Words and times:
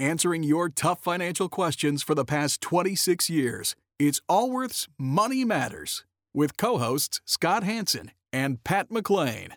answering 0.00 0.42
your 0.42 0.70
tough 0.70 1.02
financial 1.02 1.48
questions 1.48 2.02
for 2.02 2.14
the 2.14 2.24
past 2.24 2.60
26 2.62 3.28
years. 3.28 3.76
It's 3.98 4.20
Allworth's 4.28 4.88
Money 4.98 5.44
Matters 5.44 6.04
with 6.32 6.56
co 6.56 6.78
hosts 6.78 7.20
Scott 7.26 7.62
Hanson 7.62 8.10
and 8.32 8.64
Pat 8.64 8.90
McLean. 8.90 9.50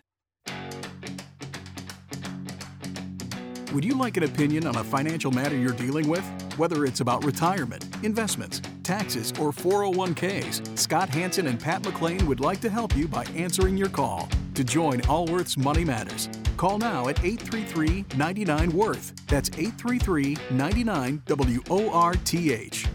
Would 3.72 3.84
you 3.84 3.96
like 3.98 4.16
an 4.16 4.22
opinion 4.22 4.66
on 4.68 4.76
a 4.76 4.84
financial 4.84 5.32
matter 5.32 5.56
you're 5.56 5.72
dealing 5.72 6.08
with? 6.08 6.24
Whether 6.58 6.84
it's 6.84 7.00
about 7.00 7.24
retirement, 7.24 7.84
investments, 8.04 8.62
taxes, 8.84 9.32
or 9.40 9.50
401ks, 9.50 10.78
Scott 10.78 11.08
Hanson 11.08 11.48
and 11.48 11.58
Pat 11.58 11.84
McLean 11.84 12.24
would 12.28 12.38
like 12.38 12.60
to 12.60 12.70
help 12.70 12.94
you 12.94 13.08
by 13.08 13.24
answering 13.34 13.76
your 13.76 13.88
call. 13.88 14.28
To 14.54 14.62
join 14.62 15.00
Allworth's 15.06 15.56
Money 15.56 15.84
Matters, 15.84 16.28
call 16.56 16.78
now 16.78 17.08
at 17.08 17.24
833 17.24 18.04
99 18.16 18.70
Worth. 18.70 19.26
That's 19.26 19.48
833 19.48 20.36
99 20.52 21.22
W 21.26 21.60
O 21.70 21.90
R 21.90 22.14
T 22.14 22.52
H. 22.52 22.86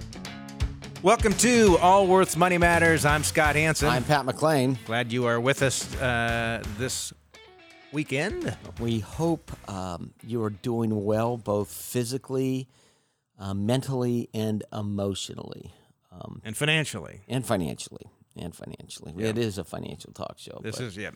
Welcome 1.03 1.33
to 1.33 1.77
Allworth's 1.81 2.37
Money 2.37 2.57
Matters. 2.57 3.03
I'm 3.03 3.25
Scott 3.25 3.57
Hanson. 3.57 3.89
I'm 3.89 4.05
Pat 4.05 4.23
McLean. 4.23 4.79
Glad 4.85 5.11
you 5.11 5.25
are 5.25 5.37
with 5.41 5.61
us 5.61 5.93
uh, 5.97 6.63
this 6.77 7.11
weekend. 7.91 8.55
We 8.79 8.99
hope 8.99 9.51
um, 9.69 10.13
you 10.25 10.41
are 10.43 10.51
doing 10.51 11.03
well, 11.03 11.35
both 11.35 11.69
physically, 11.69 12.69
uh, 13.37 13.53
mentally, 13.53 14.29
and 14.33 14.63
emotionally, 14.71 15.73
um, 16.09 16.41
and 16.45 16.55
financially, 16.55 17.19
and 17.27 17.45
financially, 17.45 18.05
and 18.37 18.55
financially. 18.55 19.13
Yeah. 19.17 19.27
It 19.27 19.37
is 19.37 19.57
a 19.57 19.65
financial 19.65 20.13
talk 20.13 20.35
show. 20.37 20.61
This 20.63 20.79
is 20.79 20.95
yeah. 20.95 21.09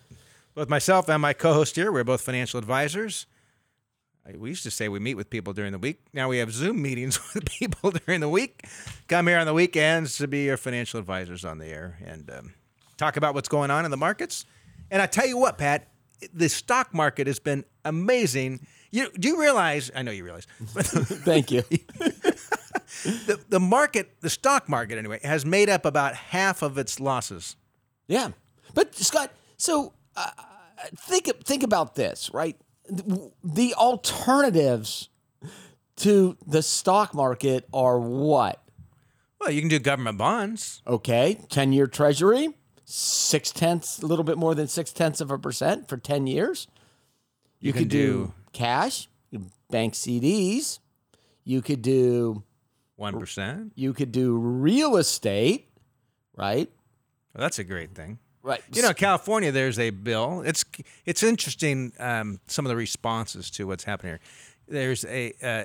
Both 0.55 0.70
myself 0.70 1.09
and 1.09 1.21
my 1.21 1.34
co-host 1.34 1.75
here, 1.75 1.91
we're 1.91 2.03
both 2.03 2.21
financial 2.21 2.59
advisors. 2.59 3.25
We 4.38 4.49
used 4.49 4.63
to 4.63 4.71
say 4.71 4.88
we 4.88 4.99
meet 4.99 5.16
with 5.16 5.30
people 5.30 5.52
during 5.52 5.73
the 5.73 5.80
week. 5.80 5.99
Now 6.13 6.30
we 6.30 6.38
have 6.38 6.52
Zoom 6.52 6.81
meetings 6.81 7.20
with 7.34 7.45
people 7.45 7.91
during 7.91 8.21
the 8.21 8.30
week. 8.30 8.66
Come 9.08 9.27
here 9.27 9.38
on 9.38 9.45
the 9.45 9.53
weekends 9.53 10.17
to 10.17 10.28
be 10.28 10.44
your 10.44 10.58
financial 10.58 11.00
advisors 11.00 11.44
on 11.44 11.58
the 11.58 11.66
air 11.66 11.97
and 12.05 12.30
um, 12.31 12.53
talk 12.97 13.17
about 13.17 13.33
what's 13.33 13.50
going 13.50 13.72
on 13.72 13.83
in 13.83 13.91
the 13.91 13.97
markets. 13.97 14.45
And 14.91 15.02
I 15.02 15.08
tell 15.08 15.28
you 15.28 15.38
what, 15.38 15.58
Pat, 15.58 15.88
the 16.33 16.47
stock 16.47 16.94
market 16.94 17.28
has 17.28 17.39
been 17.39 17.66
amazing. 17.83 18.66
You 18.91 19.09
do 19.11 19.28
you 19.28 19.41
realize? 19.41 19.91
I 19.94 20.03
know 20.03 20.11
you 20.11 20.23
realize. 20.23 20.45
Thank 20.61 21.52
you. 21.52 21.61
the, 23.03 23.39
the 23.50 23.59
market, 23.59 24.22
the 24.22 24.30
stock 24.30 24.69
market, 24.69 24.97
anyway, 24.97 25.19
has 25.23 25.45
made 25.45 25.67
up 25.67 25.83
about 25.83 26.16
half 26.16 26.61
of 26.61 26.78
its 26.78 27.00
losses. 27.00 27.56
Yeah, 28.08 28.30
but 28.73 28.95
Scott, 28.95 29.31
so 29.58 29.94
uh, 30.16 30.30
think 30.95 31.30
think 31.44 31.64
about 31.64 31.95
this, 31.95 32.30
right? 32.33 32.58
The 32.89 33.73
alternatives 33.75 35.09
to 35.97 36.38
the 36.45 36.61
stock 36.61 37.14
market 37.14 37.67
are 37.73 38.00
what? 38.00 38.61
Well, 39.39 39.52
you 39.52 39.61
can 39.61 39.69
do 39.69 39.80
government 39.80 40.17
bonds. 40.17 40.81
Okay, 40.88 41.39
ten-year 41.50 41.88
Treasury, 41.88 42.50
six 42.86 43.52
tenths, 43.52 44.02
a 44.02 44.06
little 44.06 44.23
bit 44.23 44.38
more 44.38 44.56
than 44.56 44.67
six 44.67 44.91
tenths 44.91 45.22
of 45.22 45.31
a 45.31 45.38
percent 45.38 45.88
for 45.88 45.97
ten 45.97 46.28
years. 46.28 46.67
You, 47.59 47.67
you 47.67 47.73
could 47.73 47.89
do, 47.89 47.97
do 47.97 48.34
cash, 48.52 49.08
bank 49.69 49.94
CDs. 49.94 50.80
You 51.44 51.61
could 51.61 51.81
do 51.81 52.44
one 52.95 53.19
percent. 53.19 53.73
You 53.75 53.94
could 53.94 54.11
do 54.11 54.38
real 54.38 54.97
estate, 54.97 55.69
right? 56.36 56.69
Well, 57.34 57.41
that's 57.41 57.59
a 57.59 57.64
great 57.64 57.95
thing. 57.95 58.19
Right. 58.44 58.61
You 58.73 58.81
know, 58.81 58.94
California, 58.94 59.53
there's 59.53 59.80
a 59.80 59.89
bill. 59.89 60.44
It's 60.45 60.66
it's 61.05 61.23
interesting. 61.23 61.94
Um, 61.97 62.41
some 62.47 62.66
of 62.66 62.69
the 62.69 62.75
responses 62.75 63.50
to 63.52 63.66
what's 63.66 63.85
happening 63.85 64.11
here. 64.11 64.19
There's 64.67 65.05
a 65.05 65.33
uh, 65.41 65.63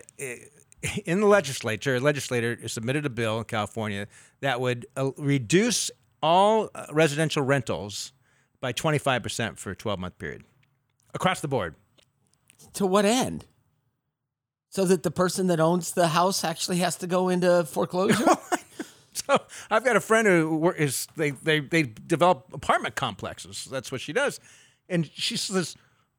in 1.05 1.21
the 1.21 1.27
legislature, 1.27 1.97
a 1.97 2.01
legislator 2.01 2.69
submitted 2.69 3.05
a 3.05 3.11
bill 3.11 3.39
in 3.39 3.45
California 3.45 4.07
that 4.41 4.61
would 4.61 4.87
uh, 4.97 5.11
reduce 5.17 5.91
all 6.23 6.71
uh, 6.75 6.87
residential 6.93 7.43
rentals 7.43 8.13
by 8.61 8.73
25% 8.73 9.59
for 9.59 9.73
a 9.73 9.77
12 9.77 9.99
month 9.99 10.19
period 10.19 10.45
across 11.15 11.41
the 11.41 11.49
board. 11.49 11.75
To 12.75 12.87
what 12.87 13.05
end? 13.05 13.45
So 14.71 14.85
that 14.85 15.03
the 15.03 15.11
person 15.11 15.47
that 15.49 15.59
owns 15.59 15.93
the 15.93 16.09
house 16.09 16.45
actually 16.45 16.79
has 16.79 16.97
to 16.97 17.07
go 17.07 17.29
into 17.29 17.65
foreclosure? 17.65 18.37
So 19.27 19.39
I've 19.71 19.85
got 19.85 19.97
a 19.97 20.01
friend 20.01 20.27
who 20.27 20.71
is 20.71 21.07
they 21.17 21.31
they 21.31 21.61
they 21.61 21.83
develop 21.83 22.53
apartment 22.53 22.95
complexes. 22.95 23.67
That's 23.71 23.91
what 23.93 24.01
she 24.01 24.13
does, 24.13 24.41
and 24.89 25.11
she 25.15 25.37
says 25.37 25.77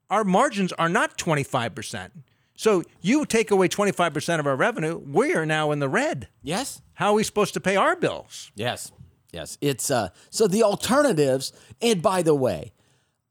our 0.09 0.23
margins 0.23 0.73
are 0.73 0.89
not 0.89 1.17
twenty 1.17 1.43
five 1.43 1.73
percent. 1.75 2.13
So 2.55 2.83
you 3.01 3.25
take 3.25 3.51
away 3.51 3.67
twenty 3.67 3.91
five 3.91 4.13
percent 4.13 4.39
of 4.39 4.47
our 4.47 4.55
revenue, 4.55 4.97
we 4.97 5.33
are 5.33 5.45
now 5.45 5.71
in 5.71 5.79
the 5.79 5.89
red. 5.89 6.27
Yes. 6.41 6.81
How 6.93 7.11
are 7.11 7.13
we 7.13 7.23
supposed 7.23 7.53
to 7.53 7.61
pay 7.61 7.75
our 7.75 7.95
bills? 7.95 8.51
Yes. 8.55 8.91
Yes. 9.31 9.57
It's 9.61 9.89
uh 9.89 10.09
so 10.29 10.47
the 10.47 10.63
alternatives. 10.63 11.53
And 11.81 12.01
by 12.01 12.21
the 12.21 12.35
way, 12.35 12.73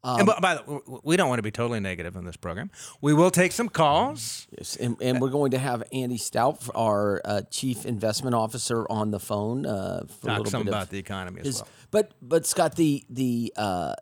um, 0.04 0.20
and 0.20 0.26
by, 0.26 0.38
by, 0.40 0.54
the 0.54 0.72
way, 0.72 1.00
we 1.02 1.16
don't 1.16 1.28
want 1.28 1.40
to 1.40 1.42
be 1.42 1.50
totally 1.50 1.80
negative 1.80 2.14
in 2.14 2.24
this 2.24 2.36
program. 2.36 2.70
We 3.00 3.14
will 3.14 3.32
take 3.32 3.50
some 3.50 3.68
calls. 3.68 4.46
Yes, 4.56 4.76
and, 4.76 4.96
and 5.02 5.20
we're 5.20 5.30
going 5.30 5.50
to 5.50 5.58
have 5.58 5.82
Andy 5.92 6.18
Stout, 6.18 6.68
our 6.74 7.20
uh, 7.24 7.42
chief 7.50 7.84
investment 7.84 8.34
officer, 8.34 8.86
on 8.90 9.10
the 9.10 9.18
phone 9.18 9.66
uh, 9.66 10.04
for 10.06 10.28
Talk 10.28 10.36
a 10.36 10.38
little 10.38 10.50
some 10.50 10.62
bit 10.62 10.68
about 10.68 10.90
the 10.90 10.98
economy 10.98 11.40
his, 11.40 11.56
as 11.56 11.62
well. 11.62 11.70
But 11.90 12.12
but 12.22 12.46
Scott, 12.46 12.76
the 12.76 13.04
the 13.10 13.52
uh, 13.56 13.94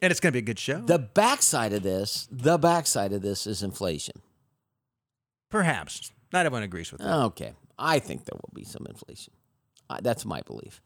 and 0.00 0.12
it's 0.12 0.20
going 0.20 0.32
to 0.32 0.36
be 0.36 0.44
a 0.44 0.46
good 0.46 0.60
show. 0.60 0.80
The 0.80 0.98
backside 1.00 1.72
of 1.72 1.82
this, 1.82 2.28
the 2.30 2.56
backside 2.56 3.12
of 3.12 3.20
this 3.20 3.48
is 3.48 3.64
inflation. 3.64 4.22
Perhaps 5.50 6.12
not 6.32 6.46
everyone 6.46 6.62
agrees 6.62 6.92
with 6.92 7.00
that. 7.00 7.12
Okay, 7.12 7.54
I 7.76 7.98
think 7.98 8.26
there 8.26 8.38
will 8.40 8.52
be 8.54 8.64
some 8.64 8.86
inflation. 8.88 9.34
that's 10.02 10.24
my 10.24 10.40
belief. 10.42 10.80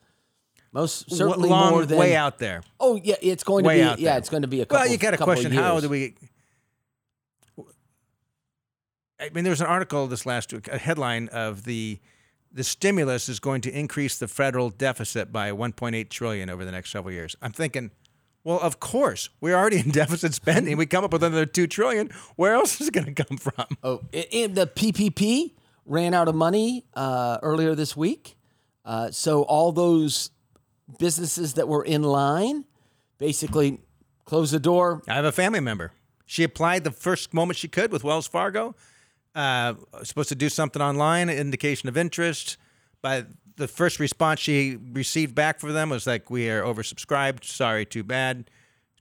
Most 0.74 1.08
certainly 1.08 1.48
Long, 1.48 1.70
more 1.70 1.86
than 1.86 1.96
way 1.96 2.16
out 2.16 2.38
there. 2.38 2.62
Oh 2.80 2.96
yeah, 2.96 3.14
it's 3.22 3.44
going 3.44 3.62
to 3.62 3.68
way 3.68 3.76
be 3.76 3.82
out 3.84 4.00
yeah, 4.00 4.16
it's 4.16 4.28
going 4.28 4.42
to 4.42 4.48
be 4.48 4.60
a 4.60 4.66
couple. 4.66 4.82
Well, 4.82 4.90
you 4.90 4.98
got 4.98 5.14
a 5.14 5.18
question. 5.18 5.52
How 5.52 5.78
do 5.78 5.88
we? 5.88 6.16
I 9.20 9.30
mean, 9.32 9.44
there 9.44 9.52
was 9.52 9.60
an 9.60 9.68
article 9.68 10.08
this 10.08 10.26
last 10.26 10.52
week, 10.52 10.66
a 10.66 10.76
headline 10.76 11.28
of 11.28 11.64
the 11.64 12.00
the 12.52 12.64
stimulus 12.64 13.28
is 13.28 13.38
going 13.38 13.60
to 13.62 13.70
increase 13.70 14.18
the 14.18 14.26
federal 14.26 14.68
deficit 14.68 15.32
by 15.32 15.50
1.8 15.50 16.08
trillion 16.08 16.50
over 16.50 16.64
the 16.64 16.72
next 16.72 16.90
several 16.90 17.12
years. 17.12 17.34
I'm 17.40 17.52
thinking, 17.52 17.90
well, 18.42 18.60
of 18.60 18.78
course, 18.78 19.28
we're 19.40 19.56
already 19.56 19.78
in 19.78 19.90
deficit 19.92 20.34
spending. 20.34 20.76
We 20.76 20.86
come 20.86 21.04
up 21.04 21.12
with 21.12 21.22
another 21.22 21.46
two 21.46 21.68
trillion. 21.68 22.10
Where 22.34 22.54
else 22.54 22.80
is 22.80 22.88
it 22.88 22.94
going 22.94 23.12
to 23.12 23.24
come 23.24 23.38
from? 23.38 23.76
Oh, 23.82 24.00
and 24.12 24.56
the 24.56 24.66
PPP 24.66 25.52
ran 25.86 26.14
out 26.14 26.26
of 26.26 26.34
money 26.34 26.84
uh, 26.94 27.38
earlier 27.42 27.76
this 27.76 27.96
week, 27.96 28.36
uh, 28.84 29.12
so 29.12 29.42
all 29.42 29.70
those 29.70 30.30
businesses 30.98 31.54
that 31.54 31.68
were 31.68 31.84
in 31.84 32.02
line 32.02 32.64
basically 33.18 33.80
closed 34.24 34.52
the 34.52 34.60
door. 34.60 35.02
I 35.08 35.14
have 35.14 35.24
a 35.24 35.32
family 35.32 35.60
member. 35.60 35.92
She 36.26 36.42
applied 36.42 36.84
the 36.84 36.90
first 36.90 37.34
moment 37.34 37.58
she 37.58 37.68
could 37.68 37.92
with 37.92 38.04
Wells 38.04 38.26
Fargo. 38.26 38.74
Uh, 39.34 39.74
supposed 40.02 40.28
to 40.28 40.34
do 40.34 40.48
something 40.48 40.80
online, 40.80 41.28
indication 41.28 41.88
of 41.88 41.96
interest. 41.96 42.56
By 43.02 43.24
the 43.56 43.68
first 43.68 44.00
response 44.00 44.40
she 44.40 44.78
received 44.92 45.34
back 45.34 45.60
from 45.60 45.72
them 45.72 45.90
was 45.90 46.06
like, 46.06 46.30
"We 46.30 46.48
are 46.48 46.62
oversubscribed. 46.62 47.44
Sorry, 47.44 47.84
too 47.84 48.04
bad." 48.04 48.50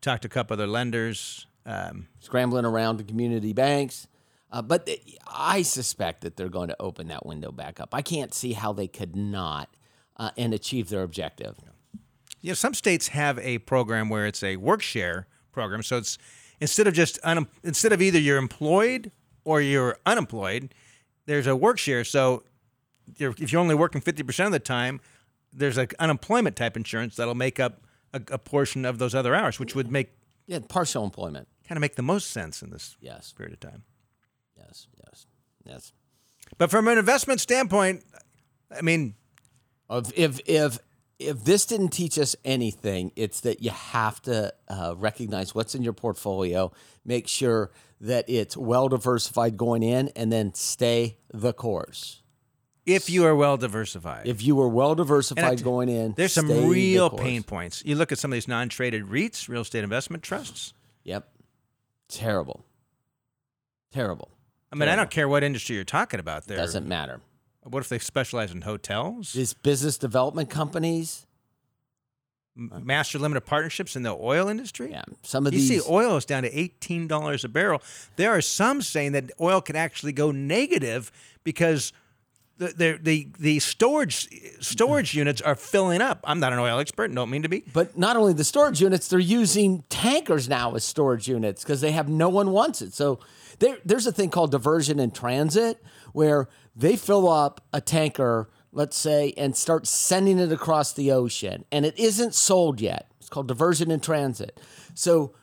Talked 0.02 0.24
to 0.24 0.28
a 0.28 0.30
couple 0.30 0.56
other 0.56 0.68
lenders. 0.68 1.48
Um, 1.66 2.08
Scrambling 2.20 2.66
around 2.66 2.98
to 2.98 3.04
community 3.04 3.54
banks. 3.54 4.08
Uh, 4.52 4.62
but 4.62 4.88
I 5.28 5.62
suspect 5.64 6.22
that 6.22 6.36
they're 6.36 6.50
going 6.50 6.68
to 6.68 6.76
open 6.80 7.08
that 7.08 7.26
window 7.26 7.52
back 7.52 7.80
up. 7.80 7.90
I 7.94 8.02
can't 8.04 8.34
see 8.34 8.54
how 8.54 8.74
they 8.74 8.88
could 8.88 9.16
not 9.16 9.70
uh, 10.18 10.30
and 10.38 10.54
achieve 10.54 10.90
their 10.90 11.02
objective. 11.02 11.58
You 12.44 12.50
know, 12.50 12.56
some 12.56 12.74
states 12.74 13.08
have 13.08 13.40
a 13.40 13.58
program 13.60 14.10
where 14.10 14.28
it's 14.28 14.44
a 14.44 14.58
work 14.58 14.82
share 14.82 15.28
program. 15.52 15.82
So 15.82 15.98
it's 15.98 16.18
instead 16.60 16.88
of 16.88 16.94
just 16.94 17.18
un, 17.24 17.48
instead 17.64 17.94
of 17.94 18.02
either 18.02 18.20
you're 18.20 18.38
employed 18.38 19.12
or 19.46 19.62
you're 19.62 19.98
unemployed, 20.06 20.76
there's 21.26 21.48
a 21.48 21.56
work 21.56 21.80
share. 21.80 22.04
So 22.04 22.44
you're, 23.18 23.34
if 23.40 23.52
you're 23.52 23.62
only 23.62 23.76
working 23.76 24.02
50% 24.02 24.46
of 24.46 24.52
the 24.52 24.60
time, 24.60 25.00
there's 25.54 25.78
an 25.78 25.88
unemployment 26.00 26.56
type 26.56 26.76
insurance 26.76 27.16
that'll 27.16 27.34
make 27.34 27.62
up 27.62 27.82
a, 28.14 28.22
a, 28.32 28.38
portion 28.38 28.86
of 28.86 29.00
those 29.00 29.16
other 29.16 29.34
hours, 29.34 29.60
which 29.60 29.74
would 29.74 29.92
make 29.92 30.12
yeah 30.46 30.60
partial 30.68 31.04
employment 31.04 31.48
kind 31.68 31.78
of 31.78 31.82
make 31.82 31.96
the 31.96 32.04
most 32.04 32.32
sense 32.32 32.62
in 32.62 32.70
this 32.70 32.98
yes. 33.00 33.32
period 33.32 33.54
of 33.54 33.60
time. 33.60 33.84
Yes, 34.58 34.88
yes, 35.06 35.26
yes. 35.66 35.94
But 36.58 36.70
from 36.70 36.88
an 36.88 36.98
investment 36.98 37.40
standpoint, 37.40 38.04
I 38.76 38.82
mean, 38.82 39.16
if 39.90 40.12
if 40.18 40.40
if 40.46 40.80
if 41.20 41.44
this 41.44 41.66
didn't 41.66 41.90
teach 41.90 42.18
us 42.18 42.36
anything, 42.44 43.12
it's 43.16 43.42
that 43.42 43.62
you 43.62 43.72
have 43.72 44.22
to 44.24 44.54
uh, 44.68 44.96
recognize 44.98 45.54
what's 45.56 45.76
in 45.76 45.84
your 45.84 45.94
portfolio, 45.94 46.72
make 47.06 47.28
sure 47.28 47.72
that 48.02 48.30
it's 48.30 48.58
well 48.58 48.90
diversified 48.90 49.58
going 49.58 49.84
in, 49.84 50.10
and 50.16 50.32
then 50.32 50.54
stay 50.54 51.18
the 51.34 51.54
course. 51.54 52.22
If 52.86 53.10
you 53.10 53.26
are 53.26 53.36
well 53.36 53.56
diversified, 53.56 54.28
if 54.28 54.44
you 54.44 54.60
are 54.60 54.68
well 54.68 54.94
diversified 54.94 55.64
going 55.64 55.88
in, 55.88 56.14
there's 56.18 56.34
some 56.34 56.50
real 56.50 57.10
the 57.10 57.18
pain 57.18 57.44
points. 57.44 57.82
You 57.86 57.96
look 57.96 58.12
at 58.12 58.18
some 58.18 58.32
of 58.32 58.34
these 58.34 58.48
non-traded 58.48 59.06
REITs, 59.06 59.48
real 59.48 59.62
estate 59.62 59.86
investment 59.86 60.22
trusts. 60.22 60.74
Yep, 61.06 61.30
terrible, 62.10 62.66
terrible. 63.94 64.32
I 64.72 64.76
mean, 64.76 64.90
I 64.90 64.98
don't 64.98 65.12
care 65.12 65.30
what 65.30 65.44
industry 65.44 65.76
you're 65.76 65.86
talking 65.86 66.20
about 66.20 66.46
there. 66.48 66.58
Doesn't 66.58 66.88
matter. 66.88 67.22
What 67.66 67.82
if 67.82 67.90
they 67.90 68.00
specialize 68.00 68.52
in 68.52 68.62
hotels, 68.62 69.34
These 69.34 69.54
business 69.54 69.98
development 69.98 70.50
companies, 70.50 71.26
M- 72.58 72.72
master 72.84 73.18
limited 73.18 73.42
partnerships 73.42 73.96
in 73.96 74.04
the 74.04 74.12
oil 74.16 74.48
industry? 74.48 74.92
yeah, 74.92 75.04
some 75.24 75.48
of 75.48 75.54
You 75.54 75.60
these. 75.60 75.84
see, 75.84 75.90
oil 75.92 76.18
is 76.18 76.26
down 76.26 76.44
to 76.44 76.58
eighteen 76.58 77.08
dollars 77.08 77.44
a 77.44 77.50
barrel. 77.50 77.82
There 78.16 78.32
are 78.32 78.42
some 78.42 78.82
saying 78.82 79.14
that 79.14 79.32
oil 79.42 79.62
could 79.62 79.76
actually 79.76 80.12
go 80.14 80.32
negative 80.32 81.12
because 81.44 81.94
the 82.58 82.68
the 82.68 83.00
the, 83.02 83.28
the 83.40 83.60
storage 83.60 84.30
storage 84.60 85.14
mm. 85.14 85.16
units 85.16 85.42
are 85.42 85.56
filling 85.56 86.02
up. 86.02 86.20
I'm 86.26 86.40
not 86.40 86.54
an 86.54 86.60
oil 86.60 86.78
expert. 86.80 87.14
Don't 87.16 87.32
mean 87.32 87.42
to 87.42 87.50
be. 87.50 87.64
But 87.74 87.98
not 87.98 88.18
only 88.18 88.34
the 88.34 88.44
storage 88.44 88.80
units, 88.82 89.08
they're 89.08 89.20
using 89.20 89.84
tankers 89.90 90.48
now 90.48 90.76
as 90.76 90.84
storage 90.84 91.28
units 91.28 91.64
because 91.64 91.82
they 91.82 91.92
have 91.92 92.08
no 92.08 92.30
one 92.30 92.52
wants 92.52 92.84
it. 92.84 92.94
So 92.94 93.20
there, 93.60 93.78
there's 93.84 94.06
a 94.06 94.12
thing 94.12 94.30
called 94.30 94.52
diversion 94.52 95.00
in 95.00 95.10
transit 95.10 95.82
where 96.12 96.48
they 96.76 96.96
fill 96.96 97.30
up 97.30 97.62
a 97.72 97.82
tanker, 97.82 98.50
let's 98.72 98.98
say, 98.98 99.34
and 99.38 99.56
start 99.56 99.88
sending 99.88 100.40
it 100.40 100.52
across 100.52 100.94
the 100.94 101.12
ocean, 101.12 101.66
and 101.72 101.86
it 101.86 101.98
isn't 101.98 102.34
sold 102.34 102.82
yet. 102.82 103.12
It's 103.20 103.30
called 103.30 103.48
diversion 103.48 103.92
in 103.92 104.00
transit. 104.00 104.60
So 104.94 105.34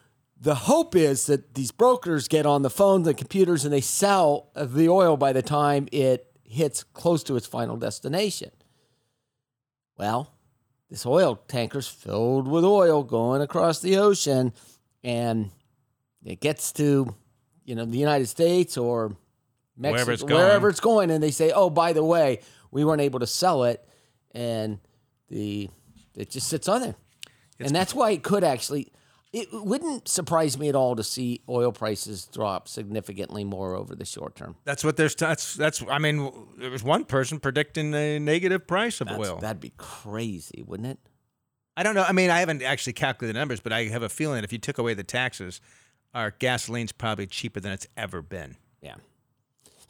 the 0.40 0.54
hope 0.54 0.96
is 0.96 1.26
that 1.26 1.54
these 1.54 1.70
brokers 1.70 2.26
get 2.26 2.46
on 2.46 2.62
the 2.62 2.70
phones 2.70 3.06
and 3.06 3.16
computers 3.16 3.64
and 3.64 3.72
they 3.72 3.82
sell 3.82 4.50
the 4.54 4.88
oil 4.88 5.16
by 5.16 5.32
the 5.32 5.42
time 5.42 5.86
it 5.92 6.26
hits 6.42 6.82
close 6.82 7.22
to 7.24 7.36
its 7.36 7.46
final 7.46 7.76
destination. 7.76 8.50
Well, 9.98 10.32
this 10.88 11.04
oil 11.04 11.36
tanker's 11.46 11.88
filled 11.88 12.48
with 12.48 12.64
oil 12.64 13.02
going 13.02 13.42
across 13.42 13.80
the 13.80 13.98
ocean 13.98 14.54
and 15.04 15.50
it 16.24 16.40
gets 16.40 16.72
to 16.72 17.14
you 17.64 17.74
know 17.74 17.84
the 17.84 17.98
United 17.98 18.26
States 18.26 18.76
or 18.78 19.16
Mexico 19.76 19.92
Wherever 19.94 20.12
it's 20.12 20.22
going. 20.22 20.34
wherever 20.42 20.68
it's 20.68 20.80
going 20.80 21.10
and 21.10 21.22
they 21.22 21.30
say 21.30 21.52
oh 21.52 21.70
by 21.70 21.92
the 21.92 22.04
way 22.04 22.40
we 22.70 22.84
weren't 22.84 23.00
able 23.00 23.20
to 23.20 23.26
sell 23.26 23.64
it 23.64 23.86
and 24.32 24.78
the 25.28 25.70
it 26.16 26.30
just 26.30 26.48
sits 26.48 26.68
on 26.68 26.80
there 26.82 26.94
and 27.58 27.74
that's 27.74 27.94
why 27.94 28.10
it 28.10 28.22
could 28.22 28.44
actually 28.44 28.92
it 29.32 29.46
wouldn't 29.52 30.08
surprise 30.08 30.58
me 30.58 30.68
at 30.68 30.74
all 30.74 30.96
to 30.96 31.04
see 31.04 31.40
oil 31.48 31.70
prices 31.70 32.26
drop 32.32 32.66
significantly 32.66 33.44
more 33.44 33.76
over 33.76 33.94
the 33.94 34.04
short 34.04 34.34
term 34.34 34.56
That's 34.64 34.82
what 34.82 34.96
there's. 34.96 35.14
That's 35.14 35.54
that's. 35.54 35.84
I 35.88 35.98
mean, 35.98 36.32
there 36.58 36.68
was 36.70 36.82
one 36.82 37.04
person 37.04 37.38
predicting 37.38 37.94
a 37.94 38.18
negative 38.18 38.66
price 38.66 39.00
of 39.00 39.06
That's- 39.06 39.28
oil. 39.28 39.36
that'd 39.36 39.60
be 39.60 39.72
crazy 39.76 40.64
wouldn't 40.66 40.88
it 40.88 40.98
I 41.76 41.84
don't 41.84 41.94
know. 41.94 42.02
I 42.02 42.10
mean, 42.12 42.28
I 42.30 42.40
haven't 42.40 42.62
actually 42.62 42.94
calculated 42.94 43.36
the 43.36 43.38
numbers, 43.38 43.60
but 43.60 43.72
I 43.72 43.84
have 43.84 44.02
a 44.02 44.08
feeling 44.08 44.34
that 44.34 44.44
if 44.44 44.52
you 44.52 44.58
took 44.58 44.76
away 44.78 44.92
the 44.94 45.04
taxes, 45.04 45.60
our 46.12 46.32
gasoline's 46.32 46.90
probably 46.92 47.26
cheaper 47.28 47.60
than 47.60 47.70
it's 47.72 47.86
ever 47.96 48.20
been 48.22 48.56
yeah 48.82 48.96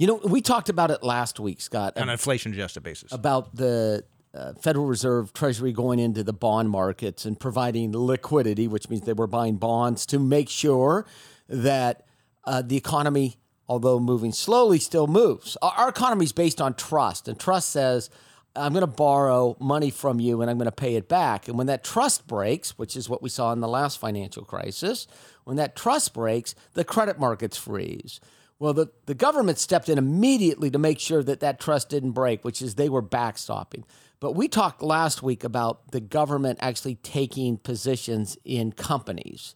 you 0.00 0.06
know 0.06 0.20
we 0.24 0.40
talked 0.40 0.68
about 0.68 0.90
it 0.90 1.02
last 1.02 1.38
week 1.38 1.60
Scott 1.60 1.96
on 1.96 2.04
an 2.04 2.08
inflation 2.08 2.52
adjusted 2.52 2.82
basis. 2.82 3.12
about 3.12 3.54
the 3.54 4.04
uh, 4.34 4.54
Federal 4.54 4.86
Reserve 4.86 5.32
Treasury 5.32 5.72
going 5.72 5.98
into 5.98 6.22
the 6.22 6.32
bond 6.32 6.70
markets 6.70 7.24
and 7.24 7.38
providing 7.38 7.92
liquidity, 7.92 8.68
which 8.68 8.88
means 8.88 9.02
they 9.02 9.12
were 9.12 9.26
buying 9.26 9.56
bonds 9.56 10.06
to 10.06 10.18
make 10.18 10.48
sure 10.48 11.04
that 11.48 12.06
uh, 12.44 12.62
the 12.62 12.76
economy, 12.76 13.36
although 13.68 13.98
moving 13.98 14.30
slowly, 14.30 14.78
still 14.78 15.08
moves. 15.08 15.56
Our, 15.60 15.72
our 15.72 15.88
economy 15.88 16.24
is 16.24 16.32
based 16.32 16.60
on 16.60 16.74
trust, 16.74 17.26
and 17.26 17.40
trust 17.40 17.70
says, 17.70 18.08
I'm 18.56 18.72
going 18.72 18.82
to 18.82 18.86
borrow 18.86 19.56
money 19.60 19.90
from 19.90 20.18
you 20.20 20.42
and 20.42 20.50
I'm 20.50 20.58
going 20.58 20.66
to 20.66 20.72
pay 20.72 20.96
it 20.96 21.08
back. 21.08 21.46
And 21.46 21.56
when 21.56 21.68
that 21.68 21.84
trust 21.84 22.26
breaks, 22.26 22.76
which 22.76 22.96
is 22.96 23.08
what 23.08 23.22
we 23.22 23.28
saw 23.28 23.52
in 23.52 23.60
the 23.60 23.68
last 23.68 23.98
financial 23.98 24.44
crisis, 24.44 25.06
when 25.44 25.56
that 25.56 25.76
trust 25.76 26.14
breaks, 26.14 26.54
the 26.74 26.84
credit 26.84 27.18
markets 27.18 27.56
freeze. 27.56 28.20
Well, 28.60 28.74
the, 28.74 28.88
the 29.06 29.14
government 29.14 29.58
stepped 29.58 29.88
in 29.88 29.98
immediately 29.98 30.70
to 30.70 30.78
make 30.78 31.00
sure 31.00 31.22
that 31.24 31.40
that 31.40 31.58
trust 31.58 31.88
didn't 31.88 32.12
break, 32.12 32.44
which 32.44 32.60
is 32.62 32.74
they 32.74 32.90
were 32.90 33.02
backstopping. 33.02 33.84
But 34.20 34.32
we 34.32 34.48
talked 34.48 34.82
last 34.82 35.22
week 35.22 35.42
about 35.44 35.92
the 35.92 36.00
government 36.00 36.58
actually 36.60 36.96
taking 36.96 37.56
positions 37.56 38.36
in 38.44 38.72
companies. 38.72 39.54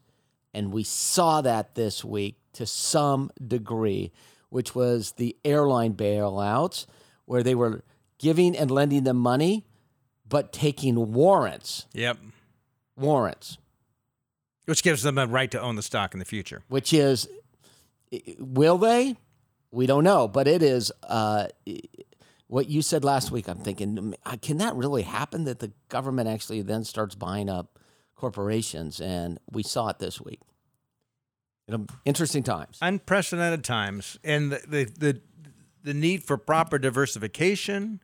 And 0.54 0.72
we 0.72 0.84
saw 0.84 1.42
that 1.42 1.74
this 1.74 2.02
week 2.02 2.38
to 2.54 2.64
some 2.64 3.30
degree, 3.46 4.10
which 4.48 4.74
was 4.74 5.12
the 5.12 5.36
airline 5.44 5.92
bailouts, 5.92 6.86
where 7.26 7.42
they 7.42 7.54
were 7.54 7.84
giving 8.18 8.56
and 8.56 8.70
lending 8.70 9.04
them 9.04 9.18
money, 9.18 9.66
but 10.26 10.50
taking 10.50 11.12
warrants. 11.12 11.84
Yep. 11.92 12.18
Warrants, 12.96 13.58
Which 14.66 14.82
gives 14.82 15.02
them 15.02 15.18
a 15.18 15.26
right 15.26 15.50
to 15.50 15.60
own 15.60 15.74
the 15.76 15.82
stock 15.82 16.14
in 16.14 16.20
the 16.20 16.24
future. 16.24 16.62
which 16.68 16.92
is, 16.94 17.28
will 18.38 18.78
they? 18.78 19.16
We 19.70 19.86
don't 19.86 20.04
know, 20.04 20.28
but 20.28 20.46
it 20.46 20.62
is 20.62 20.92
uh, 21.02 21.48
what 22.46 22.68
you 22.68 22.82
said 22.82 23.04
last 23.04 23.30
week. 23.30 23.48
I'm 23.48 23.58
thinking, 23.58 24.14
can 24.40 24.58
that 24.58 24.76
really 24.76 25.02
happen 25.02 25.44
that 25.44 25.58
the 25.58 25.72
government 25.88 26.28
actually 26.28 26.62
then 26.62 26.84
starts 26.84 27.14
buying 27.14 27.48
up 27.48 27.78
corporations? 28.14 29.00
And 29.00 29.40
we 29.50 29.62
saw 29.62 29.88
it 29.88 29.98
this 29.98 30.20
week. 30.20 30.40
Interesting 32.04 32.42
times. 32.42 32.78
Unprecedented 32.82 33.64
times, 33.64 34.18
and 34.22 34.52
the 34.52 34.60
the 34.68 34.84
the, 34.84 35.20
the 35.82 35.94
need 35.94 36.22
for 36.22 36.36
proper 36.36 36.78
diversification, 36.78 38.00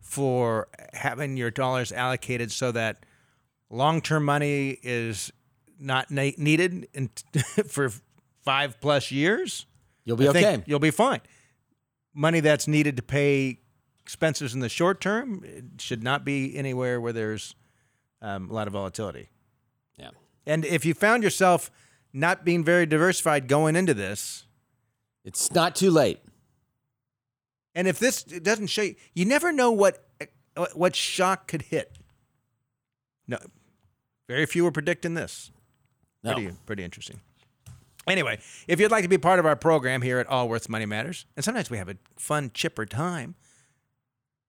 for 0.00 0.68
having 0.92 1.36
your 1.36 1.50
dollars 1.50 1.90
allocated 1.90 2.52
so 2.52 2.70
that 2.70 3.04
long 3.68 4.00
term 4.00 4.24
money 4.24 4.78
is 4.82 5.32
not 5.80 6.10
na- 6.10 6.30
needed 6.36 6.86
in, 6.94 7.10
for 7.66 7.90
five 8.42 8.80
plus 8.80 9.10
years. 9.10 9.66
You'll 10.04 10.16
be 10.16 10.26
I 10.26 10.30
okay. 10.30 10.62
You'll 10.66 10.78
be 10.78 10.90
fine. 10.90 11.20
Money 12.14 12.40
that's 12.40 12.66
needed 12.66 12.96
to 12.96 13.02
pay 13.02 13.60
expenses 14.00 14.54
in 14.54 14.60
the 14.60 14.68
short 14.68 15.00
term 15.00 15.42
it 15.44 15.64
should 15.80 16.02
not 16.02 16.24
be 16.24 16.56
anywhere 16.56 17.00
where 17.00 17.12
there's 17.12 17.54
um, 18.20 18.50
a 18.50 18.52
lot 18.52 18.66
of 18.66 18.72
volatility. 18.72 19.28
Yeah. 19.96 20.10
And 20.46 20.64
if 20.64 20.84
you 20.84 20.94
found 20.94 21.22
yourself 21.22 21.70
not 22.12 22.44
being 22.44 22.64
very 22.64 22.86
diversified 22.86 23.46
going 23.46 23.76
into 23.76 23.94
this, 23.94 24.46
It's 25.24 25.52
not 25.52 25.76
too 25.76 25.90
late. 25.92 26.18
and 27.74 27.86
if 27.86 27.98
this 28.00 28.24
doesn't 28.24 28.66
show 28.66 28.82
you, 28.82 28.96
you 29.14 29.24
never 29.24 29.52
know 29.52 29.70
what 29.70 30.04
what 30.74 30.96
shock 30.96 31.46
could 31.46 31.62
hit. 31.62 31.96
No, 33.28 33.38
very 34.28 34.44
few 34.46 34.64
were 34.64 34.72
predicting 34.72 35.14
this. 35.14 35.52
No. 36.24 36.34
Pretty, 36.34 36.52
pretty 36.66 36.82
interesting. 36.82 37.20
Anyway, 38.06 38.38
if 38.66 38.80
you'd 38.80 38.90
like 38.90 39.02
to 39.02 39.08
be 39.08 39.18
part 39.18 39.38
of 39.38 39.46
our 39.46 39.56
program 39.56 40.02
here 40.02 40.18
at 40.18 40.26
All 40.26 40.42
Allworth's 40.42 40.68
Money 40.68 40.86
Matters, 40.86 41.26
and 41.36 41.44
sometimes 41.44 41.70
we 41.70 41.78
have 41.78 41.88
a 41.88 41.96
fun, 42.18 42.50
chipper 42.54 42.86
time 42.86 43.34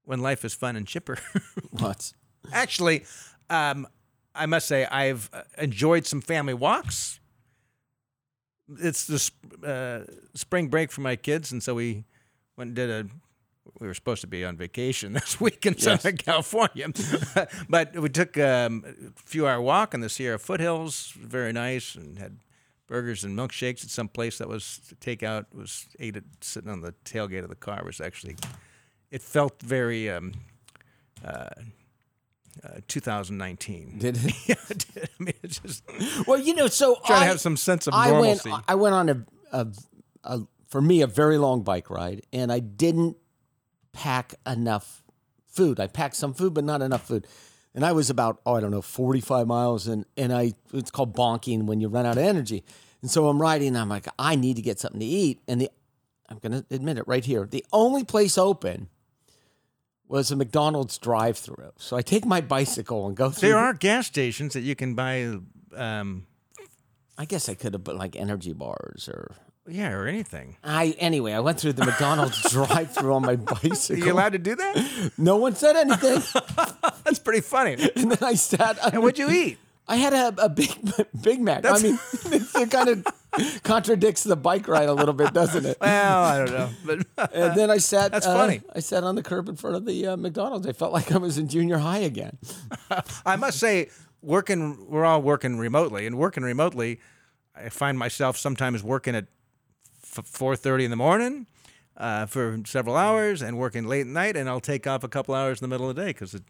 when 0.04 0.20
life 0.20 0.46
is 0.46 0.54
fun 0.54 0.76
and 0.76 0.88
chipper. 0.88 1.18
What? 1.72 2.12
Actually, 2.52 3.06
um, 3.50 3.88
I 4.36 4.46
must 4.46 4.68
say 4.68 4.86
I've 4.86 5.30
uh, 5.32 5.44
enjoyed 5.58 6.06
some 6.06 6.22
family 6.22 6.54
walks. 6.54 7.20
It's 8.80 9.06
the 9.06 9.68
uh, 9.68 10.12
spring 10.34 10.68
break 10.68 10.92
for 10.92 11.02
my 11.02 11.16
kids, 11.16 11.52
and 11.52 11.62
so 11.64 11.76
we 11.76 12.06
went 12.58 12.70
and 12.70 12.76
did 12.76 12.90
a. 12.90 13.08
We 13.80 13.88
were 13.88 13.94
supposed 13.94 14.22
to 14.22 14.28
be 14.28 14.44
on 14.44 14.58
vacation 14.58 15.14
this 15.20 15.40
week 15.40 15.66
in 15.66 15.78
Southern 15.78 16.18
California, 16.18 16.88
but 17.70 17.96
we 17.98 18.10
took 18.10 18.38
um, 18.38 18.84
a 18.86 19.22
few 19.24 19.48
hour 19.48 19.62
walk 19.62 19.94
in 19.94 20.02
the 20.02 20.10
Sierra 20.10 20.40
foothills. 20.40 21.14
Very 21.18 21.54
nice, 21.54 21.96
and 21.96 22.18
had 22.18 22.38
burgers 22.92 23.24
and 23.24 23.38
milkshakes 23.38 23.86
at 23.86 23.90
some 23.90 24.10
place 24.10 24.38
that 24.40 24.50
was 24.50 24.82
takeout. 25.00 25.46
Was 25.56 25.88
ate 25.98 26.18
it 26.18 26.26
sitting 26.42 26.70
on 26.70 26.82
the 26.82 26.94
tailgate 27.06 27.44
of 27.44 27.50
the 27.50 27.56
car. 27.56 27.82
Was 27.86 28.02
actually. 28.02 28.36
It 29.10 29.22
felt 29.22 29.62
very. 29.62 30.10
Um, 30.10 30.34
uh, 31.26 31.50
2019. 32.90 33.98
Did 34.00 34.18
it? 34.18 34.34
yeah, 34.46 34.56
it 34.70 34.86
did. 34.94 35.10
I 35.20 35.24
mean, 35.24 35.34
it's 35.42 35.60
just 35.60 35.84
Well, 36.28 36.38
you 36.38 36.54
know, 36.54 36.68
so 36.68 36.98
trying 37.06 37.20
I, 37.20 37.24
to 37.24 37.30
have 37.30 37.40
some 37.40 37.56
sense 37.56 37.88
of 37.88 37.94
I 37.94 38.12
went. 38.12 38.44
normalcy. 38.46 38.66
I 38.68 38.76
went 38.76 38.94
on 38.94 39.10
a, 39.10 39.26
a, 39.54 39.68
a, 40.26 40.40
for 40.68 40.82
me, 40.82 41.02
a 41.02 41.08
very 41.08 41.38
long 41.38 41.64
bike 41.64 41.90
ride, 41.90 42.24
and 42.34 42.52
I 42.52 42.60
didn't 42.60 43.16
pack 43.94 44.36
enough 44.46 45.02
food. 45.48 45.80
I 45.80 45.88
packed 45.88 46.18
some 46.18 46.34
food, 46.34 46.54
but 46.54 46.66
not 46.66 46.82
enough 46.82 47.08
food. 47.08 47.26
And 47.74 47.86
I 47.86 47.94
was 47.94 48.10
about, 48.10 48.42
oh, 48.46 48.56
I 48.56 48.60
don't 48.60 48.72
know, 48.72 48.82
45 48.82 49.48
miles, 49.48 49.88
and 49.88 50.06
and 50.18 50.34
I 50.34 50.54
it's 50.74 50.92
called 50.92 51.16
bonking 51.16 51.66
when 51.66 51.80
you 51.80 51.88
run 51.88 52.06
out 52.06 52.18
of 52.18 52.24
energy. 52.24 52.64
And 53.02 53.10
so 53.10 53.28
I'm 53.28 53.42
riding, 53.42 53.70
and 53.70 53.78
I'm 53.78 53.90
like, 53.90 54.08
I 54.20 54.36
need 54.36 54.58
to 54.58 54.62
get 54.62 54.80
something 54.80 55.00
to 55.00 55.06
eat. 55.06 55.42
And 55.48 55.62
the 55.62 55.70
I'm 56.30 56.40
gonna 56.40 56.66
admit 56.70 56.98
it 56.98 57.08
right 57.08 57.24
here. 57.24 57.46
The 57.46 57.66
only 57.72 58.04
place 58.04 58.38
open 58.38 58.90
was 60.08 60.30
a 60.30 60.36
McDonald's 60.36 60.98
drive-through. 60.98 61.72
So 61.78 61.96
I 61.96 62.02
take 62.02 62.26
my 62.26 62.42
bicycle 62.42 63.08
and 63.08 63.16
go 63.16 63.30
through. 63.30 63.50
there 63.50 63.58
are 63.58 63.74
gas 63.74 64.08
stations 64.08 64.54
that 64.54 64.62
you 64.62 64.76
can 64.76 64.94
buy, 64.94 65.38
um, 65.74 66.28
I 67.18 67.24
guess 67.24 67.48
I 67.48 67.54
could 67.54 67.74
have 67.74 67.86
put 67.86 67.96
like 67.96 68.18
energy 68.18 68.52
bars 68.52 69.08
or 69.08 69.36
yeah, 69.68 69.92
or 69.92 70.08
anything. 70.08 70.56
I 70.64 70.96
anyway, 71.00 71.34
I 71.34 71.40
went 71.40 71.60
through 71.60 71.74
the 71.74 71.86
McDonald's 71.86 72.42
drive-through 72.52 73.14
on 73.14 73.22
my 73.22 73.36
bicycle. 73.36 74.02
Are 74.04 74.06
you 74.08 74.14
allowed 74.14 74.34
to 74.34 74.40
do 74.40 74.56
that? 74.56 75.12
no 75.18 75.38
one 75.38 75.56
said 75.56 75.76
anything, 75.76 76.22
That's 77.04 77.20
pretty 77.20 77.42
funny. 77.42 77.74
and 77.96 78.12
then 78.12 78.18
I 78.28 78.34
sat. 78.36 78.78
And 78.94 79.02
what'd 79.04 79.20
you 79.20 79.30
eat? 79.30 79.58
I 79.88 79.96
had 79.98 80.14
a, 80.14 80.46
a 80.46 80.50
big 80.50 80.72
Big 81.22 81.42
Mac. 81.42 81.64
That's- 81.64 81.84
I 81.84 81.88
mean, 81.88 82.00
it 82.64 82.72
kind 82.72 82.90
of 82.90 83.64
contradicts 83.64 84.24
the 84.24 84.36
bike 84.36 84.68
ride 84.68 84.88
a 84.88 84.94
little 84.94 85.14
bit, 85.14 85.34
doesn't 85.34 85.66
it? 85.66 85.78
Well, 85.82 86.24
I 86.24 86.38
don't 86.38 86.52
know, 86.52 86.70
but 86.86 87.32
And 87.34 87.58
then 87.58 87.70
I 87.70 87.78
sat. 87.78 88.12
That's 88.12 88.26
uh, 88.28 88.34
funny. 88.36 88.62
I 88.74 88.80
sat 88.80 89.04
on 89.04 89.16
the 89.16 89.24
curb 89.24 89.50
in 89.50 89.56
front 89.56 89.76
of 89.76 89.86
the 89.86 90.08
uh, 90.08 90.18
McDonald's. 90.18 90.66
I 90.68 90.72
felt 90.74 90.94
like 90.94 91.12
I 91.12 91.18
was 91.18 91.38
in 91.38 91.48
junior 91.50 91.80
high 91.80 92.00
again. 92.00 92.38
I 93.26 93.36
must 93.36 93.60
say, 93.60 93.90
working, 94.22 94.88
we're 94.90 95.06
all 95.06 95.22
working 95.22 95.58
remotely, 95.58 96.06
and 96.06 96.18
working 96.18 96.44
remotely, 96.44 97.00
I 97.56 97.70
find 97.70 97.98
myself 97.98 98.38
sometimes 98.38 98.84
working 98.84 99.16
at 99.16 99.26
four 100.12 100.56
thirty 100.56 100.84
in 100.84 100.92
the 100.92 100.98
morning 100.98 101.48
uh, 101.98 102.26
for 102.26 102.60
several 102.66 102.96
hours, 102.96 103.42
and 103.42 103.58
working 103.58 103.86
late 103.86 104.02
at 104.02 104.08
night, 104.08 104.36
and 104.36 104.50
I'll 104.50 104.60
take 104.60 104.88
off 104.88 105.04
a 105.04 105.08
couple 105.08 105.36
hours 105.36 105.62
in 105.62 105.70
the 105.70 105.74
middle 105.74 105.90
of 105.90 105.96
the 105.96 106.02
day 106.02 106.10
because 106.10 106.34
it. 106.34 106.44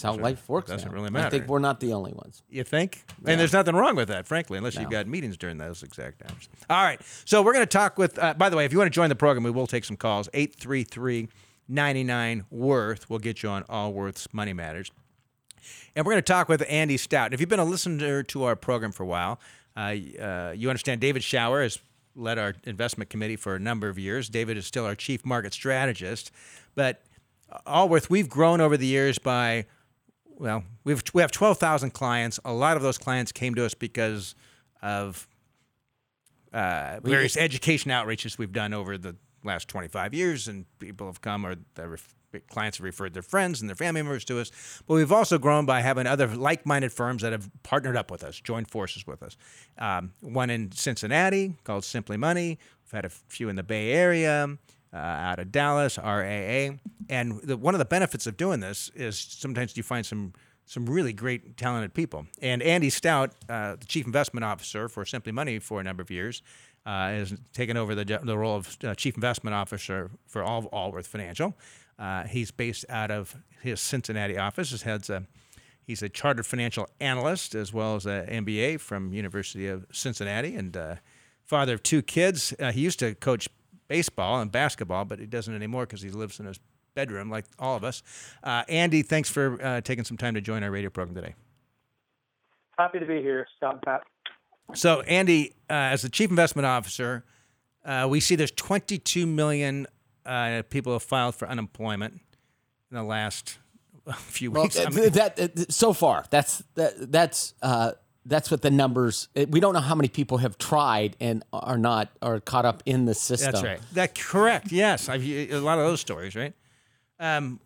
That's 0.00 0.02
how 0.02 0.14
life 0.14 0.48
works. 0.48 0.70
doesn't 0.70 0.88
now. 0.88 0.94
really 0.94 1.10
matter. 1.10 1.26
I 1.26 1.30
think 1.30 1.46
we're 1.46 1.58
not 1.58 1.80
the 1.80 1.92
only 1.92 2.12
ones. 2.12 2.42
You 2.48 2.64
think? 2.64 3.04
And 3.26 3.40
there's 3.40 3.52
nothing 3.52 3.74
wrong 3.74 3.96
with 3.96 4.08
that, 4.08 4.26
frankly, 4.26 4.56
unless 4.56 4.76
you've 4.76 4.90
got 4.90 5.06
meetings 5.06 5.36
during 5.36 5.58
those 5.58 5.82
exact 5.82 6.22
hours. 6.22 6.48
All 6.70 6.82
right. 6.82 7.00
So 7.24 7.42
we're 7.42 7.52
going 7.52 7.66
to 7.66 7.70
talk 7.70 7.98
with, 7.98 8.18
uh, 8.18 8.34
by 8.34 8.48
the 8.48 8.56
way, 8.56 8.64
if 8.64 8.72
you 8.72 8.78
want 8.78 8.86
to 8.86 8.94
join 8.94 9.08
the 9.08 9.16
program, 9.16 9.42
we 9.42 9.50
will 9.50 9.66
take 9.66 9.84
some 9.84 9.96
calls. 9.96 10.28
833 10.32 11.28
99 11.68 12.44
Worth. 12.50 13.10
We'll 13.10 13.18
get 13.18 13.42
you 13.42 13.48
on 13.48 13.64
Allworth's 13.64 14.32
Money 14.32 14.52
Matters. 14.52 14.90
And 15.94 16.06
we're 16.06 16.12
going 16.12 16.22
to 16.22 16.32
talk 16.32 16.48
with 16.48 16.64
Andy 16.68 16.96
Stout. 16.96 17.34
If 17.34 17.40
you've 17.40 17.48
been 17.48 17.58
a 17.60 17.64
listener 17.64 18.22
to 18.22 18.44
our 18.44 18.56
program 18.56 18.92
for 18.92 19.02
a 19.02 19.06
while, 19.06 19.40
uh, 19.76 19.96
uh, 20.20 20.54
you 20.56 20.70
understand 20.70 21.00
David 21.00 21.22
Shower 21.22 21.62
has 21.62 21.78
led 22.14 22.38
our 22.38 22.54
investment 22.64 23.10
committee 23.10 23.36
for 23.36 23.54
a 23.54 23.58
number 23.58 23.88
of 23.88 23.98
years. 23.98 24.28
David 24.28 24.56
is 24.56 24.66
still 24.66 24.84
our 24.84 24.94
chief 24.94 25.24
market 25.24 25.52
strategist. 25.52 26.30
But 26.74 27.02
Allworth, 27.66 28.10
we've 28.10 28.28
grown 28.28 28.60
over 28.60 28.76
the 28.76 28.86
years 28.86 29.18
by, 29.18 29.66
well, 30.24 30.64
we've, 30.84 31.02
we 31.12 31.22
have 31.22 31.32
12,000 31.32 31.90
clients. 31.90 32.38
A 32.44 32.52
lot 32.52 32.76
of 32.76 32.82
those 32.82 32.98
clients 32.98 33.32
came 33.32 33.54
to 33.54 33.64
us 33.64 33.74
because 33.74 34.34
of 34.82 35.26
uh, 36.52 37.00
various 37.02 37.36
education 37.36 37.90
outreaches 37.90 38.38
we've 38.38 38.52
done 38.52 38.72
over 38.72 38.98
the 38.98 39.16
last 39.44 39.68
25 39.68 40.14
years, 40.14 40.48
and 40.48 40.66
people 40.78 41.06
have 41.06 41.20
come 41.20 41.46
or 41.46 41.56
clients 42.48 42.78
have 42.78 42.84
referred 42.84 43.14
their 43.14 43.22
friends 43.22 43.60
and 43.60 43.68
their 43.68 43.76
family 43.76 44.02
members 44.02 44.24
to 44.26 44.40
us. 44.40 44.50
But 44.86 44.94
we've 44.94 45.12
also 45.12 45.38
grown 45.38 45.66
by 45.66 45.80
having 45.80 46.06
other 46.06 46.26
like-minded 46.28 46.92
firms 46.92 47.22
that 47.22 47.32
have 47.32 47.50
partnered 47.62 47.96
up 47.96 48.10
with 48.10 48.22
us, 48.22 48.40
joined 48.40 48.70
forces 48.70 49.06
with 49.06 49.22
us. 49.22 49.36
Um, 49.78 50.12
one 50.20 50.50
in 50.50 50.72
Cincinnati 50.72 51.54
called 51.64 51.84
Simply 51.84 52.16
Money. 52.16 52.58
We've 52.84 52.92
had 52.92 53.04
a 53.04 53.10
few 53.10 53.48
in 53.48 53.56
the 53.56 53.62
Bay 53.62 53.92
Area. 53.92 54.58
Uh, 54.92 54.96
out 54.96 55.38
of 55.38 55.52
Dallas, 55.52 55.98
RAA, 55.98 56.70
and 57.08 57.40
the, 57.44 57.56
one 57.56 57.76
of 57.76 57.78
the 57.78 57.84
benefits 57.84 58.26
of 58.26 58.36
doing 58.36 58.58
this 58.58 58.90
is 58.96 59.16
sometimes 59.16 59.76
you 59.76 59.84
find 59.84 60.04
some 60.04 60.32
some 60.70 60.86
really 60.88 61.12
great, 61.12 61.56
talented 61.56 61.92
people. 61.92 62.26
And 62.40 62.62
Andy 62.62 62.90
Stout, 62.90 63.32
uh, 63.48 63.74
the 63.74 63.86
chief 63.86 64.06
investment 64.06 64.44
officer 64.44 64.88
for 64.88 65.04
Simply 65.04 65.32
Money 65.32 65.58
for 65.58 65.80
a 65.80 65.82
number 65.82 66.00
of 66.00 66.12
years, 66.12 66.42
uh, 66.86 67.08
has 67.08 67.34
taken 67.52 67.76
over 67.76 67.96
the, 67.96 68.20
the 68.22 68.38
role 68.38 68.56
of 68.56 68.76
uh, 68.84 68.94
chief 68.94 69.16
investment 69.16 69.52
officer 69.52 70.10
for 70.28 70.44
all 70.44 70.60
of 70.60 70.66
Allworth 70.66 71.08
Financial. 71.08 71.56
Uh, 72.00 72.24
he's 72.24 72.50
based 72.50 72.86
out 72.88 73.10
of 73.10 73.36
his 73.62 73.80
Cincinnati 73.80 74.38
office. 74.38 74.70
His 74.70 74.82
head's 74.82 75.10
a 75.10 75.26
he's 75.82 76.02
a 76.02 76.08
chartered 76.08 76.46
financial 76.46 76.88
analyst 76.98 77.54
as 77.54 77.72
well 77.72 77.94
as 77.94 78.06
an 78.06 78.26
MBA 78.44 78.80
from 78.80 79.12
University 79.12 79.68
of 79.68 79.86
Cincinnati, 79.92 80.56
and 80.56 80.76
uh, 80.76 80.96
father 81.44 81.74
of 81.74 81.82
two 81.82 82.00
kids. 82.00 82.54
Uh, 82.58 82.72
he 82.72 82.80
used 82.80 82.98
to 83.00 83.14
coach 83.14 83.48
baseball 83.86 84.40
and 84.40 84.50
basketball, 84.50 85.04
but 85.04 85.18
he 85.18 85.26
doesn't 85.26 85.54
anymore 85.54 85.84
because 85.84 86.00
he 86.00 86.08
lives 86.08 86.40
in 86.40 86.46
his 86.46 86.58
bedroom 86.94 87.28
like 87.30 87.44
all 87.58 87.76
of 87.76 87.84
us. 87.84 88.02
Uh, 88.42 88.62
Andy, 88.68 89.02
thanks 89.02 89.28
for 89.28 89.62
uh, 89.62 89.80
taking 89.82 90.04
some 90.04 90.16
time 90.16 90.34
to 90.34 90.40
join 90.40 90.62
our 90.62 90.70
radio 90.70 90.90
program 90.90 91.14
today. 91.14 91.34
Happy 92.78 92.98
to 92.98 93.06
be 93.06 93.20
here, 93.20 93.46
Scott 93.56 93.74
and 93.74 93.82
Pat. 93.82 94.02
So, 94.74 95.00
Andy, 95.02 95.52
uh, 95.68 95.92
as 95.92 96.02
the 96.02 96.08
chief 96.08 96.30
investment 96.30 96.64
officer, 96.64 97.24
uh, 97.84 98.06
we 98.08 98.20
see 98.20 98.36
there's 98.36 98.52
22 98.52 99.26
million 99.26 99.86
uh, 100.26 100.62
people 100.70 100.92
have 100.92 101.02
filed 101.02 101.34
for 101.34 101.48
unemployment 101.48 102.14
in 102.90 102.96
the 102.96 103.02
last 103.02 103.58
few 104.14 104.50
Well, 104.50 104.64
weeks. 104.64 104.78
I 104.78 104.88
mean, 104.90 105.10
that, 105.10 105.36
that- 105.36 105.72
so 105.72 105.92
far, 105.92 106.24
that's 106.30 106.62
that, 106.74 107.10
that's 107.12 107.54
uh, 107.62 107.92
that's 108.26 108.50
what 108.50 108.62
the 108.62 108.70
numbers. 108.70 109.28
We 109.48 109.60
don't 109.60 109.72
know 109.74 109.80
how 109.80 109.94
many 109.94 110.08
people 110.08 110.38
have 110.38 110.58
tried 110.58 111.16
and 111.20 111.42
are 111.52 111.78
not 111.78 112.10
are 112.20 112.38
caught 112.40 112.64
up 112.66 112.82
in 112.86 113.06
the 113.06 113.14
system. 113.14 113.52
that's 113.52 113.64
right. 113.64 113.80
That 113.94 114.14
correct. 114.18 114.72
Yes, 114.72 115.08
I've 115.08 115.24
a 115.24 115.58
lot 115.58 115.78
of 115.78 115.86
those 115.86 116.00
stories, 116.00 116.34
right? 116.36 116.52
Um, 117.18 117.60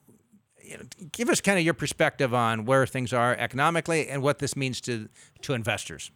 you 0.62 0.78
know, 0.78 0.84
give 1.12 1.28
us 1.28 1.40
kind 1.40 1.58
of 1.58 1.64
your 1.64 1.74
perspective 1.74 2.32
on 2.32 2.64
where 2.64 2.86
things 2.86 3.12
are 3.12 3.34
economically 3.36 4.08
and 4.08 4.22
what 4.22 4.38
this 4.38 4.56
means 4.56 4.80
to 4.82 5.08
to 5.42 5.52
investors. 5.54 6.10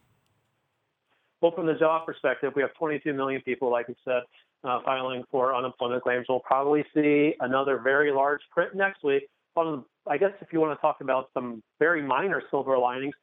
Well, 1.41 1.53
from 1.53 1.67
the 1.67 1.75
job 1.75 2.05
perspective, 2.07 2.53
we 2.57 2.63
have 2.63 2.75
22 2.75 3.13
million 3.13 3.41
people, 3.43 3.71
like 3.71 3.87
you 3.89 3.95
said, 4.05 4.23
uh, 4.65 4.81
filing 4.85 5.25
for 5.31 5.55
unemployment 5.55 6.03
claims. 6.03 6.27
We'll 6.29 6.41
probably 6.41 6.85
see 6.95 7.35
another 7.41 7.79
very 7.79 8.13
large 8.13 8.41
print 8.53 8.75
next 8.75 9.03
week. 9.03 9.29
On, 9.57 9.85
I 10.07 10.19
guess 10.19 10.31
if 10.41 10.53
you 10.53 10.61
want 10.61 10.79
to 10.79 10.81
talk 10.81 10.99
about 11.01 11.31
some 11.35 11.63
very 11.79 12.03
minor 12.03 12.43
silver 12.51 12.79
linings, 12.79 13.15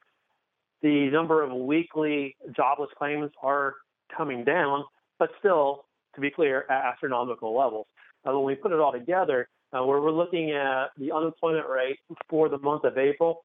the 0.82 1.10
number 1.10 1.42
of 1.42 1.52
weekly 1.52 2.36
jobless 2.54 2.90
claims 2.98 3.30
are 3.42 3.74
coming 4.14 4.44
down, 4.44 4.84
but 5.18 5.30
still, 5.38 5.86
to 6.14 6.20
be 6.20 6.30
clear, 6.30 6.66
at 6.68 6.92
astronomical 6.92 7.56
levels. 7.56 7.86
When 8.22 8.44
we 8.44 8.54
put 8.54 8.72
it 8.72 8.80
all 8.80 8.92
together, 8.92 9.48
uh, 9.72 9.84
we're 9.84 10.10
looking 10.10 10.52
at 10.52 10.86
the 10.98 11.12
unemployment 11.12 11.68
rate 11.68 11.98
for 12.28 12.48
the 12.48 12.58
month 12.58 12.84
of 12.84 12.98
April, 12.98 13.44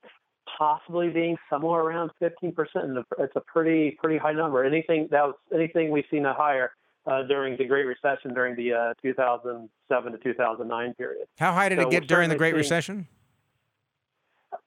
possibly 0.58 1.10
being 1.10 1.38
somewhere 1.50 1.82
around 1.82 2.12
15%. 2.22 2.54
And 2.76 3.04
it's 3.20 3.36
a 3.36 3.42
pretty 3.42 3.98
pretty 4.00 4.18
high 4.18 4.34
number. 4.34 4.64
Anything 4.64 5.08
that 5.12 5.24
was 5.24 5.36
anything 5.54 5.92
we've 5.92 6.06
seen 6.12 6.26
higher 6.26 6.72
uh, 7.08 7.24
during 7.24 7.58
the 7.58 7.66
Great 7.66 7.86
Recession 7.86 8.34
during 8.34 8.56
the 8.56 8.74
uh, 8.74 8.94
2007 9.02 10.12
to 10.12 10.18
2009 10.18 10.94
period. 10.96 11.28
How 11.38 11.54
high 11.54 11.70
did 11.70 11.80
So 11.80 11.88
it 11.88 11.92
get 11.92 12.08
during 12.08 12.30
the 12.30 12.36
Great 12.36 12.56
Recession? 12.56 13.08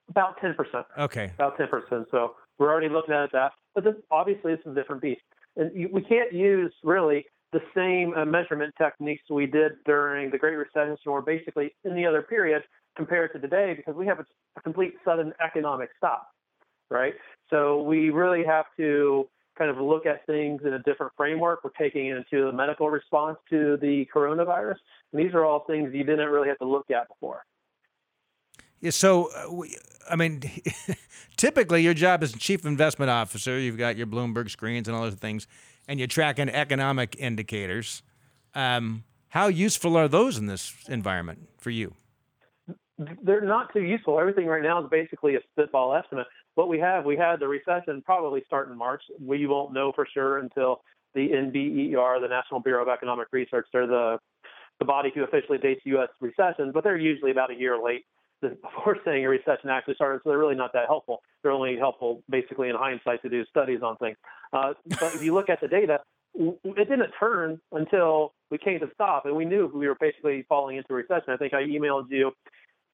About 0.09 0.39
10%. 0.41 0.57
Okay. 0.99 1.33
About 1.35 1.59
10%. 1.59 2.05
So 2.11 2.35
we're 2.59 2.71
already 2.71 2.89
looking 2.89 3.15
at 3.15 3.33
that. 3.33 3.53
But 3.75 3.85
this, 3.85 3.95
obviously, 4.11 4.53
it's 4.53 4.67
a 4.67 4.75
different 4.75 5.03
beast. 5.03 5.23
And 5.57 5.71
you, 5.75 5.89
we 5.93 6.03
can't 6.03 6.33
use 6.33 6.73
really 6.83 7.27
the 7.53 7.61
same 7.75 8.15
uh, 8.15 8.25
measurement 8.25 8.75
techniques 8.77 9.23
we 9.31 9.47
did 9.47 9.73
during 9.87 10.31
the 10.31 10.39
Great 10.39 10.57
Recession 10.57 10.97
or 11.07 11.23
basically 11.23 11.75
any 11.87 12.05
other 12.05 12.23
period 12.23 12.63
compared 12.97 13.33
to 13.33 13.39
today 13.39 13.75
because 13.77 13.95
we 13.95 14.07
have 14.07 14.19
a, 14.19 14.27
a 14.57 14.61
complete 14.61 14.95
sudden 15.05 15.33
economic 15.45 15.91
stop, 15.97 16.29
right? 16.91 17.15
So 17.51 17.83
we 17.83 18.11
really 18.11 18.45
have 18.45 18.67
to 18.77 19.29
kind 19.57 19.71
of 19.71 19.79
look 19.79 20.07
at 20.07 20.27
things 20.27 20.63
in 20.65 20.75
a 20.75 20.79
different 20.81 21.13
framework. 21.17 21.65
We're 21.65 21.71
taking 21.71 22.07
it 22.07 22.17
into 22.17 22.47
the 22.47 22.53
medical 22.53 22.91
response 22.91 23.39
to 23.51 23.77
the 23.79 24.07
coronavirus. 24.15 24.77
And 25.13 25.25
these 25.25 25.35
are 25.35 25.45
all 25.45 25.65
things 25.67 25.95
you 25.95 26.05
didn't 26.05 26.29
really 26.29 26.49
have 26.49 26.59
to 26.59 26.67
look 26.67 26.91
at 26.91 27.09
before. 27.09 27.45
Yeah, 28.81 28.91
so, 28.91 29.31
uh, 29.33 29.53
we, 29.53 29.77
I 30.11 30.17
mean, 30.17 30.43
typically 31.37 31.83
your 31.83 31.95
job 31.95 32.23
as 32.23 32.33
chief 32.33 32.67
investment 32.67 33.11
officer, 33.11 33.59
you've 33.59 33.79
got 33.79 33.97
your 33.97 34.07
Bloomberg 34.07 34.51
screens 34.51 34.89
and 34.89 34.97
all 34.97 35.05
those 35.05 35.15
things, 35.15 35.47
and 35.89 35.99
you're 35.99 36.07
tracking 36.07 36.49
economic 36.51 37.17
indicators. 37.19 38.03
Um, 38.55 39.05
how 39.29 39.47
useful 39.47 39.97
are 39.97 40.07
those 40.07 40.37
in 40.39 40.47
this 40.47 40.75
environment 40.89 41.49
for 41.59 41.71
you? 41.71 41.95
they're 42.99 43.41
not 43.41 43.73
too 43.73 43.83
useful. 43.83 44.21
Everything 44.21 44.47
right 44.47 44.63
now 44.63 44.83
is 44.83 44.89
basically 44.91 45.35
a 45.35 45.41
spitball 45.53 45.95
estimate. 45.95 46.27
What 46.55 46.69
we 46.69 46.79
have, 46.79 47.05
we 47.05 47.17
had 47.17 47.41
the 47.41 47.49
recession 47.49 48.03
probably 48.03 48.43
start 48.47 48.71
in 48.71 48.79
March. 48.79 49.03
We 49.21 49.47
won't 49.47 49.73
know 49.73 49.93
for 49.93 50.07
sure 50.13 50.39
until 50.39 50.83
the 51.15 51.29
NBER, 51.29 52.21
the 52.21 52.29
National 52.29 52.61
Bureau 52.61 52.83
of 52.83 52.89
Economic 52.89 53.29
Research, 53.33 53.67
they're 53.73 53.87
the 53.87 54.19
the 54.81 54.85
body 54.85 55.13
who 55.15 55.23
officially 55.23 55.59
dates 55.59 55.83
U.S. 55.85 56.09
recessions, 56.21 56.73
but 56.75 56.83
they're 56.83 56.97
usually 56.97 57.31
about 57.31 57.51
a 57.53 57.55
year 57.55 57.81
late 57.83 58.05
before 58.41 58.97
saying 59.05 59.25
a 59.25 59.29
recession 59.29 59.71
actually 59.71 59.95
started. 59.95 60.21
So 60.25 60.31
they're 60.31 60.39
really 60.39 60.57
not 60.57 60.73
that 60.73 60.87
helpful. 60.89 61.23
They're 61.43 61.53
only 61.53 61.77
helpful 61.77 62.23
basically 62.29 62.71
in 62.71 62.77
hindsight 62.77 63.23
to 63.23 63.29
do 63.29 63.45
studies 63.47 63.83
on 63.83 63.97
things. 63.99 64.17
Uh, 64.53 64.75
but 65.01 65.15
if 65.15 65.23
you 65.23 65.33
look 65.33 65.49
at 65.49 65.61
the 65.61 65.69
data, 65.69 66.01
it 66.35 66.89
didn't 66.89 67.13
turn 67.19 67.61
until 67.71 68.35
we 68.51 68.59
came 68.59 68.81
to 68.81 68.89
stop, 68.95 69.27
and 69.27 69.37
we 69.37 69.45
knew 69.45 69.71
we 69.73 69.87
were 69.87 69.97
basically 70.01 70.45
falling 70.49 70.77
into 70.77 70.93
a 70.93 70.97
recession. 70.97 71.33
I 71.33 71.37
think 71.37 71.55
I 71.55 71.63
emailed 71.63 72.11
you 72.11 72.33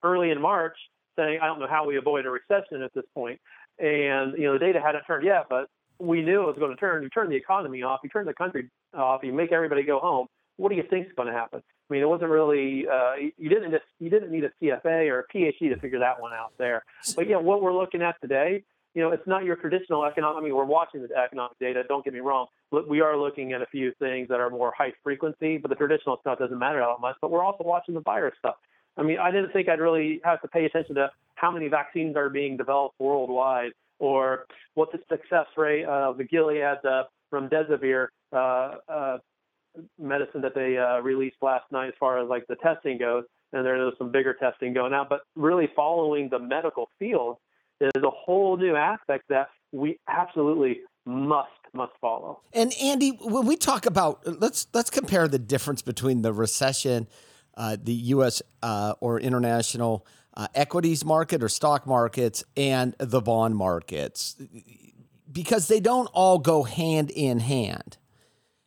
early 0.02 0.30
in 0.30 0.40
March 0.40 0.76
I 1.20 1.46
don't 1.46 1.60
know 1.60 1.68
how 1.68 1.86
we 1.86 1.96
avoid 1.96 2.26
a 2.26 2.30
recession 2.30 2.82
at 2.82 2.92
this 2.94 3.04
point. 3.14 3.40
And 3.78 4.36
you 4.36 4.44
know 4.44 4.54
the 4.54 4.58
data 4.58 4.80
hadn't 4.80 5.04
turned 5.04 5.24
yet, 5.24 5.46
but 5.48 5.68
we 5.98 6.22
knew 6.22 6.42
it 6.42 6.46
was 6.46 6.56
going 6.58 6.70
to 6.70 6.76
turn. 6.76 7.02
You 7.02 7.08
turn 7.10 7.30
the 7.30 7.36
economy 7.36 7.82
off, 7.82 8.00
you 8.02 8.10
turn 8.10 8.26
the 8.26 8.34
country 8.34 8.68
off, 8.94 9.22
you 9.22 9.32
make 9.32 9.52
everybody 9.52 9.82
go 9.82 9.98
home. 9.98 10.26
What 10.56 10.70
do 10.70 10.76
you 10.76 10.84
think 10.88 11.06
is 11.06 11.12
going 11.16 11.28
to 11.28 11.34
happen? 11.34 11.62
I 11.90 11.92
mean, 11.92 12.02
it 12.02 12.08
wasn't 12.08 12.30
really 12.30 12.86
uh, 12.86 13.14
you 13.36 13.48
didn't 13.48 13.70
just, 13.70 13.84
you 13.98 14.10
didn't 14.10 14.30
need 14.30 14.44
a 14.44 14.50
CFA 14.62 15.10
or 15.10 15.20
a 15.20 15.36
PhD 15.36 15.72
to 15.74 15.78
figure 15.78 15.98
that 15.98 16.20
one 16.20 16.32
out 16.32 16.52
there. 16.58 16.84
But 17.16 17.28
yeah, 17.28 17.36
what 17.36 17.62
we're 17.62 17.72
looking 17.74 18.02
at 18.02 18.20
today, 18.20 18.62
you 18.94 19.02
know, 19.02 19.10
it's 19.10 19.26
not 19.26 19.44
your 19.44 19.56
traditional 19.56 20.04
economic. 20.04 20.40
I 20.40 20.44
mean, 20.44 20.54
we're 20.54 20.64
watching 20.64 21.02
the 21.02 21.16
economic 21.16 21.58
data. 21.58 21.82
Don't 21.88 22.04
get 22.04 22.12
me 22.12 22.20
wrong. 22.20 22.46
We 22.88 23.00
are 23.00 23.16
looking 23.16 23.52
at 23.52 23.62
a 23.62 23.66
few 23.66 23.92
things 23.98 24.28
that 24.28 24.40
are 24.40 24.50
more 24.50 24.72
high 24.76 24.92
frequency, 25.02 25.58
but 25.58 25.68
the 25.68 25.74
traditional 25.74 26.18
stuff 26.20 26.38
doesn't 26.38 26.58
matter 26.58 26.80
that 26.80 27.00
much. 27.00 27.16
But 27.20 27.30
we're 27.30 27.44
also 27.44 27.64
watching 27.64 27.94
the 27.94 28.00
virus 28.00 28.34
stuff. 28.38 28.56
I 29.00 29.02
mean, 29.02 29.18
I 29.18 29.30
didn't 29.30 29.52
think 29.52 29.68
I'd 29.68 29.80
really 29.80 30.20
have 30.24 30.42
to 30.42 30.48
pay 30.48 30.66
attention 30.66 30.94
to 30.96 31.10
how 31.36 31.50
many 31.50 31.68
vaccines 31.68 32.16
are 32.16 32.28
being 32.28 32.58
developed 32.58 32.96
worldwide 33.00 33.72
or 33.98 34.44
what 34.74 34.92
the 34.92 34.98
success 35.10 35.46
rate 35.56 35.86
of 35.86 36.18
the 36.18 36.24
Gilead 36.24 36.62
uh, 36.84 37.04
remdesivir 37.32 38.08
uh, 38.30 38.36
uh, 38.88 39.18
medicine 39.98 40.42
that 40.42 40.54
they 40.54 40.76
uh, 40.76 41.00
released 41.00 41.36
last 41.40 41.64
night 41.72 41.88
as 41.88 41.94
far 41.98 42.22
as 42.22 42.28
like 42.28 42.46
the 42.46 42.56
testing 42.56 42.98
goes. 42.98 43.24
And 43.54 43.64
there's 43.64 43.94
some 43.96 44.12
bigger 44.12 44.34
testing 44.34 44.74
going 44.74 44.92
out, 44.92 45.08
but 45.08 45.22
really 45.34 45.68
following 45.74 46.28
the 46.28 46.38
medical 46.38 46.88
field 46.98 47.38
is 47.80 47.90
a 47.96 48.10
whole 48.10 48.56
new 48.58 48.76
aspect 48.76 49.24
that 49.30 49.48
we 49.72 49.98
absolutely 50.08 50.80
must 51.06 51.48
must 51.72 51.92
follow. 52.00 52.40
And 52.52 52.72
Andy, 52.80 53.10
when 53.22 53.46
we 53.46 53.56
talk 53.56 53.86
about 53.86 54.20
let's 54.40 54.66
let's 54.74 54.90
compare 54.90 55.26
the 55.26 55.38
difference 55.38 55.82
between 55.82 56.22
the 56.22 56.32
recession, 56.32 57.08
uh, 57.60 57.76
the 57.80 57.92
U.S. 57.92 58.40
Uh, 58.62 58.94
or 59.00 59.20
international 59.20 60.06
uh, 60.32 60.48
equities 60.54 61.04
market 61.04 61.42
or 61.42 61.48
stock 61.48 61.86
markets, 61.86 62.42
and 62.56 62.96
the 62.98 63.20
bond 63.20 63.54
markets, 63.54 64.40
because 65.30 65.68
they 65.68 65.78
don't 65.78 66.06
all 66.14 66.38
go 66.38 66.62
hand 66.62 67.10
in 67.10 67.38
hand. 67.38 67.98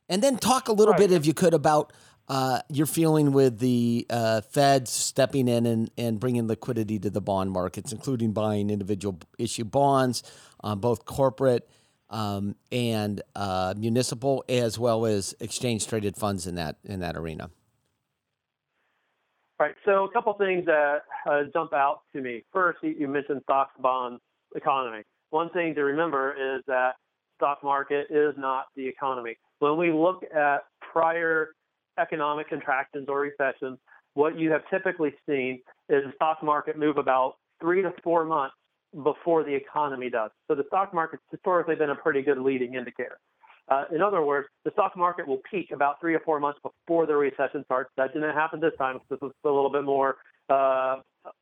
And 0.07 0.21
then 0.21 0.37
talk 0.37 0.67
a 0.67 0.73
little 0.73 0.93
right. 0.93 1.09
bit, 1.09 1.11
if 1.11 1.25
you 1.25 1.33
could, 1.33 1.55
about 1.55 1.91
uh, 2.27 2.59
your 2.69 2.85
feeling 2.85 3.31
with 3.31 3.57
the 3.57 4.05
uh, 4.11 4.41
Fed 4.41 4.87
stepping 4.87 5.47
in 5.47 5.65
and, 5.65 5.89
and 5.97 6.19
bringing 6.19 6.47
liquidity 6.47 6.99
to 6.99 7.09
the 7.09 7.21
bond 7.21 7.51
markets, 7.51 7.91
including 7.91 8.31
buying 8.31 8.69
individual 8.69 9.17
issue 9.39 9.65
bonds, 9.65 10.21
uh, 10.63 10.75
both 10.75 11.05
corporate 11.05 11.67
um, 12.11 12.55
and 12.71 13.23
uh, 13.35 13.73
municipal, 13.75 14.45
as 14.47 14.77
well 14.77 15.07
as 15.07 15.33
exchange 15.39 15.87
traded 15.87 16.15
funds 16.15 16.45
in 16.45 16.55
that 16.55 16.75
in 16.83 16.99
that 16.99 17.17
arena. 17.17 17.49
Right. 19.63 19.75
So 19.85 20.03
a 20.03 20.11
couple 20.11 20.33
things 20.33 20.65
that 20.65 21.03
uh, 21.25 21.43
jump 21.53 21.71
out 21.71 22.01
to 22.13 22.21
me. 22.21 22.43
First, 22.51 22.79
you 22.81 23.07
mentioned 23.07 23.39
stocks, 23.43 23.71
bonds, 23.79 24.19
economy. 24.57 25.03
One 25.29 25.49
thing 25.51 25.73
to 25.75 25.85
remember 25.85 26.33
is 26.33 26.61
that 26.67 26.95
stock 27.37 27.63
market 27.63 28.07
is 28.09 28.33
not 28.37 28.65
the 28.75 28.85
economy. 28.85 29.37
When 29.59 29.77
we 29.77 29.89
look 29.93 30.25
at 30.35 30.65
prior 30.81 31.51
economic 31.97 32.49
contractions 32.49 33.07
or 33.07 33.21
recessions, 33.21 33.79
what 34.15 34.37
you 34.37 34.51
have 34.51 34.63
typically 34.69 35.13
seen 35.25 35.61
is 35.87 36.03
the 36.03 36.11
stock 36.15 36.43
market 36.43 36.77
move 36.77 36.97
about 36.97 37.35
three 37.61 37.81
to 37.83 37.93
four 38.03 38.25
months 38.25 38.55
before 39.01 39.45
the 39.45 39.55
economy 39.55 40.09
does. 40.09 40.31
So 40.49 40.55
the 40.55 40.65
stock 40.67 40.93
market's 40.93 41.23
historically 41.31 41.75
been 41.75 41.91
a 41.91 41.95
pretty 41.95 42.21
good 42.21 42.37
leading 42.37 42.73
indicator. 42.73 43.17
Uh, 43.69 43.85
in 43.93 44.01
other 44.01 44.23
words, 44.23 44.47
the 44.65 44.71
stock 44.71 44.95
market 44.97 45.27
will 45.27 45.41
peak 45.49 45.71
about 45.71 45.99
three 45.99 46.13
or 46.13 46.19
four 46.19 46.39
months 46.39 46.59
before 46.61 47.05
the 47.05 47.15
recession 47.15 47.63
starts. 47.65 47.89
That 47.97 48.13
didn't 48.13 48.33
happen 48.33 48.59
this 48.59 48.73
time. 48.77 48.99
This 49.09 49.19
was 49.21 49.31
a 49.43 49.49
little 49.49 49.71
bit 49.71 49.83
more 49.83 50.17
uh, 50.49 50.97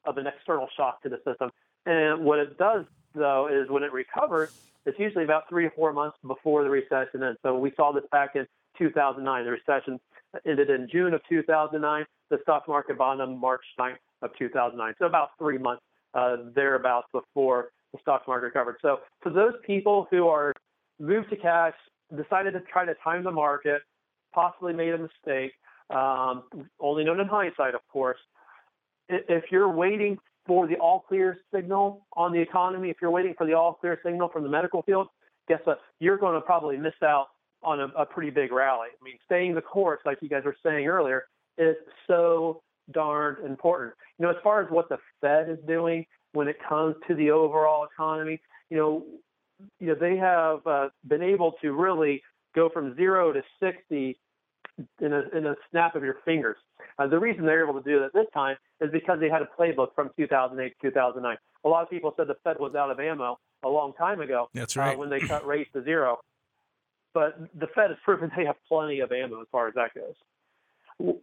of 0.06 0.18
an 0.18 0.28
external 0.28 0.68
shock 0.78 1.02
to 1.04 1.10
the 1.10 1.18
system. 1.26 1.50
And 1.86 2.24
what 2.24 2.40
it 2.40 2.58
does, 2.58 2.86
though, 3.16 3.50
is 3.52 3.70
when 3.70 3.84
it 3.84 3.92
recovers, 3.92 4.54
it's 4.86 5.00
usually 5.00 5.24
about 5.24 5.50
three 5.50 5.66
or 5.66 5.72
four 5.72 5.94
months 5.94 6.18
before 6.26 6.64
the 6.64 6.70
recession 6.70 7.24
ends. 7.24 7.40
So 7.44 7.58
we 7.58 7.72
saw 7.76 7.92
this 7.92 8.04
back 8.12 8.36
in 8.36 8.46
2009. 8.78 9.46
The 9.46 9.52
recession 9.52 10.00
ended 10.46 10.70
in 10.70 10.88
June 10.92 11.14
of 11.14 11.22
2009. 11.28 12.06
The 12.30 12.38
stock 12.44 12.68
market 12.68 12.98
bottomed 12.98 13.40
March 13.40 13.64
9th 13.80 13.98
of 14.22 14.32
2009. 14.38 14.94
So 15.00 15.06
about 15.06 15.30
three 15.38 15.58
months 15.58 15.84
uh, 16.14 16.38
thereabouts 16.54 17.08
before 17.12 17.72
the 17.94 18.00
stock 18.02 18.28
market 18.28 18.46
recovered. 18.46 18.78
So 18.82 19.00
for 19.22 19.32
those 19.32 19.54
people 19.66 20.08
who 20.12 20.28
are 20.28 20.54
moved 21.00 21.30
to 21.30 21.36
cash, 21.36 21.74
decided 22.16 22.54
to 22.54 22.62
try 22.62 22.86
to 22.86 22.94
time 23.04 23.24
the 23.24 23.32
market, 23.32 23.82
possibly 24.34 24.74
made 24.74 24.94
a 24.94 24.98
mistake, 24.98 25.54
um, 25.90 26.44
only 26.80 27.04
known 27.04 27.20
in 27.20 27.28
hindsight, 27.28 27.76
of 27.76 27.82
course. 27.92 28.20
If 29.10 29.46
you're 29.52 29.70
waiting 29.70 30.18
for 30.46 30.68
the 30.68 30.76
all 30.76 31.02
clear 31.02 31.38
signal 31.54 32.06
on 32.14 32.32
the 32.32 32.40
economy, 32.40 32.90
if 32.90 32.98
you're 33.02 33.12
waiting 33.12 33.34
for 33.38 33.46
the 33.46 33.54
all 33.54 33.74
clear 33.74 34.00
signal 34.04 34.30
from 34.30 34.44
the 34.44 34.50
medical 34.50 34.82
field, 34.84 35.08
guess 35.48 35.60
what? 35.66 35.80
You're 36.00 36.18
going 36.18 36.36
to 36.36 36.42
probably 36.42 36.78
miss 36.78 36.94
out 37.04 37.28
on 37.64 37.80
a, 37.80 37.88
a 37.98 38.06
pretty 38.06 38.32
big 38.32 38.52
rally. 38.52 38.88
I 38.90 39.04
mean, 39.04 39.18
staying 39.26 39.56
the 39.56 39.62
course, 39.62 40.00
like 40.06 40.18
you 40.22 40.30
guys 40.30 40.44
were 40.46 40.56
saying 40.64 40.88
earlier, 40.88 41.26
is 41.58 41.76
so 42.08 42.62
darned 42.92 43.46
important. 43.46 43.94
You 44.18 44.26
know, 44.26 44.32
as 44.32 44.38
far 44.44 44.64
as 44.64 44.72
what 44.72 44.90
the 44.90 44.98
Fed 45.20 45.50
is 45.50 45.60
doing 45.68 46.06
when 46.34 46.48
it 46.48 46.58
comes 46.68 46.96
to 47.08 47.16
the 47.16 47.32
overall 47.32 47.86
economy, 47.86 48.42
you 48.70 48.78
know, 48.78 49.04
you 49.80 49.88
know 49.88 49.96
they 49.96 50.18
have 50.18 50.66
uh, 50.66 50.90
been 51.08 51.22
able 51.22 51.54
to 51.62 51.74
really 51.74 52.22
go 52.56 52.70
from 52.70 52.96
zero 52.96 53.32
to 53.32 53.42
60 53.60 54.18
in 55.00 55.14
a, 55.14 55.24
in 55.38 55.46
a 55.46 55.56
snap 55.70 55.96
of 55.96 56.04
your 56.04 56.18
fingers. 56.26 56.58
Uh, 56.98 57.08
the 57.08 57.20
reason 57.20 57.46
they're 57.46 57.64
able 57.68 57.82
to 57.82 57.90
do 57.90 58.00
that 58.00 58.14
this 58.14 58.28
time 58.34 58.56
is 58.80 58.92
because 58.92 59.20
they 59.20 59.30
had 59.30 59.42
a 59.42 59.50
playbook 59.60 59.94
from 59.96 60.10
2008 60.18 60.74
to 60.82 60.90
2009. 60.90 61.38
A 61.64 61.70
lot 61.70 61.84
of 61.84 61.90
people 61.90 62.14
said 62.18 62.28
the 62.28 62.38
Fed 62.44 62.58
was 62.60 62.76
out 62.76 62.92
of 62.92 63.00
ammo 63.00 63.38
a 63.64 63.70
long 63.70 63.94
time 63.94 64.22
ago. 64.22 64.50
That's 64.54 64.76
right. 64.76 64.96
Uh, 64.96 64.98
when 64.98 65.10
they 65.10 65.20
cut 65.28 65.46
rates 65.46 65.70
to 65.74 65.84
zero. 65.84 66.20
But 67.14 67.38
the 67.60 67.68
Fed 67.68 67.90
has 67.90 67.98
proven 68.04 68.32
they 68.36 68.46
have 68.46 68.56
plenty 68.68 69.02
of 69.02 69.12
ammo 69.12 69.42
as 69.42 69.48
far 69.52 69.68
as 69.68 69.74
that 69.76 69.94
goes. 69.94 70.16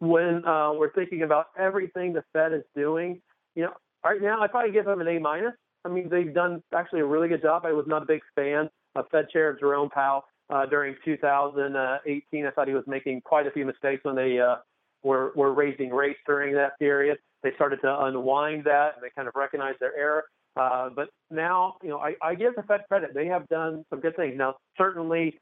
When 0.00 0.44
uh, 0.44 0.72
we're 0.74 0.92
thinking 0.92 1.22
about 1.22 1.46
everything 1.58 2.12
the 2.12 2.24
Fed 2.32 2.52
is 2.52 2.64
doing, 2.74 3.20
you 3.54 3.64
know, 3.64 3.72
right 4.04 4.20
now 4.20 4.40
I'd 4.42 4.50
probably 4.50 4.72
give 4.72 4.84
them 4.84 5.00
an 5.00 5.08
A 5.08 5.18
minus. 5.18 5.54
I 5.84 5.88
mean, 5.88 6.08
they've 6.08 6.32
done 6.34 6.62
actually 6.74 7.00
a 7.00 7.06
really 7.06 7.28
good 7.28 7.42
job. 7.42 7.64
I 7.64 7.72
was 7.72 7.86
not 7.86 8.02
a 8.02 8.06
big 8.06 8.20
fan 8.34 8.68
of 8.94 9.06
Fed 9.10 9.28
Chair 9.30 9.56
Jerome 9.58 9.90
Powell 9.90 10.24
uh, 10.50 10.66
during 10.66 10.96
2018. 11.04 12.46
I 12.46 12.50
thought 12.50 12.68
he 12.68 12.74
was 12.74 12.84
making 12.86 13.20
quite 13.22 13.46
a 13.46 13.50
few 13.50 13.64
mistakes 13.64 14.04
when 14.04 14.16
they 14.16 14.38
uh, 14.38 14.56
were 15.02 15.32
were 15.36 15.52
raising 15.52 15.90
rates 15.90 16.18
during 16.26 16.54
that 16.54 16.78
period. 16.78 17.18
They 17.42 17.52
started 17.54 17.80
to 17.82 18.04
unwind 18.04 18.64
that 18.64 18.94
and 18.94 19.02
they 19.02 19.10
kind 19.14 19.28
of 19.28 19.34
recognized 19.36 19.78
their 19.80 19.96
error. 19.96 20.24
Uh, 20.56 20.90
but 20.94 21.10
now, 21.30 21.76
you 21.82 21.88
know, 21.88 21.98
I, 21.98 22.14
I 22.20 22.34
give 22.34 22.56
the 22.56 22.64
Fed 22.64 22.80
credit. 22.88 23.14
They 23.14 23.26
have 23.26 23.46
done 23.48 23.84
some 23.90 24.00
good 24.00 24.16
things. 24.16 24.34
Now, 24.36 24.56
certainly, 24.76 25.38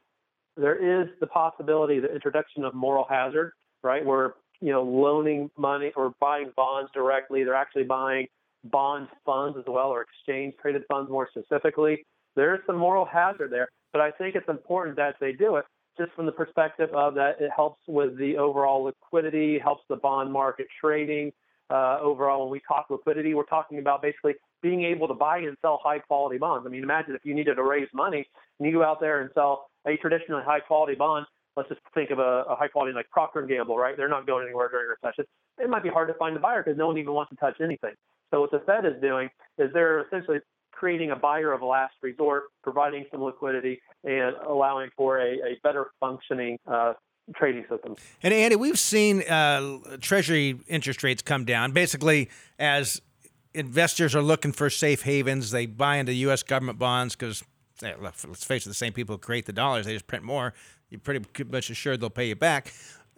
there 0.55 0.75
is 0.75 1.07
the 1.19 1.27
possibility, 1.27 1.99
the 1.99 2.13
introduction 2.13 2.63
of 2.63 2.75
moral 2.75 3.05
hazard, 3.09 3.53
right? 3.83 4.05
Where 4.05 4.35
you 4.61 4.71
know, 4.71 4.83
loaning 4.83 5.49
money 5.57 5.91
or 5.95 6.13
buying 6.19 6.51
bonds 6.55 6.89
directly. 6.93 7.43
They're 7.43 7.55
actually 7.55 7.83
buying 7.83 8.27
bond 8.63 9.07
funds 9.25 9.57
as 9.57 9.65
well, 9.67 9.87
or 9.87 10.01
exchange 10.01 10.55
traded 10.61 10.83
funds 10.87 11.09
more 11.09 11.27
specifically. 11.31 12.05
There 12.35 12.53
is 12.55 12.61
some 12.67 12.77
moral 12.77 13.05
hazard 13.05 13.51
there, 13.51 13.67
but 13.91 14.01
I 14.01 14.11
think 14.11 14.35
it's 14.35 14.49
important 14.49 14.95
that 14.97 15.15
they 15.19 15.31
do 15.31 15.55
it 15.55 15.65
just 15.97 16.11
from 16.13 16.25
the 16.25 16.31
perspective 16.31 16.89
of 16.93 17.15
that 17.15 17.41
it 17.41 17.49
helps 17.55 17.81
with 17.87 18.17
the 18.17 18.37
overall 18.37 18.83
liquidity, 18.83 19.59
helps 19.59 19.83
the 19.89 19.95
bond 19.95 20.31
market 20.31 20.67
trading. 20.79 21.31
Uh, 21.69 21.97
overall, 22.01 22.43
when 22.43 22.51
we 22.51 22.61
talk 22.65 22.85
liquidity, 22.89 23.33
we're 23.33 23.43
talking 23.43 23.79
about 23.79 24.01
basically 24.01 24.35
being 24.61 24.83
able 24.83 25.07
to 25.07 25.13
buy 25.13 25.39
and 25.39 25.57
sell 25.61 25.79
high 25.83 25.99
quality 25.99 26.37
bonds. 26.37 26.65
I 26.65 26.69
mean, 26.69 26.83
imagine 26.83 27.13
if 27.13 27.25
you 27.25 27.33
needed 27.33 27.55
to 27.55 27.63
raise 27.63 27.89
money 27.93 28.25
and 28.59 28.69
you 28.69 28.73
go 28.73 28.83
out 28.83 29.01
there 29.01 29.21
and 29.21 29.29
sell 29.33 29.69
a 29.85 29.97
traditionally 29.97 30.43
high 30.45 30.61
quality 30.61 30.95
bond. 30.95 31.25
Let's 31.57 31.69
just 31.69 31.81
think 31.93 32.11
of 32.11 32.19
a, 32.19 32.43
a 32.47 32.55
high 32.55 32.67
quality 32.67 32.93
like 32.93 33.09
Procter 33.09 33.39
and 33.39 33.49
Gamble, 33.49 33.77
right? 33.77 33.97
They're 33.97 34.07
not 34.07 34.27
going 34.27 34.45
anywhere 34.45 34.69
during 34.69 34.87
a 34.87 34.89
recession. 34.89 35.25
It 35.57 35.69
might 35.69 35.83
be 35.83 35.89
hard 35.89 36.07
to 36.07 36.13
find 36.13 36.37
a 36.37 36.39
buyer 36.39 36.63
because 36.63 36.77
no 36.77 36.87
one 36.87 36.97
even 36.99 37.13
wants 37.13 37.31
to 37.31 37.35
touch 37.35 37.55
anything. 37.59 37.93
So 38.31 38.41
what 38.41 38.51
the 38.51 38.59
Fed 38.59 38.85
is 38.85 39.01
doing 39.01 39.29
is 39.57 39.71
they're 39.73 40.01
essentially 40.01 40.39
creating 40.71 41.11
a 41.11 41.15
buyer 41.15 41.53
of 41.53 41.61
last 41.61 41.95
resort, 42.01 42.43
providing 42.63 43.05
some 43.11 43.23
liquidity, 43.23 43.81
and 44.03 44.35
allowing 44.47 44.89
for 44.95 45.19
a, 45.19 45.33
a 45.33 45.59
better 45.63 45.87
functioning 45.99 46.57
uh, 46.67 46.93
trading 47.35 47.65
system. 47.69 47.95
And 48.21 48.33
Andy, 48.33 48.55
we've 48.55 48.79
seen 48.79 49.23
uh, 49.23 49.79
Treasury 49.99 50.59
interest 50.67 51.03
rates 51.03 51.21
come 51.21 51.45
down 51.45 51.71
basically 51.71 52.29
as 52.59 53.01
investors 53.53 54.15
are 54.15 54.21
looking 54.21 54.51
for 54.51 54.69
safe 54.69 55.01
havens. 55.01 55.51
They 55.51 55.65
buy 55.65 55.97
into 55.97 56.13
U.S. 56.13 56.43
government 56.43 56.77
bonds 56.77 57.15
because 57.15 57.43
let's 57.81 58.43
face 58.43 58.65
it, 58.65 58.69
the 58.69 58.75
same 58.75 58.93
people 58.93 59.15
who 59.15 59.19
create 59.19 59.45
the 59.45 59.53
dollars, 59.53 59.85
they 59.85 59.93
just 59.93 60.07
print 60.07 60.23
more. 60.23 60.53
You're 60.89 60.99
pretty 60.99 61.25
much 61.49 61.69
assured 61.69 61.99
they'll 61.99 62.09
pay 62.09 62.29
you 62.29 62.35
back. 62.35 62.71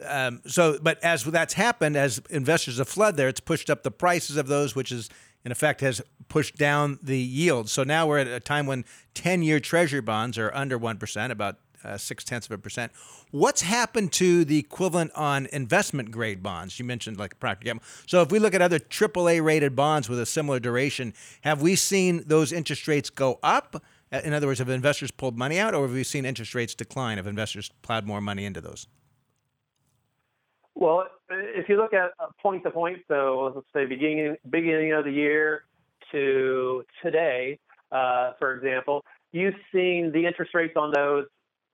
Um, 0.05 0.41
so, 0.45 0.77
but 0.81 1.03
as 1.03 1.23
that's 1.23 1.53
happened, 1.53 1.95
as 1.95 2.21
investors 2.29 2.77
have 2.77 2.87
fled 2.87 3.17
there, 3.17 3.27
it's 3.27 3.39
pushed 3.39 3.69
up 3.69 3.83
the 3.83 3.91
prices 3.91 4.37
of 4.37 4.47
those, 4.47 4.75
which 4.75 4.91
is 4.91 5.09
in 5.45 5.51
effect 5.51 5.81
has 5.81 6.01
pushed 6.27 6.57
down 6.57 6.99
the 7.01 7.17
yield. 7.17 7.69
So 7.69 7.83
now 7.83 8.07
we're 8.07 8.19
at 8.19 8.27
a 8.27 8.39
time 8.39 8.65
when 8.65 8.85
10 9.13 9.41
year 9.41 9.59
treasury 9.59 10.01
bonds 10.01 10.37
are 10.37 10.53
under 10.53 10.77
1%, 10.77 11.31
about 11.31 11.57
uh, 11.83 11.97
six 11.97 12.23
tenths 12.23 12.47
of 12.47 12.51
a 12.51 12.57
percent. 12.57 12.91
What's 13.31 13.61
happened 13.61 14.11
to 14.13 14.43
the 14.43 14.57
equivalent 14.57 15.11
on 15.15 15.47
investment 15.47 16.11
grade 16.11 16.43
bonds? 16.43 16.77
You 16.77 16.85
mentioned 16.85 17.17
like 17.17 17.39
Procter 17.39 17.65
Gamble. 17.65 17.83
So 18.05 18.21
if 18.21 18.31
we 18.31 18.39
look 18.39 18.53
at 18.53 18.61
other 18.61 18.79
AAA 18.79 19.41
rated 19.43 19.75
bonds 19.75 20.09
with 20.09 20.19
a 20.19 20.25
similar 20.25 20.59
duration, 20.59 21.13
have 21.41 21.61
we 21.61 21.75
seen 21.75 22.23
those 22.25 22.51
interest 22.51 22.87
rates 22.87 23.09
go 23.09 23.39
up? 23.43 23.81
Uh, 24.11 24.21
in 24.23 24.33
other 24.33 24.47
words, 24.47 24.59
have 24.59 24.69
investors 24.69 25.11
pulled 25.11 25.37
money 25.37 25.59
out, 25.59 25.73
or 25.73 25.83
have 25.83 25.93
we 25.93 26.03
seen 26.03 26.25
interest 26.25 26.55
rates 26.55 26.75
decline? 26.75 27.17
Have 27.17 27.27
investors 27.27 27.71
plowed 27.81 28.05
more 28.05 28.21
money 28.21 28.45
into 28.45 28.59
those? 28.59 28.87
Well, 30.79 31.07
if 31.29 31.67
you 31.67 31.75
look 31.75 31.93
at 31.93 32.11
point 32.41 32.63
to 32.63 32.71
point, 32.71 32.99
so 33.09 33.51
let's 33.53 33.67
say 33.73 33.85
beginning 33.85 34.37
beginning 34.49 34.93
of 34.93 35.03
the 35.03 35.11
year 35.11 35.65
to 36.13 36.83
today, 37.03 37.59
uh, 37.91 38.31
for 38.39 38.55
example, 38.55 39.03
you've 39.33 39.55
seen 39.73 40.11
the 40.13 40.25
interest 40.25 40.55
rates 40.55 40.73
on 40.77 40.91
those 40.95 41.25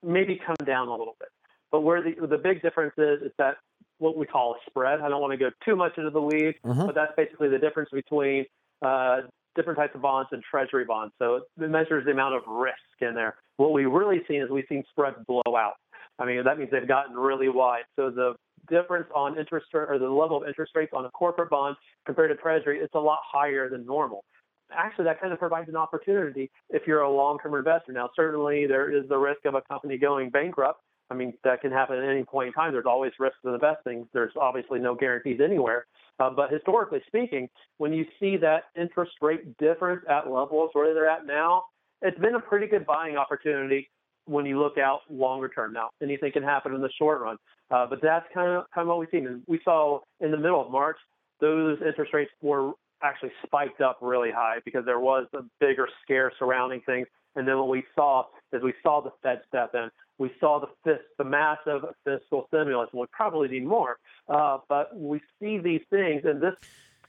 maybe 0.02 0.40
come 0.44 0.56
down 0.66 0.88
a 0.88 0.90
little 0.90 1.16
bit. 1.20 1.28
But 1.70 1.82
where 1.82 2.02
the 2.02 2.26
the 2.26 2.36
big 2.36 2.62
difference 2.62 2.94
is 2.98 3.22
is 3.22 3.32
that 3.38 3.58
what 3.98 4.16
we 4.16 4.26
call 4.26 4.54
a 4.54 4.56
spread. 4.68 5.00
I 5.00 5.08
don't 5.08 5.20
want 5.20 5.32
to 5.32 5.38
go 5.38 5.50
too 5.64 5.76
much 5.76 5.96
into 5.96 6.10
the 6.10 6.20
weeds, 6.20 6.58
mm-hmm. 6.64 6.86
but 6.86 6.96
that's 6.96 7.12
basically 7.16 7.48
the 7.48 7.58
difference 7.58 7.90
between 7.92 8.44
uh, 8.82 9.18
different 9.54 9.78
types 9.78 9.94
of 9.94 10.02
bonds 10.02 10.30
and 10.32 10.42
treasury 10.42 10.84
bonds. 10.84 11.14
So 11.20 11.42
it 11.60 11.70
measures 11.70 12.04
the 12.04 12.10
amount 12.10 12.34
of 12.34 12.42
risk 12.48 12.76
in 13.00 13.14
there. 13.14 13.36
What 13.56 13.72
we've 13.72 13.90
really 13.90 14.22
seen 14.26 14.42
is 14.42 14.50
we've 14.50 14.66
seen 14.68 14.82
spreads 14.90 15.16
blow 15.28 15.56
out. 15.56 15.74
I 16.18 16.26
mean, 16.26 16.42
that 16.44 16.58
means 16.58 16.70
they've 16.70 16.88
gotten 16.88 17.14
really 17.14 17.48
wide. 17.48 17.84
So 17.94 18.10
the 18.10 18.34
difference 18.68 19.06
on 19.14 19.38
interest 19.38 19.66
rate 19.72 19.86
or 19.88 19.98
the 19.98 20.08
level 20.08 20.42
of 20.42 20.48
interest 20.48 20.72
rates 20.74 20.92
on 20.94 21.04
a 21.04 21.10
corporate 21.10 21.50
bond 21.50 21.76
compared 22.04 22.30
to 22.30 22.36
treasury, 22.36 22.78
it's 22.78 22.94
a 22.94 22.98
lot 22.98 23.18
higher 23.24 23.68
than 23.68 23.84
normal. 23.86 24.24
Actually, 24.72 25.04
that 25.04 25.20
kind 25.20 25.32
of 25.32 25.38
provides 25.38 25.68
an 25.68 25.76
opportunity 25.76 26.50
if 26.70 26.82
you're 26.86 27.02
a 27.02 27.10
long-term 27.10 27.54
investor. 27.54 27.92
Now, 27.92 28.10
certainly 28.16 28.66
there 28.66 28.90
is 28.90 29.08
the 29.08 29.16
risk 29.16 29.44
of 29.44 29.54
a 29.54 29.62
company 29.62 29.96
going 29.96 30.30
bankrupt. 30.30 30.80
I 31.08 31.14
mean, 31.14 31.34
that 31.44 31.60
can 31.60 31.70
happen 31.70 31.98
at 31.98 32.08
any 32.08 32.24
point 32.24 32.48
in 32.48 32.52
time. 32.52 32.72
There's 32.72 32.86
always 32.86 33.12
risks 33.20 33.38
in 33.44 33.54
investing. 33.54 34.08
There's 34.12 34.32
obviously 34.40 34.80
no 34.80 34.96
guarantees 34.96 35.40
anywhere. 35.40 35.86
Uh, 36.18 36.30
but 36.30 36.50
historically 36.50 37.00
speaking, 37.06 37.48
when 37.78 37.92
you 37.92 38.04
see 38.18 38.36
that 38.38 38.64
interest 38.74 39.12
rate 39.22 39.56
difference 39.58 40.02
at 40.08 40.28
levels 40.30 40.70
where 40.72 40.92
they're 40.94 41.08
at 41.08 41.26
now, 41.26 41.64
it's 42.02 42.18
been 42.18 42.34
a 42.34 42.40
pretty 42.40 42.66
good 42.66 42.84
buying 42.86 43.16
opportunity 43.16 43.88
when 44.26 44.46
you 44.46 44.60
look 44.60 44.78
out 44.78 45.00
longer 45.10 45.48
term. 45.48 45.72
Now, 45.72 45.90
anything 46.02 46.32
can 46.32 46.42
happen 46.42 46.74
in 46.74 46.80
the 46.80 46.90
short 46.98 47.20
run, 47.20 47.36
uh, 47.70 47.86
but 47.86 48.00
that's 48.02 48.26
kind 48.34 48.50
of 48.50 48.64
kind 48.74 48.86
of 48.86 48.88
what 48.88 48.98
we've 48.98 49.08
seen. 49.10 49.26
And 49.26 49.42
we 49.46 49.60
saw 49.64 50.00
in 50.20 50.30
the 50.30 50.36
middle 50.36 50.60
of 50.60 50.70
March, 50.70 50.98
those 51.40 51.78
interest 51.86 52.12
rates 52.12 52.30
were 52.42 52.72
actually 53.02 53.32
spiked 53.44 53.80
up 53.80 53.98
really 54.00 54.30
high 54.30 54.58
because 54.64 54.84
there 54.84 55.00
was 55.00 55.26
a 55.34 55.40
bigger 55.60 55.88
scare 56.02 56.32
surrounding 56.38 56.80
things. 56.86 57.06
And 57.34 57.46
then 57.46 57.58
what 57.58 57.68
we 57.68 57.84
saw 57.94 58.24
is 58.52 58.62
we 58.62 58.72
saw 58.82 59.02
the 59.02 59.12
Fed 59.22 59.42
step 59.46 59.74
in. 59.74 59.90
We 60.18 60.30
saw 60.40 60.58
the 60.58 60.68
fist, 60.82 61.04
the 61.18 61.24
massive 61.24 61.82
fiscal 62.04 62.46
stimulus. 62.48 62.88
We 62.94 63.04
probably 63.12 63.48
need 63.48 63.66
more, 63.66 63.98
uh, 64.28 64.58
but 64.68 64.96
we 64.98 65.20
see 65.38 65.58
these 65.58 65.82
things, 65.90 66.22
and 66.24 66.40
this 66.40 66.54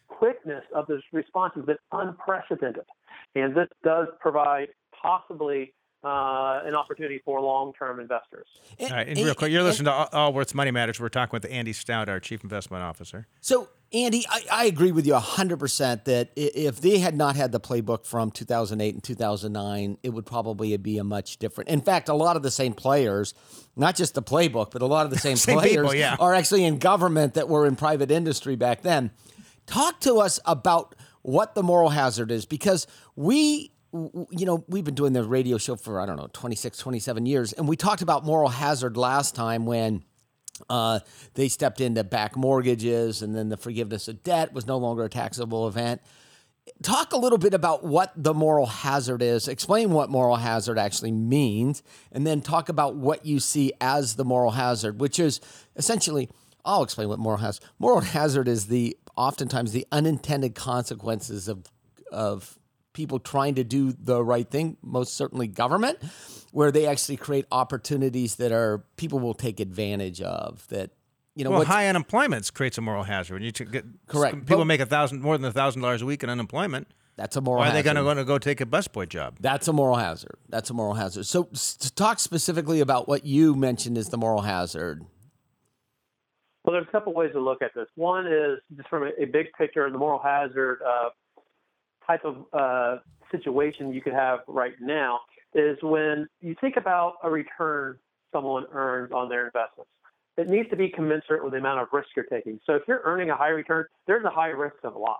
quickness 0.10 0.64
of 0.76 0.88
this 0.88 1.02
response 1.14 1.54
has 1.56 1.64
been 1.64 1.78
unprecedented. 1.94 2.84
And 3.36 3.56
this 3.56 3.70
does 3.84 4.08
provide 4.20 4.70
possibly 5.02 5.74
uh, 6.08 6.62
an 6.66 6.76
opportunity 6.76 7.22
for 7.24 7.42
long-term 7.42 8.00
investors. 8.00 8.48
All 8.80 8.90
right, 8.90 9.08
and 9.08 9.18
real 9.18 9.36
quick, 9.36 9.52
you're 9.52 9.64
listening 9.64 9.86
to 9.86 9.92
All 9.92 10.08
Allworth's 10.14 10.54
Money 10.54 10.72
Matters. 10.72 11.00
We're 11.00 11.10
talking 11.10 11.32
with 11.34 11.46
Andy 11.52 11.74
Stout, 11.74 12.08
our 12.08 12.20
Chief 12.20 12.44
Investment 12.44 12.84
Officer. 12.84 13.28
So, 13.42 13.68
Andy, 13.92 14.26
I, 14.30 14.44
I 14.52 14.66
agree 14.66 14.92
with 14.92 15.06
you 15.06 15.14
100% 15.14 16.06
that 16.06 16.30
if 16.36 16.80
they 16.80 17.00
had 17.00 17.18
not 17.18 17.36
had 17.36 17.52
the 17.52 17.60
playbook 17.60 18.06
from 18.06 18.32
2008 18.32 18.94
and 18.94 19.04
2009, 19.04 19.98
it 20.02 20.10
would 20.10 20.26
probably 20.26 20.76
be 20.78 20.98
a 20.98 21.04
much 21.04 21.38
different. 21.38 21.70
In 21.70 21.82
fact, 21.82 22.08
a 22.08 22.14
lot 22.14 22.38
of 22.38 22.44
the 22.44 22.52
same 22.52 22.74
players, 22.74 23.34
not 23.76 23.96
just 23.96 24.14
the 24.14 24.24
playbook, 24.24 24.72
but 24.72 24.82
a 24.82 24.86
lot 24.86 25.06
of 25.06 25.12
the 25.12 25.20
same, 25.20 25.36
same 25.36 25.60
players 25.60 25.76
people, 25.76 25.96
yeah. 25.96 26.16
are 26.20 26.34
actually 26.34 26.64
in 26.64 26.78
government 26.80 27.34
that 27.34 27.50
were 27.50 27.66
in 27.66 27.76
private 27.76 28.12
industry 28.12 28.56
back 28.56 28.82
then. 28.82 29.12
Talk 29.66 30.00
to 30.02 30.20
us 30.20 30.40
about 30.46 30.96
what 31.22 31.56
the 31.56 31.64
moral 31.64 31.90
hazard 31.90 32.32
is 32.32 32.46
because 32.46 32.88
we 33.18 33.74
you 34.32 34.46
know, 34.46 34.64
we've 34.68 34.84
been 34.84 34.96
doing 34.96 35.14
the 35.14 35.24
radio 35.24 35.58
show 35.58 35.76
for, 35.76 36.00
I 36.00 36.06
don't 36.06 36.18
know, 36.18 36.30
26, 36.34 36.78
27 36.78 37.26
years. 37.26 37.54
And 37.54 37.68
we 37.68 37.76
talked 37.76 38.02
about 38.02 38.26
moral 38.26 38.50
hazard 38.50 38.98
last 38.98 39.36
time 39.36 39.66
when 39.66 40.04
uh, 40.70 41.00
they 41.36 41.48
stepped 41.48 41.82
into 41.82 42.04
back 42.04 42.36
mortgages 42.36 43.22
and 43.22 43.36
then 43.36 43.50
the 43.50 43.58
forgiveness 43.58 44.08
of 44.08 44.24
debt 44.24 44.54
was 44.54 44.66
no 44.66 44.78
longer 44.78 45.04
a 45.04 45.10
taxable 45.10 45.68
event. 45.68 46.02
Talk 46.84 47.14
a 47.14 47.18
little 47.18 47.38
bit 47.38 47.54
about 47.54 47.84
what 47.84 48.12
the 48.16 48.34
moral 48.34 48.66
hazard 48.66 49.22
is. 49.22 49.48
Explain 49.48 49.92
what 49.92 50.10
moral 50.10 50.36
hazard 50.36 50.78
actually 50.78 51.12
means, 51.12 51.82
and 52.12 52.28
then 52.28 52.42
talk 52.42 52.70
about 52.70 52.96
what 52.96 53.26
you 53.26 53.40
see 53.40 53.72
as 53.80 54.16
the 54.16 54.26
moral 54.26 54.52
hazard, 54.52 55.00
which 55.00 55.18
is 55.18 55.40
essentially, 55.78 56.30
I'll 56.66 56.84
explain 56.84 57.08
what 57.08 57.20
moral 57.20 57.40
hazard. 57.40 57.64
Moral 57.80 58.02
hazard 58.02 58.48
is 58.48 58.68
the 58.68 58.98
oftentimes 59.16 59.72
the 59.72 59.88
unintended 59.92 60.56
consequences 60.56 61.48
of 61.48 61.66
of 62.12 62.58
people 62.98 63.20
trying 63.20 63.54
to 63.54 63.64
do 63.64 63.92
the 63.92 64.24
right 64.24 64.50
thing, 64.50 64.76
most 64.82 65.14
certainly 65.14 65.46
government, 65.46 66.00
where 66.52 66.72
they 66.72 66.88
actually 66.88 67.16
create 67.16 67.46
opportunities 67.52 68.36
that 68.38 68.52
are 68.52 68.84
people 68.98 69.20
will 69.20 69.36
take 69.36 69.60
advantage 69.60 70.20
of. 70.20 70.68
That 70.70 70.90
you 71.36 71.44
know, 71.44 71.52
well, 71.52 71.64
high 71.64 71.88
unemployment 71.88 72.52
creates 72.56 72.80
a 72.80 72.82
moral 72.82 73.04
hazard. 73.04 73.44
You 73.44 73.52
get 73.52 73.86
correct. 74.08 74.36
People 74.40 74.58
but, 74.58 74.66
make 74.66 74.82
a 74.82 74.88
thousand 74.88 75.22
more 75.22 75.38
than 75.38 75.46
a 75.46 75.52
thousand 75.52 75.84
dollars 75.84 76.02
a 76.02 76.08
week 76.08 76.24
in 76.24 76.30
unemployment. 76.32 76.88
That's 77.18 77.36
a 77.36 77.42
moral. 77.42 77.62
Why 77.62 77.70
are 77.70 77.74
they 77.74 77.84
going 77.84 78.18
to 78.18 78.26
go 78.26 78.40
take 78.40 78.62
a 78.62 78.66
busboy 78.66 79.08
job? 79.10 79.38
That's 79.40 79.68
a 79.68 79.74
moral 79.74 79.98
hazard. 79.98 80.38
That's 80.50 80.72
a 80.72 80.74
moral 80.74 80.96
hazard. 80.96 81.26
So, 81.28 81.44
to 81.44 81.94
talk 81.94 82.20
specifically 82.20 82.80
about 82.80 83.08
what 83.08 83.26
you 83.26 83.56
mentioned 83.56 83.98
is 83.98 84.10
the 84.10 84.18
moral 84.18 84.42
hazard. 84.42 85.06
Well, 86.64 86.74
there's 86.74 86.88
a 86.88 86.92
couple 86.92 87.14
ways 87.14 87.32
to 87.34 87.40
look 87.40 87.62
at 87.62 87.74
this. 87.76 87.88
One 87.96 88.26
is 88.28 88.60
just 88.76 88.90
from 88.90 89.04
a, 89.04 89.12
a 89.22 89.26
big 89.26 89.48
picture, 89.58 89.90
the 89.90 89.98
moral 89.98 90.20
hazard 90.20 90.80
uh, 90.86 91.10
type 92.08 92.26
of 92.26 92.46
uh, 92.54 92.98
situation 93.32 93.94
you 93.94 94.02
could 94.02 94.14
have 94.14 94.40
right 94.48 94.74
now 94.80 95.20
is 95.54 95.78
when 95.82 96.28
you 96.42 96.56
think 96.60 96.78
about 96.78 97.16
a 97.24 97.30
return 97.30 97.98
someone 98.32 98.66
earns 98.72 99.12
on 99.12 99.30
their 99.30 99.46
investments. 99.46 99.92
It 100.38 100.50
needs 100.50 100.70
to 100.70 100.76
be 100.76 100.90
commensurate 100.90 101.44
with 101.44 101.54
the 101.54 101.58
amount 101.60 101.80
of 101.80 101.88
risk 101.92 102.10
you're 102.16 102.26
taking. 102.26 102.60
So 102.66 102.76
if 102.76 102.84
you're 102.88 103.02
earning 103.04 103.32
a 103.32 103.36
high 103.36 103.50
return, 103.50 103.86
there's 104.06 104.26
a 104.26 104.30
high 104.30 104.50
risk 104.50 104.76
of 104.84 104.96
loss. 104.96 105.18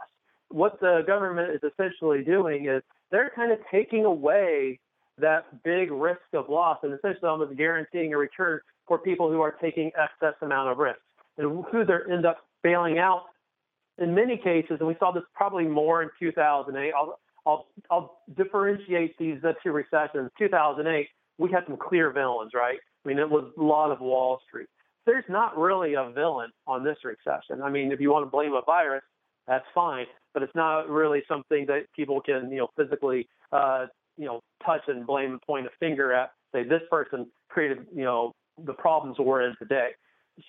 What 0.50 0.80
the 0.80 1.04
government 1.08 1.52
is 1.52 1.62
essentially 1.64 2.24
doing 2.24 2.68
is 2.68 2.84
they're 3.12 3.32
kind 3.36 3.52
of 3.52 3.60
taking 3.72 4.06
away 4.06 4.80
that 5.18 5.64
big 5.64 5.92
risk 5.92 6.22
of 6.34 6.50
loss 6.50 6.78
and 6.84 6.94
essentially 6.94 7.28
almost 7.28 7.58
guaranteeing 7.58 8.14
a 8.14 8.18
return 8.18 8.60
for 8.88 9.00
people 9.00 9.32
who 9.32 9.42
are 9.42 9.52
taking 9.52 9.92
excess 9.98 10.36
amount 10.42 10.70
of 10.70 10.78
risk. 10.78 11.00
And 11.38 11.66
who 11.72 11.84
they 11.84 11.94
end 12.12 12.26
up 12.26 12.38
bailing 12.64 13.00
out 13.00 13.24
in 13.98 14.14
many 14.14 14.38
cases, 14.38 14.78
and 14.80 14.88
we 14.88 14.96
saw 15.00 15.12
this 15.12 15.24
probably 15.34 15.66
more 15.66 16.04
in 16.04 16.10
2008. 16.20 16.94
I'll, 16.94 17.20
I'll, 17.46 17.68
I'll 17.90 18.20
differentiate 18.36 19.18
these 19.18 19.40
two 19.64 19.72
recessions. 19.72 20.30
2008, 20.38 21.08
we 21.38 21.52
had 21.52 21.64
some 21.68 21.78
clear 21.78 22.12
villains, 22.12 22.52
right? 22.54 22.78
I 23.06 23.08
mean, 23.08 23.20
it 23.20 23.30
was 23.30 23.52
a 23.58 23.62
lot 23.62 23.92
of 23.92 24.02
Wall 24.02 24.40
Street. 24.48 24.68
There's 25.06 25.24
not 25.30 25.58
really 25.58 25.94
a 25.94 26.12
villain 26.14 26.52
on 26.68 26.84
this 26.84 26.98
recession. 27.04 27.62
I 27.64 27.70
mean, 27.70 27.92
if 27.92 28.02
you 28.02 28.12
want 28.12 28.26
to 28.26 28.30
blame 28.30 28.54
a 28.54 28.62
virus, 28.66 29.04
that's 29.48 29.66
fine, 29.74 30.06
but 30.34 30.44
it's 30.44 30.56
not 30.56 30.90
really 30.90 31.24
something 31.28 31.66
that 31.68 31.86
people 31.96 32.20
can, 32.20 32.52
you 32.52 32.58
know, 32.58 32.68
physically, 32.76 33.30
uh, 33.54 33.86
you 34.18 34.26
know, 34.26 34.42
touch 34.66 34.82
and 34.88 35.08
blame 35.08 35.32
and 35.32 35.42
point 35.42 35.66
a 35.66 35.70
finger 35.80 36.12
at. 36.12 36.32
Say 36.54 36.64
this 36.64 36.82
person 36.92 37.28
created, 37.48 37.88
you 37.96 38.04
know, 38.04 38.34
the 38.66 38.74
problems 38.74 39.18
we're 39.20 39.44
in 39.44 39.56
today. 39.58 39.92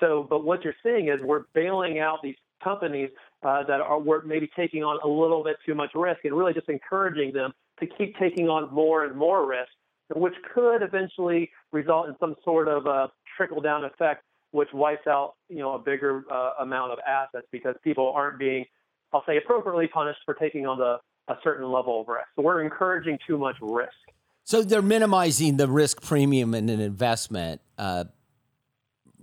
So, 0.00 0.26
but 0.28 0.44
what 0.44 0.64
you're 0.64 0.74
seeing 0.82 1.08
is 1.08 1.20
we're 1.22 1.44
bailing 1.54 2.00
out 2.00 2.18
these 2.22 2.36
companies 2.62 3.10
uh, 3.42 3.62
that 3.64 3.80
are 3.80 3.98
were 3.98 4.22
maybe 4.24 4.48
taking 4.56 4.82
on 4.82 4.98
a 5.04 5.08
little 5.08 5.44
bit 5.44 5.56
too 5.64 5.74
much 5.74 5.90
risk 5.94 6.20
and 6.24 6.36
really 6.36 6.52
just 6.52 6.68
encouraging 6.68 7.32
them 7.32 7.52
to 7.80 7.86
keep 7.86 8.16
taking 8.18 8.48
on 8.48 8.72
more 8.72 9.04
and 9.04 9.16
more 9.16 9.46
risk, 9.48 9.70
which 10.14 10.34
could 10.54 10.82
eventually 10.82 11.50
result 11.72 12.08
in 12.08 12.16
some 12.18 12.34
sort 12.44 12.68
of 12.68 12.86
a 12.86 13.10
trickle 13.36 13.60
down 13.60 13.84
effect, 13.84 14.24
which 14.50 14.68
wipes 14.72 15.06
out 15.06 15.34
you 15.48 15.58
know 15.58 15.74
a 15.74 15.78
bigger 15.78 16.24
uh, 16.30 16.50
amount 16.60 16.92
of 16.92 16.98
assets 17.06 17.46
because 17.52 17.74
people 17.82 18.12
aren't 18.14 18.38
being, 18.38 18.64
I'll 19.12 19.24
say, 19.26 19.36
appropriately 19.36 19.88
punished 19.88 20.20
for 20.24 20.34
taking 20.34 20.66
on 20.66 20.78
the 20.78 20.98
a 21.28 21.36
certain 21.44 21.70
level 21.70 22.00
of 22.00 22.08
risk. 22.08 22.26
So 22.36 22.42
we're 22.42 22.62
encouraging 22.62 23.18
too 23.26 23.36
much 23.38 23.56
risk. 23.60 23.92
So 24.44 24.62
they're 24.62 24.80
minimizing 24.80 25.58
the 25.58 25.68
risk 25.68 26.02
premium 26.02 26.54
in 26.54 26.70
an 26.70 26.80
investment. 26.80 27.60
Uh, 27.76 28.04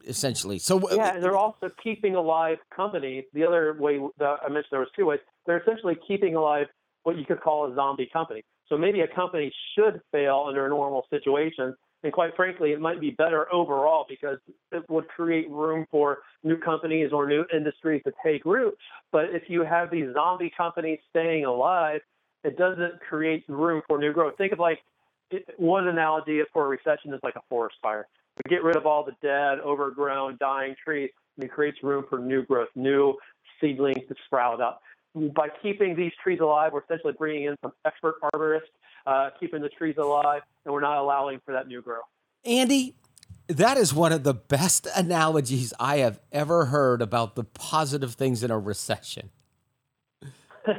essentially. 0.08 0.60
So 0.60 0.82
yeah, 0.92 1.20
they're 1.20 1.38
also 1.38 1.70
keeping 1.84 2.16
alive 2.16 2.58
companies. 2.76 3.26
The 3.34 3.46
other 3.46 3.76
way 3.80 4.00
that 4.20 4.38
I 4.44 4.48
mentioned 4.50 4.70
there 4.72 4.80
was 4.80 4.90
two 4.96 5.06
ways. 5.06 5.20
They're 5.46 5.60
essentially 5.60 5.98
keeping 6.08 6.36
alive 6.36 6.68
what 7.04 7.18
you 7.18 7.26
could 7.26 7.42
call 7.42 7.72
a 7.72 7.76
zombie 7.76 8.10
company. 8.12 8.44
So 8.68 8.78
maybe 8.78 9.02
a 9.02 9.08
company 9.08 9.54
should 9.76 10.02
fail 10.12 10.46
under 10.48 10.66
a 10.66 10.70
normal 10.70 11.06
situation, 11.10 11.76
and 12.04 12.14
quite 12.14 12.36
frankly, 12.36 12.72
it 12.72 12.80
might 12.80 13.00
be 13.00 13.12
better 13.12 13.52
overall 13.54 14.06
because 14.08 14.38
it 14.72 14.84
would 14.90 15.08
create 15.08 15.50
room 15.50 15.86
for 15.90 16.20
new 16.44 16.58
companies 16.58 17.12
or 17.12 17.28
new 17.28 17.46
industries 17.56 18.02
to 18.06 18.14
take 18.24 18.46
root. 18.46 18.78
But 19.12 19.26
if 19.32 19.44
you 19.48 19.64
have 19.64 19.92
these 19.92 20.14
zombie 20.14 20.52
companies 20.56 21.00
staying 21.10 21.46
alive, 21.46 22.02
it 22.44 22.58
doesn't 22.58 23.00
create 23.08 23.44
room 23.48 23.82
for 23.88 23.98
new 23.98 24.14
growth. 24.14 24.38
Think 24.38 24.54
of 24.54 24.60
like 24.60 24.80
one 25.58 25.88
analogy 25.88 26.42
for 26.54 26.66
a 26.66 26.68
recession 26.68 27.14
is 27.14 27.20
like 27.24 27.36
a 27.36 27.42
forest 27.50 27.78
fire 27.82 28.08
get 28.50 28.64
rid 28.64 28.76
of 28.76 28.86
all 28.86 29.04
the 29.04 29.16
dead, 29.22 29.60
overgrown, 29.60 30.38
dying 30.40 30.76
trees, 30.84 31.10
and 31.38 31.46
it 31.46 31.52
creates 31.52 31.78
room 31.84 32.06
for 32.10 32.20
new 32.20 32.44
growth, 32.44 32.70
new 32.76 33.16
seedlings 33.62 34.08
to 34.08 34.16
sprout 34.26 34.62
up. 34.62 34.82
By 35.16 35.48
keeping 35.62 35.96
these 35.96 36.12
trees 36.22 36.40
alive, 36.42 36.74
we're 36.74 36.84
essentially 36.84 37.14
bringing 37.18 37.46
in 37.46 37.56
some 37.62 37.72
expert 37.86 38.16
arborists, 38.34 38.62
uh, 39.08 39.30
keeping 39.40 39.62
the 39.62 39.70
trees 39.70 39.96
alive, 39.98 40.42
and 40.66 40.74
we're 40.74 40.82
not 40.82 40.98
allowing 40.98 41.40
for 41.46 41.54
that 41.54 41.68
new 41.68 41.82
growth. 41.82 42.04
Andy, 42.44 42.96
that 43.48 43.78
is 43.78 43.94
one 43.94 44.12
of 44.12 44.24
the 44.24 44.34
best 44.34 44.88
analogies 44.96 45.74
I 45.80 45.98
have 45.98 46.20
ever 46.32 46.66
heard 46.66 47.02
about 47.02 47.36
the 47.36 47.44
positive 47.44 48.16
things 48.16 48.44
in 48.44 48.52
a 48.52 48.60
recession. 48.60 49.30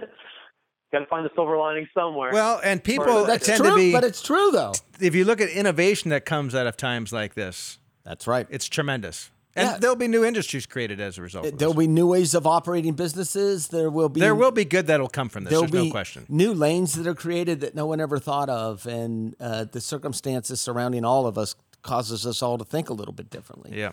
Got 0.97 1.05
to 1.05 1.07
find 1.11 1.27
the 1.27 1.31
silver 1.35 1.59
lining 1.59 1.89
somewhere. 1.93 2.33
Well, 2.33 2.61
and 2.65 2.83
people 2.83 3.25
that's 3.25 3.47
tend 3.47 3.59
true, 3.61 3.71
to 3.71 3.77
be. 3.77 3.93
but 3.93 4.03
it's 4.05 4.23
true 4.23 4.51
though. 4.51 4.73
If 5.01 5.15
you 5.15 5.25
look 5.25 5.41
at 5.43 5.49
innovation 5.51 6.11
that 6.11 6.25
comes 6.25 6.55
out 6.55 6.67
of 6.67 6.77
times 6.77 7.13
like 7.13 7.35
this, 7.35 7.79
That's 8.05 8.27
right. 8.27 8.47
it's 8.51 8.67
tremendous. 8.67 9.31
And 9.55 9.69
Yeah. 9.69 9.79
there'll 9.79 9.97
be 9.97 10.09
new 10.09 10.25
industries 10.25 10.65
created 10.67 11.01
as 11.01 11.17
a 11.19 11.23
result. 11.23 11.47
Of 11.47 11.59
There'll 11.59 11.73
be 11.75 11.87
new 11.87 12.09
ways 12.09 12.35
of 12.35 12.47
operating 12.47 12.93
businesses. 12.95 13.69
There 13.69 13.89
will 13.91 14.09
be 14.11 14.21
There 14.21 14.35
will 14.35 14.51
be 14.51 14.65
good 14.67 14.87
that'll 14.87 15.09
come 15.09 15.29
from 15.31 15.45
this. 15.45 15.51
there'll 15.51 15.63
There's 15.67 15.83
be 15.83 15.89
no 15.89 15.93
question. 15.93 16.27
new 16.29 16.53
lanes 16.55 16.93
that 16.95 17.07
are 17.07 17.15
created 17.15 17.61
that 17.61 17.75
no 17.75 17.87
one 17.87 18.01
ever 18.01 18.19
thought 18.19 18.49
of, 18.51 18.87
and 18.87 19.35
uh, 19.41 19.65
the 19.65 19.81
circumstances 19.81 20.61
surrounding 20.61 21.05
all 21.05 21.27
of 21.27 21.37
us 21.39 21.55
causes 21.83 22.27
us 22.27 22.43
all 22.43 22.59
to 22.59 22.65
think 22.65 22.91
a 22.91 22.93
little 22.95 23.15
bit 23.15 23.31
differently. 23.31 23.73
Yeah. 23.79 23.93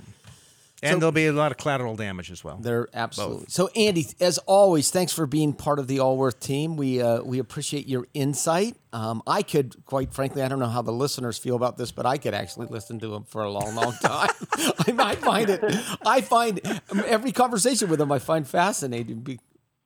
And 0.83 1.01
there'll 1.01 1.11
be 1.11 1.27
a 1.27 1.33
lot 1.33 1.51
of 1.51 1.57
collateral 1.57 1.95
damage 1.95 2.31
as 2.31 2.43
well. 2.43 2.57
They're 2.59 2.87
absolutely 2.93 3.45
so. 3.49 3.69
Andy, 3.75 4.07
as 4.19 4.37
always, 4.39 4.91
thanks 4.91 5.13
for 5.13 5.25
being 5.25 5.53
part 5.53 5.79
of 5.79 5.87
the 5.87 5.99
Allworth 5.99 6.39
team. 6.39 6.75
We 6.75 7.01
uh, 7.01 7.21
we 7.23 7.39
appreciate 7.39 7.87
your 7.87 8.07
insight. 8.13 8.75
Um, 8.91 9.23
I 9.25 9.41
could, 9.41 9.85
quite 9.85 10.13
frankly, 10.13 10.43
I 10.43 10.47
don't 10.47 10.59
know 10.59 10.67
how 10.67 10.81
the 10.81 10.91
listeners 10.91 11.37
feel 11.37 11.55
about 11.55 11.77
this, 11.77 11.91
but 11.91 12.05
I 12.05 12.17
could 12.17 12.33
actually 12.33 12.67
listen 12.67 12.99
to 12.99 13.13
him 13.15 13.23
for 13.23 13.43
a 13.43 13.49
long, 13.49 13.73
long 13.75 13.93
time. 13.93 14.29
I, 14.53 14.95
I 14.99 15.15
find 15.15 15.49
it. 15.49 15.63
I 16.05 16.21
find 16.21 16.59
every 17.05 17.31
conversation 17.31 17.89
with 17.89 17.99
him 17.99 18.11
I 18.11 18.19
find 18.19 18.47
fascinating. 18.47 19.39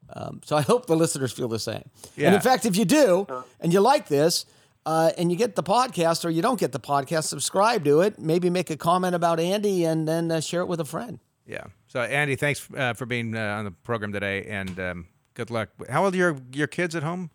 Um, 0.09 0.41
so 0.43 0.55
I 0.57 0.61
hope 0.61 0.87
the 0.87 0.95
listeners 0.95 1.31
feel 1.31 1.47
the 1.47 1.59
same. 1.59 1.89
And 2.17 2.35
in 2.35 2.41
fact, 2.41 2.65
if 2.65 2.75
you 2.75 2.85
do 2.85 3.27
and 3.59 3.71
you 3.71 3.79
like 3.81 4.07
this. 4.07 4.45
Uh, 4.87 5.11
and 5.17 5.29
you 5.29 5.37
get 5.37 5.55
the 5.55 5.63
podcast, 5.63 6.23
or 6.23 6.29
you 6.29 6.41
don't 6.41 6.57
get 6.57 6.71
the 6.71 6.79
podcast, 6.79 7.25
subscribe 7.25 7.83
to 7.83 7.99
it. 7.99 8.17
Maybe 8.17 8.49
make 8.49 8.69
a 8.69 8.77
comment 8.77 9.15
about 9.15 9.37
Andy, 9.37 9.83
and 9.83 10.07
then 10.07 10.31
uh, 10.31 10.39
share 10.39 10.61
it 10.61 10.67
with 10.67 10.79
a 10.79 10.85
friend. 10.85 11.19
Yeah. 11.45 11.65
So 11.87 11.99
Andy, 11.99 12.37
thanks 12.37 12.65
uh, 12.73 12.93
for 12.93 13.05
being 13.05 13.35
uh, 13.35 13.57
on 13.57 13.65
the 13.65 13.71
program 13.71 14.13
today, 14.13 14.45
and 14.45 14.79
um, 14.79 15.07
good 15.33 15.51
luck. 15.51 15.71
How 15.89 16.05
old 16.05 16.13
are 16.13 16.17
your 16.17 16.37
your 16.53 16.67
kids 16.67 16.95
at 16.95 17.03
home? 17.03 17.31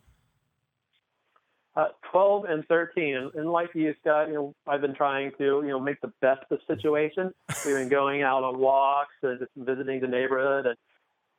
Uh, 1.77 1.89
12 2.11 2.45
and 2.47 2.67
13. 2.69 3.17
And, 3.17 3.35
and 3.35 3.53
like 3.53 3.69
you, 3.75 3.95
Scott, 4.01 4.29
you 4.29 4.35
know, 4.35 4.55
I've 4.67 4.81
been 4.81 4.95
trying 4.95 5.33
to, 5.37 5.45
you 5.45 5.69
know, 5.69 5.81
make 5.81 6.01
the 6.01 6.13
best 6.23 6.41
of 6.51 6.59
the 6.59 6.75
situation. 6.75 7.35
We've 7.67 7.75
been 7.75 7.89
going 7.91 8.23
out 8.23 8.45
on 8.45 8.59
walks 8.59 9.15
and 9.23 9.39
just 9.39 9.51
visiting 9.57 10.01
the 10.01 10.07
neighborhood. 10.07 10.67
And, 10.67 10.77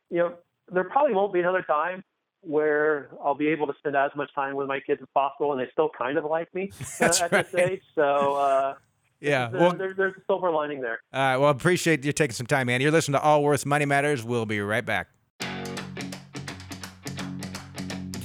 you 0.09 0.17
know, 0.19 0.33
there 0.71 0.83
probably 0.83 1.13
won't 1.13 1.33
be 1.33 1.39
another 1.39 1.61
time 1.63 2.03
where 2.43 3.09
I'll 3.23 3.35
be 3.35 3.47
able 3.47 3.67
to 3.67 3.73
spend 3.79 3.95
as 3.95 4.11
much 4.15 4.33
time 4.35 4.55
with 4.55 4.67
my 4.67 4.79
kids 4.79 5.01
as 5.01 5.07
possible. 5.13 5.51
And 5.51 5.61
they 5.61 5.69
still 5.71 5.89
kind 5.97 6.17
of 6.17 6.25
like 6.25 6.53
me 6.53 6.71
uh, 7.01 7.05
at 7.05 7.31
right. 7.31 7.51
this 7.51 7.55
age. 7.55 7.81
So, 7.95 8.35
uh, 8.35 8.75
Yeah. 9.23 9.49
Well, 9.51 9.71
there, 9.71 9.93
there's 9.93 10.15
a 10.17 10.21
silver 10.27 10.51
lining 10.51 10.81
there. 10.81 10.99
all 11.13 11.19
right. 11.21 11.37
Well, 11.37 11.49
appreciate 11.49 12.03
you 12.03 12.11
taking 12.11 12.33
some 12.33 12.45
time, 12.45 12.67
man. 12.67 12.81
You're 12.81 12.91
listening 12.91 13.21
to 13.21 13.25
Allworth 13.25 13.65
Money 13.65 13.85
Matters. 13.85 14.21
We'll 14.25 14.45
be 14.45 14.59
right 14.59 14.85
back. 14.85 15.07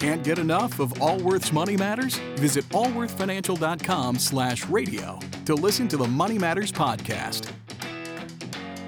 Can't 0.00 0.22
get 0.24 0.38
enough 0.38 0.80
of 0.80 1.00
Allworth's 1.00 1.52
Money 1.52 1.76
Matters? 1.76 2.16
Visit 2.36 2.64
allworthfinancial.com 2.70 4.18
slash 4.18 4.66
radio 4.66 5.18
to 5.44 5.54
listen 5.54 5.88
to 5.88 5.96
the 5.96 6.06
Money 6.06 6.38
Matters 6.38 6.70
podcast. 6.72 7.50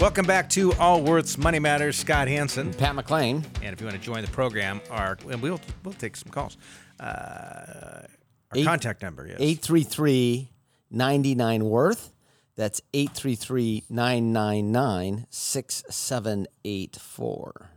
Welcome 0.00 0.24
back 0.26 0.48
to 0.50 0.72
Allworth's 0.74 1.36
Money 1.36 1.58
Matters. 1.58 1.98
Scott 1.98 2.26
Hanson. 2.26 2.72
Pat 2.72 2.94
McLean. 2.94 3.44
And 3.62 3.74
if 3.74 3.80
you 3.80 3.86
want 3.86 3.98
to 3.98 4.02
join 4.02 4.22
the 4.24 4.30
program, 4.30 4.80
our 4.90 5.18
and 5.28 5.42
we'll 5.42 5.60
we'll 5.84 5.92
take 5.94 6.16
some 6.16 6.30
calls. 6.32 6.56
Uh, 6.98 7.04
our 7.04 8.08
Eight- 8.56 8.64
contact 8.64 9.02
number 9.02 9.26
is 9.26 9.36
833 9.38 10.48
99 10.90 11.64
Worth. 11.66 12.12
That's 12.56 12.80
833 12.94 13.84
999 13.90 15.26
6784. 15.28 17.70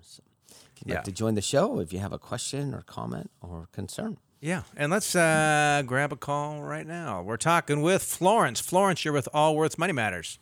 If 0.49 0.57
you'd 0.79 0.87
Yeah. 0.89 0.95
like 0.95 1.03
to 1.03 1.11
join 1.11 1.35
the 1.35 1.41
show, 1.41 1.79
if 1.79 1.91
you 1.93 1.99
have 1.99 2.13
a 2.13 2.19
question 2.19 2.73
or 2.73 2.81
comment 2.83 3.29
or 3.41 3.67
concern. 3.73 4.17
Yeah, 4.41 4.63
and 4.75 4.91
let's 4.91 5.15
uh, 5.15 5.83
grab 5.85 6.11
a 6.13 6.17
call 6.17 6.61
right 6.63 6.85
now. 6.87 7.21
We're 7.21 7.37
talking 7.37 7.81
with 7.81 8.01
Florence. 8.03 8.59
Florence, 8.61 9.03
you're 9.05 9.13
with 9.13 9.27
Allworth's 9.33 9.77
Money 9.77 9.93
Matters. 9.93 10.39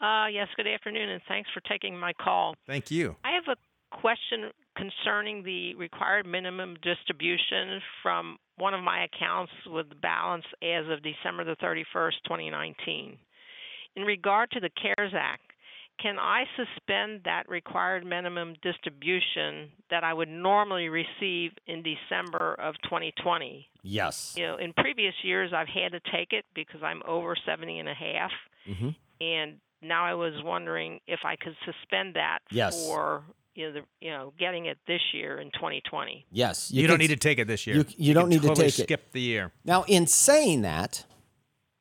Uh, 0.00 0.26
yes, 0.30 0.48
good 0.56 0.66
afternoon, 0.66 1.08
and 1.08 1.22
thanks 1.26 1.48
for 1.54 1.60
taking 1.60 1.98
my 1.98 2.12
call. 2.12 2.54
Thank 2.66 2.90
you. 2.90 3.16
I 3.24 3.32
have 3.32 3.44
a 3.48 3.96
question 3.96 4.50
concerning 4.76 5.42
the 5.42 5.74
required 5.74 6.26
minimum 6.26 6.76
distribution 6.82 7.80
from 8.02 8.36
one 8.58 8.74
of 8.74 8.82
my 8.82 9.04
accounts 9.04 9.52
with 9.66 9.88
the 9.88 9.94
balance 9.94 10.44
as 10.62 10.84
of 10.90 11.02
December 11.02 11.44
the 11.44 11.56
31st, 11.56 12.12
2019. 12.24 13.16
In 13.96 14.02
regard 14.02 14.50
to 14.50 14.60
the 14.60 14.68
CARES 14.70 15.12
Act, 15.14 15.42
can 15.98 16.18
I 16.18 16.44
suspend 16.56 17.22
that 17.24 17.48
required 17.48 18.04
minimum 18.04 18.54
distribution 18.62 19.70
that 19.90 20.04
I 20.04 20.12
would 20.12 20.28
normally 20.28 20.90
receive 20.90 21.52
in 21.66 21.82
December 21.82 22.54
of 22.58 22.74
2020? 22.84 23.66
Yes. 23.82 24.34
You 24.36 24.46
know, 24.46 24.56
in 24.56 24.74
previous 24.74 25.14
years 25.22 25.52
I've 25.56 25.68
had 25.68 25.92
to 25.92 26.00
take 26.12 26.32
it 26.32 26.44
because 26.54 26.82
I'm 26.82 27.02
over 27.08 27.34
70 27.46 27.78
and 27.78 27.88
a 27.88 27.94
half 27.94 28.30
hmm 28.66 28.90
and 29.20 29.54
now 29.88 30.04
I 30.04 30.14
was 30.14 30.34
wondering 30.44 31.00
if 31.06 31.20
I 31.24 31.36
could 31.36 31.56
suspend 31.64 32.14
that 32.14 32.38
Yes. 32.50 32.86
for 32.86 33.24
you 33.54 33.66
know, 33.68 33.72
the, 33.72 33.80
you 34.00 34.10
know 34.10 34.32
getting 34.38 34.66
it 34.66 34.78
this 34.86 35.00
year 35.14 35.38
in 35.40 35.50
2020. 35.52 36.26
Yes. 36.30 36.70
You, 36.70 36.86
don't 36.86 36.98
need 36.98 37.06
to 37.08 37.16
take 37.16 37.38
it 37.38 37.46
this 37.48 37.66
year. 37.66 37.76
you- 37.76 37.84
you 37.96 38.14
don't 38.14 38.24
can 38.24 38.30
need 38.30 38.42
to 38.42 38.48
totally 38.48 38.66
take 38.70 38.78
it. 38.80 38.82
skip 38.84 39.12
the 39.12 39.20
year. 39.20 39.52
Now, 39.64 39.84
in 39.88 40.06
saying 40.06 40.62
that, 40.62 41.04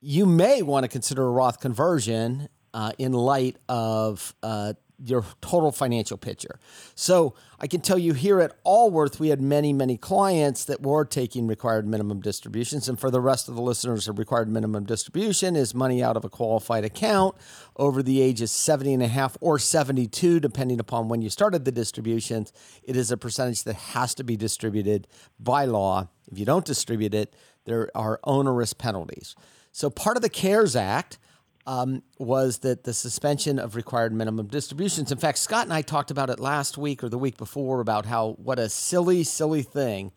you 0.01 0.25
may 0.25 0.61
want 0.61 0.83
to 0.83 0.87
consider 0.87 1.25
a 1.25 1.29
Roth 1.31 1.59
conversion 1.59 2.47
uh, 2.73 2.91
in 2.97 3.11
light 3.13 3.57
of 3.67 4.33
uh, 4.43 4.73
your 5.05 5.23
total 5.41 5.71
financial 5.71 6.17
picture. 6.17 6.59
So, 6.95 7.35
I 7.57 7.67
can 7.67 7.79
tell 7.79 7.97
you 7.97 8.13
here 8.13 8.41
at 8.41 8.57
Allworth, 8.65 9.19
we 9.19 9.29
had 9.29 9.39
many, 9.39 9.71
many 9.71 9.97
clients 9.97 10.65
that 10.65 10.81
were 10.81 11.05
taking 11.05 11.47
required 11.47 11.87
minimum 11.87 12.19
distributions. 12.19 12.89
And 12.89 12.99
for 12.99 13.09
the 13.09 13.21
rest 13.21 13.47
of 13.47 13.55
the 13.55 13.61
listeners, 13.61 14.07
a 14.07 14.11
required 14.11 14.49
minimum 14.49 14.83
distribution 14.85 15.55
is 15.55 15.73
money 15.73 16.03
out 16.03 16.17
of 16.17 16.25
a 16.25 16.29
qualified 16.29 16.83
account 16.83 17.35
over 17.77 18.03
the 18.03 18.21
ages 18.21 18.51
70 18.51 18.95
and 18.95 19.03
a 19.03 19.07
half 19.07 19.37
or 19.39 19.57
72, 19.57 20.41
depending 20.41 20.79
upon 20.79 21.07
when 21.07 21.21
you 21.21 21.29
started 21.29 21.63
the 21.63 21.71
distributions. 21.71 22.51
It 22.83 22.97
is 22.97 23.09
a 23.09 23.17
percentage 23.17 23.63
that 23.63 23.75
has 23.75 24.13
to 24.15 24.23
be 24.23 24.35
distributed 24.35 25.07
by 25.39 25.63
law. 25.63 26.09
If 26.29 26.37
you 26.37 26.45
don't 26.45 26.65
distribute 26.65 27.13
it, 27.13 27.33
there 27.65 27.89
are 27.95 28.19
onerous 28.25 28.73
penalties. 28.73 29.35
So, 29.71 29.89
part 29.89 30.17
of 30.17 30.23
the 30.23 30.29
CARES 30.29 30.75
Act 30.75 31.17
um, 31.65 32.03
was 32.19 32.59
that 32.59 32.83
the 32.83 32.93
suspension 32.93 33.57
of 33.57 33.75
required 33.75 34.13
minimum 34.13 34.47
distributions. 34.47 35.11
In 35.11 35.17
fact, 35.17 35.39
Scott 35.39 35.63
and 35.63 35.73
I 35.73 35.81
talked 35.81 36.11
about 36.11 36.29
it 36.29 36.39
last 36.39 36.77
week 36.77 37.03
or 37.03 37.09
the 37.09 37.17
week 37.17 37.37
before 37.37 37.81
about 37.81 38.05
how 38.05 38.33
what 38.33 38.59
a 38.59 38.69
silly, 38.69 39.23
silly 39.23 39.63
thing 39.63 40.11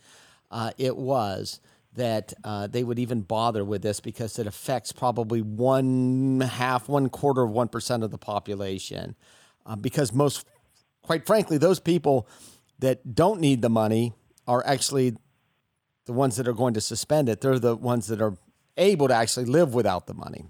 uh, 0.51 0.73
it 0.77 0.97
was 0.97 1.61
that 1.95 2.35
uh, 2.45 2.67
they 2.67 2.85
would 2.85 2.99
even 2.99 3.23
bother 3.23 3.65
with 3.65 3.83
this 3.83 3.99
because 3.99 4.39
it 4.39 4.47
affects 4.47 4.93
probably 4.93 5.41
one 5.41 6.41
half, 6.41 6.89
one 6.89 7.09
quarter 7.09 7.43
of 7.43 7.51
one 7.51 7.69
percent 7.69 8.03
of 8.03 8.11
the 8.11 8.19
population. 8.19 9.17
Uh, 9.65 9.75
because 9.77 10.13
most, 10.13 10.47
quite 11.03 11.27
frankly, 11.27 11.59
those 11.59 11.81
people 11.81 12.29
that 12.79 13.15
don't 13.15 13.41
need 13.41 13.63
the 13.63 13.69
money 13.69 14.13
are 14.47 14.65
actually 14.67 15.17
the 16.05 16.13
ones 16.13 16.37
that 16.37 16.47
are 16.47 16.55
going 16.55 16.75
to 16.75 16.81
suspend 16.81 17.29
it. 17.29 17.41
They're 17.41 17.59
the 17.59 17.77
ones 17.77 18.07
that 18.07 18.21
are 18.21 18.37
able 18.77 19.09
to 19.09 19.15
actually 19.15 19.47
live 19.47 19.75
without 19.75 20.07
the 20.07 20.15
money. 20.15 20.45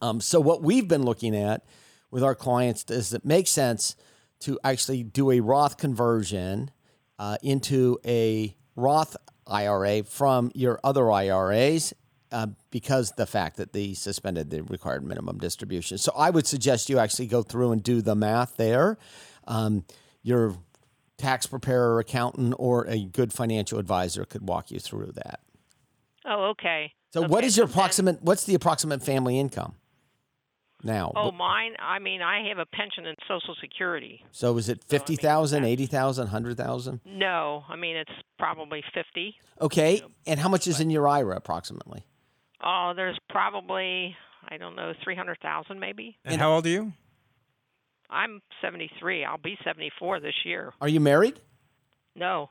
Um, 0.00 0.20
so 0.20 0.40
what 0.40 0.62
we've 0.62 0.88
been 0.88 1.02
looking 1.02 1.36
at 1.36 1.64
with 2.10 2.22
our 2.22 2.34
clients 2.34 2.84
is 2.90 3.12
it 3.12 3.24
makes 3.24 3.50
sense 3.50 3.96
to 4.40 4.58
actually 4.64 5.02
do 5.02 5.30
a 5.30 5.40
Roth 5.40 5.76
conversion 5.76 6.70
uh, 7.18 7.36
into 7.42 7.98
a 8.04 8.54
Roth 8.76 9.16
IRA 9.46 10.04
from 10.04 10.52
your 10.54 10.78
other 10.84 11.10
IRAs 11.10 11.92
uh, 12.30 12.46
because 12.70 13.12
the 13.12 13.26
fact 13.26 13.56
that 13.56 13.72
they 13.72 13.94
suspended 13.94 14.50
the 14.50 14.62
required 14.62 15.04
minimum 15.04 15.38
distribution. 15.38 15.98
So 15.98 16.12
I 16.16 16.30
would 16.30 16.46
suggest 16.46 16.88
you 16.88 16.98
actually 16.98 17.26
go 17.26 17.42
through 17.42 17.72
and 17.72 17.82
do 17.82 18.02
the 18.02 18.14
math 18.14 18.56
there. 18.56 18.98
Um, 19.46 19.84
your 20.22 20.56
tax 21.16 21.46
preparer, 21.46 21.98
accountant, 21.98 22.54
or 22.58 22.86
a 22.86 23.04
good 23.04 23.32
financial 23.32 23.78
advisor 23.78 24.24
could 24.24 24.46
walk 24.46 24.70
you 24.70 24.78
through 24.78 25.12
that. 25.14 25.40
Oh, 26.24 26.50
okay. 26.50 26.92
So, 27.12 27.22
what 27.22 27.38
Okay, 27.38 27.46
is 27.46 27.56
your 27.56 27.66
approximate? 27.66 28.22
What's 28.22 28.44
the 28.44 28.54
approximate 28.54 29.02
family 29.02 29.38
income 29.40 29.74
now? 30.82 31.12
Oh, 31.16 31.32
mine. 31.32 31.74
I 31.78 31.98
mean, 31.98 32.22
I 32.22 32.48
have 32.48 32.58
a 32.58 32.66
pension 32.66 33.06
and 33.06 33.16
Social 33.26 33.54
Security. 33.60 34.24
So, 34.32 34.56
is 34.58 34.68
it 34.68 34.84
50,000, 34.84 35.64
80,000, 35.64 36.24
100,000? 36.24 37.00
No, 37.04 37.64
I 37.68 37.76
mean 37.76 37.96
it's 37.96 38.10
probably 38.38 38.82
50. 38.94 39.34
Okay. 39.60 40.02
And 40.26 40.38
how 40.40 40.48
much 40.48 40.66
is 40.66 40.80
in 40.80 40.90
your 40.90 41.08
IRA 41.08 41.36
approximately? 41.36 42.04
Oh, 42.62 42.92
there's 42.94 43.18
probably 43.28 44.16
I 44.48 44.56
don't 44.56 44.76
know 44.76 44.92
300,000 45.04 45.78
maybe. 45.78 46.16
And 46.24 46.40
how 46.40 46.52
old 46.54 46.66
are 46.66 46.70
you? 46.70 46.92
I'm 48.10 48.40
73. 48.62 49.24
I'll 49.24 49.36
be 49.38 49.58
74 49.64 50.20
this 50.20 50.34
year. 50.44 50.72
Are 50.80 50.88
you 50.88 51.00
married? 51.00 51.40
No. 52.14 52.50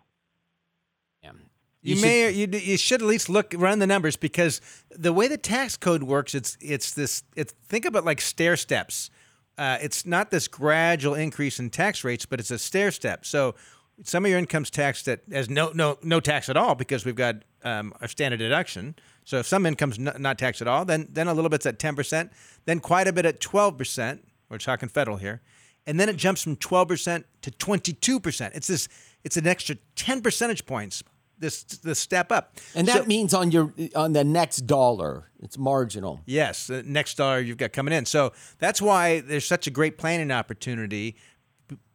You, 1.81 1.95
should- 1.95 2.01
may 2.01 2.31
you, 2.31 2.47
you 2.51 2.77
should 2.77 3.01
at 3.01 3.07
least 3.07 3.29
look 3.29 3.53
run 3.57 3.79
the 3.79 3.87
numbers 3.87 4.15
because 4.15 4.61
the 4.91 5.13
way 5.13 5.27
the 5.27 5.37
tax 5.37 5.77
code 5.77 6.03
works, 6.03 6.35
it's 6.35 6.57
it's 6.59 6.91
this 6.93 7.23
it's 7.35 7.53
think 7.65 7.85
about 7.85 8.03
like 8.05 8.19
stair 8.21 8.57
steps. 8.57 9.09
Uh, 9.57 9.77
it's 9.81 10.05
not 10.05 10.29
this 10.29 10.47
gradual 10.47 11.15
increase 11.15 11.59
in 11.59 11.69
tax 11.69 12.03
rates, 12.03 12.25
but 12.25 12.39
it's 12.39 12.51
a 12.51 12.59
stair 12.59 12.91
step. 12.91 13.25
So 13.25 13.55
some 14.03 14.23
of 14.25 14.29
your 14.29 14.37
income's 14.39 14.69
taxed 14.69 15.07
at 15.07 15.21
as 15.31 15.49
no 15.49 15.71
no 15.73 15.97
no 16.03 16.19
tax 16.19 16.49
at 16.49 16.57
all 16.57 16.75
because 16.75 17.05
we've 17.05 17.15
got 17.15 17.37
um, 17.63 17.93
our 18.01 18.07
standard 18.07 18.37
deduction. 18.37 18.95
So 19.23 19.39
if 19.39 19.47
some 19.47 19.65
income's 19.65 19.97
not, 19.99 20.19
not 20.19 20.37
taxed 20.37 20.61
at 20.61 20.67
all, 20.67 20.85
then 20.85 21.07
then 21.11 21.27
a 21.27 21.33
little 21.33 21.49
bit's 21.49 21.65
at 21.65 21.79
ten 21.79 21.95
percent, 21.95 22.31
then 22.65 22.79
quite 22.79 23.07
a 23.07 23.13
bit 23.13 23.25
at 23.25 23.39
twelve 23.39 23.77
percent, 23.77 24.27
We're 24.49 24.57
talking 24.57 24.89
federal 24.89 25.17
here. 25.17 25.41
And 25.87 25.97
then 25.97 26.09
it 26.09 26.17
jumps 26.17 26.43
from 26.43 26.57
12% 26.57 27.23
to 27.43 27.49
22%. 27.51 28.51
It's 28.53 28.67
this 28.67 28.89
it's 29.23 29.37
an 29.37 29.47
extra 29.47 29.75
10 29.95 30.21
percentage 30.21 30.65
points 30.65 31.01
this 31.39 31.63
this 31.63 31.99
step 31.99 32.31
up. 32.31 32.57
And 32.75 32.87
that 32.87 33.03
so, 33.03 33.05
means 33.05 33.33
on 33.33 33.51
your 33.51 33.73
on 33.95 34.13
the 34.13 34.23
next 34.23 34.61
dollar, 34.67 35.29
it's 35.41 35.57
marginal. 35.57 36.21
Yes, 36.25 36.67
the 36.67 36.83
next 36.83 37.15
dollar 37.15 37.39
you've 37.39 37.57
got 37.57 37.73
coming 37.73 37.93
in. 37.93 38.05
So 38.05 38.33
that's 38.59 38.81
why 38.81 39.21
there's 39.21 39.45
such 39.45 39.67
a 39.67 39.71
great 39.71 39.97
planning 39.97 40.31
opportunity 40.31 41.15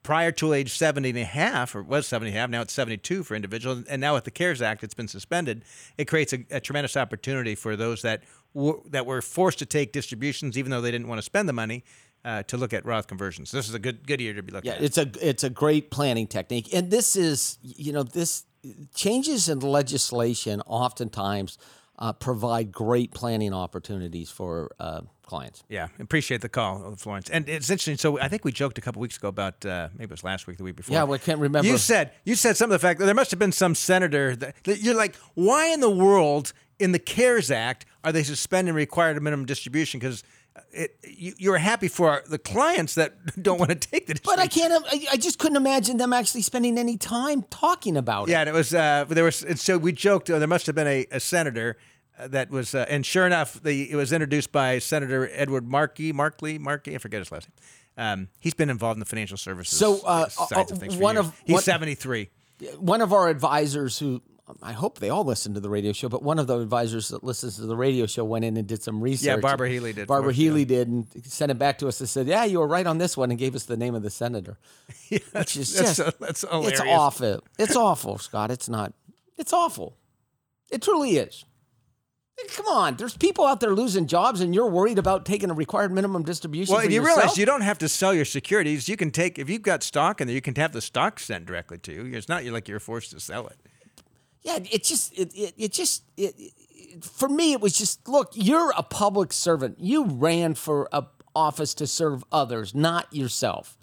prior 0.03 0.33
to 0.33 0.53
age 0.53 0.77
70 0.77 1.11
and 1.11 1.19
a 1.19 1.25
half, 1.25 1.75
or 1.75 1.83
was 1.83 2.07
70 2.07 2.31
and 2.31 2.37
a 2.37 2.41
half, 2.41 2.51
now 2.51 2.63
it's 2.63 2.73
72 2.73 3.23
for 3.23 3.35
individuals. 3.35 3.85
And 3.89 4.01
now 4.01 4.15
with 4.15 4.25
the 4.25 4.31
CARES 4.31 4.61
Act, 4.61 4.83
it's 4.83 4.95
been 4.95 5.09
suspended. 5.09 5.65
It 5.97 6.07
creates 6.07 6.33
a, 6.33 6.45
a 6.51 6.61
tremendous 6.61 6.97
opportunity 6.97 7.55
for 7.55 7.77
those 7.77 8.03
that, 8.03 8.25
w- 8.55 8.83
that 8.91 9.07
were 9.07 9.23
forced 9.23 9.61
to 9.61 9.67
take 9.67 9.93
distributions, 9.93 10.59
even 10.59 10.71
though 10.71 10.81
they 10.81 10.91
didn't 10.91 11.09
want 11.09 11.19
to 11.19 11.23
spend 11.23 11.49
the 11.49 11.53
money, 11.53 11.85
uh, 12.25 12.43
to 12.45 12.57
look 12.57 12.73
at 12.73 12.85
Roth 12.85 13.07
conversions. 13.07 13.51
This 13.51 13.69
is 13.69 13.75
a 13.75 13.79
good 13.79 14.07
good 14.07 14.21
year 14.21 14.33
to 14.35 14.43
be 14.45 14.53
looking 14.53 14.71
yeah, 14.71 14.77
at. 14.77 14.85
it's 14.85 14.97
a 14.97 15.11
it's 15.21 15.43
a 15.43 15.51
great 15.51 15.91
planning 15.91 16.29
technique, 16.29 16.73
and 16.73 16.89
this 16.89 17.17
is 17.17 17.59
you 17.63 17.93
know 17.93 18.05
this 18.05 18.45
changes 18.95 19.49
in 19.49 19.61
legislation 19.61 20.61
oftentimes 20.67 21.59
uh, 21.99 22.13
provide 22.13 22.73
great 22.73 23.13
planning 23.13 23.53
opportunities 23.53 24.31
for 24.31 24.71
uh, 24.81 25.03
clients. 25.25 25.63
Yeah, 25.69 25.89
appreciate 26.01 26.41
the 26.41 26.49
call, 26.49 26.97
Florence. 26.97 27.31
And 27.31 27.49
it's 27.49 27.71
interesting. 27.71 27.97
So 27.97 28.19
I 28.19 28.29
think 28.29 28.45
we 28.45 28.53
joked 28.53 28.79
a 28.79 28.81
couple 28.81 29.01
weeks 29.01 29.17
ago 29.17 29.29
about 29.29 29.65
uh, 29.65 29.89
maybe 29.95 30.05
it 30.05 30.11
was 30.11 30.25
last 30.25 30.47
week, 30.47 30.59
the 30.59 30.65
week 30.65 30.77
before. 30.77 30.95
Yeah, 30.95 31.05
we 31.05 31.19
can't 31.19 31.39
remember. 31.39 31.69
You 31.69 31.79
said 31.79 32.13
you 32.25 32.35
said 32.35 32.57
some 32.57 32.71
of 32.71 32.73
the 32.73 32.79
fact 32.79 32.99
that 32.99 33.07
there 33.07 33.15
must 33.15 33.31
have 33.31 33.39
been 33.39 33.53
some 33.53 33.75
senator 33.75 34.35
that, 34.37 34.55
that 34.65 34.81
you're 34.81 34.95
like, 34.95 35.17
why 35.35 35.69
in 35.69 35.81
the 35.81 35.91
world 35.91 36.53
in 36.79 36.93
the 36.93 36.99
CARES 36.99 37.51
Act 37.51 37.87
are 38.05 38.11
they 38.11 38.23
suspending 38.23 38.75
required 38.75 39.23
minimum 39.23 39.47
distribution? 39.47 40.01
Because 40.01 40.25
it, 40.73 40.97
you, 41.05 41.35
you're 41.39 41.59
happy 41.59 41.89
for 41.89 42.23
the 42.29 42.39
clients 42.39 42.95
that 42.95 43.15
don't 43.43 43.59
want 43.59 43.71
to 43.71 43.75
take 43.77 44.07
the. 44.07 44.15
Decision. 44.15 44.37
But 44.37 44.39
I 44.39 44.47
can't. 44.47 44.85
I 45.11 45.17
just 45.17 45.39
couldn't 45.39 45.57
imagine 45.57 45.97
them 45.97 46.13
actually 46.13 46.43
spending 46.43 46.79
any 46.79 46.97
time 46.97 47.43
talking 47.51 47.97
about 47.97 48.29
it. 48.29 48.33
Yeah, 48.33 48.49
it 48.49 48.53
was. 48.53 48.75
Uh, 48.75 49.05
there 49.09 49.25
was. 49.25 49.45
So 49.57 49.79
we 49.79 49.93
joked. 49.93 50.31
Uh, 50.31 50.39
there 50.39 50.49
must 50.49 50.67
have 50.67 50.75
been 50.75 50.87
a, 50.87 51.07
a 51.11 51.21
senator 51.21 51.77
uh, 52.19 52.29
that 52.29 52.51
was, 52.51 52.75
uh, 52.75 52.85
and 52.89 53.05
sure 53.05 53.27
enough, 53.27 53.63
the, 53.63 53.91
it 53.91 53.97
was 53.97 54.13
introduced 54.13 54.53
by 54.53 54.79
Senator 54.79 55.31
Edward 55.33 55.67
Markey, 55.67 56.13
Markley, 56.13 56.59
Markey. 56.59 56.95
I 56.95 56.99
forget 56.99 57.21
his 57.21 57.33
last 57.33 57.49
name. 57.49 57.57
Um, 57.97 58.29
he's 58.39 58.55
been 58.55 58.71
involved 58.71 58.97
in 58.97 59.01
the 59.01 59.07
financial 59.07 59.37
services 59.37 59.79
so 59.79 60.01
uh, 60.07 60.27
sides 60.27 60.73
of 60.73 60.79
things 60.79 60.97
one 60.97 61.19
of 61.19 61.39
he's 61.45 61.63
73 61.63 62.31
one 62.79 63.03
of 63.03 63.13
our 63.13 63.29
advisors 63.29 63.99
who 63.99 64.23
I 64.61 64.73
hope 64.73 64.99
they 64.99 65.09
all 65.09 65.25
listen 65.25 65.55
to 65.55 65.61
the 65.61 65.71
radio 65.71 65.93
show, 65.93 66.09
but 66.09 66.23
one 66.23 66.39
of 66.39 66.49
the 66.49 66.59
advisors 66.59 67.09
that 67.09 67.23
listens 67.23 67.57
to 67.57 67.63
the 67.63 67.77
radio 67.77 68.07
show 68.07 68.25
went 68.25 68.45
in 68.45 68.57
and 68.57 68.67
did 68.67 68.83
some 68.83 69.01
research. 69.01 69.27
Yeah, 69.27 69.37
Barbara 69.37 69.69
Healy 69.69 69.93
did. 69.93 70.09
Barbara 70.09 70.33
Healy 70.33 70.65
did 70.65 70.89
and 70.89 71.07
sent 71.25 71.53
it 71.53 71.59
back 71.59 71.79
to 71.79 71.89
us 71.89 72.01
and 72.01 72.09
said, 72.09 72.27
"Yeah, 72.27 72.45
you 72.45 72.59
were 72.59 72.67
right 72.67 72.87
on 72.87 72.99
this 72.99 73.17
one," 73.17 73.31
and 73.31 73.39
gave 73.39 73.55
us 73.55 73.65
the 73.65 73.77
name 73.77 73.95
of 73.95 74.03
the 74.03 74.11
senator. 74.11 74.59
yeah, 75.09 75.21
that's, 75.33 75.55
is 75.55 75.75
that's, 75.75 75.97
just, 75.97 76.19
that's 76.19 76.41
hilarious. 76.43 76.73
It's 76.73 76.81
awful. 76.81 77.45
It's 77.59 77.77
awful, 77.77 78.19
Scott. 78.19 78.51
It's 78.51 78.69
not. 78.69 78.95
It's 79.39 79.53
awful. 79.53 79.97
It 80.71 80.83
truly 80.83 81.17
is. 81.17 81.45
Come 82.57 82.67
on, 82.67 82.97
there's 82.97 83.17
people 83.17 83.47
out 83.47 83.61
there 83.61 83.73
losing 83.73 84.09
jobs, 84.09 84.41
and 84.41 84.53
you're 84.53 84.69
worried 84.69 84.99
about 84.99 85.25
taking 85.25 85.51
a 85.51 85.55
required 85.55 85.93
minimum 85.93 86.25
distribution. 86.25 86.75
Well, 86.75 86.85
you 86.85 87.01
yourself? 87.01 87.19
realize 87.19 87.39
you 87.39 87.47
don't 87.47 87.61
have 87.61 87.79
to 87.79 87.89
sell 87.89 88.13
your 88.13 88.25
securities. 88.25 88.89
You 88.89 88.97
can 88.97 89.13
take 89.13 89.39
if 89.39 89.49
you've 89.49 89.63
got 89.63 89.85
stock 89.85 90.21
in 90.21 90.27
there, 90.27 90.35
you 90.35 90.41
can 90.41 90.57
have 90.57 90.73
the 90.73 90.81
stock 90.81 91.21
sent 91.21 91.47
directly 91.47 91.79
to 91.79 91.93
you. 91.93 92.17
It's 92.17 92.29
not 92.29 92.45
like 92.45 92.67
you're 92.67 92.81
forced 92.81 93.13
to 93.13 93.21
sell 93.21 93.47
it 93.47 93.59
yeah, 94.43 94.59
it 94.71 94.85
just 94.85 95.17
it 95.19 95.33
it, 95.35 95.55
it 95.57 95.73
just 95.73 96.03
it, 96.17 96.35
it, 96.39 97.05
for 97.05 97.29
me 97.29 97.53
it 97.53 97.61
was 97.61 97.77
just 97.77 98.09
look, 98.09 98.31
you're 98.35 98.73
a 98.77 98.83
public 98.83 99.33
servant. 99.33 99.79
You 99.79 100.05
ran 100.05 100.55
for 100.55 100.89
a 100.93 101.05
office 101.35 101.75
to 101.75 101.87
serve 101.87 102.25
others, 102.31 102.75
not 102.75 103.13
yourself. 103.13 103.79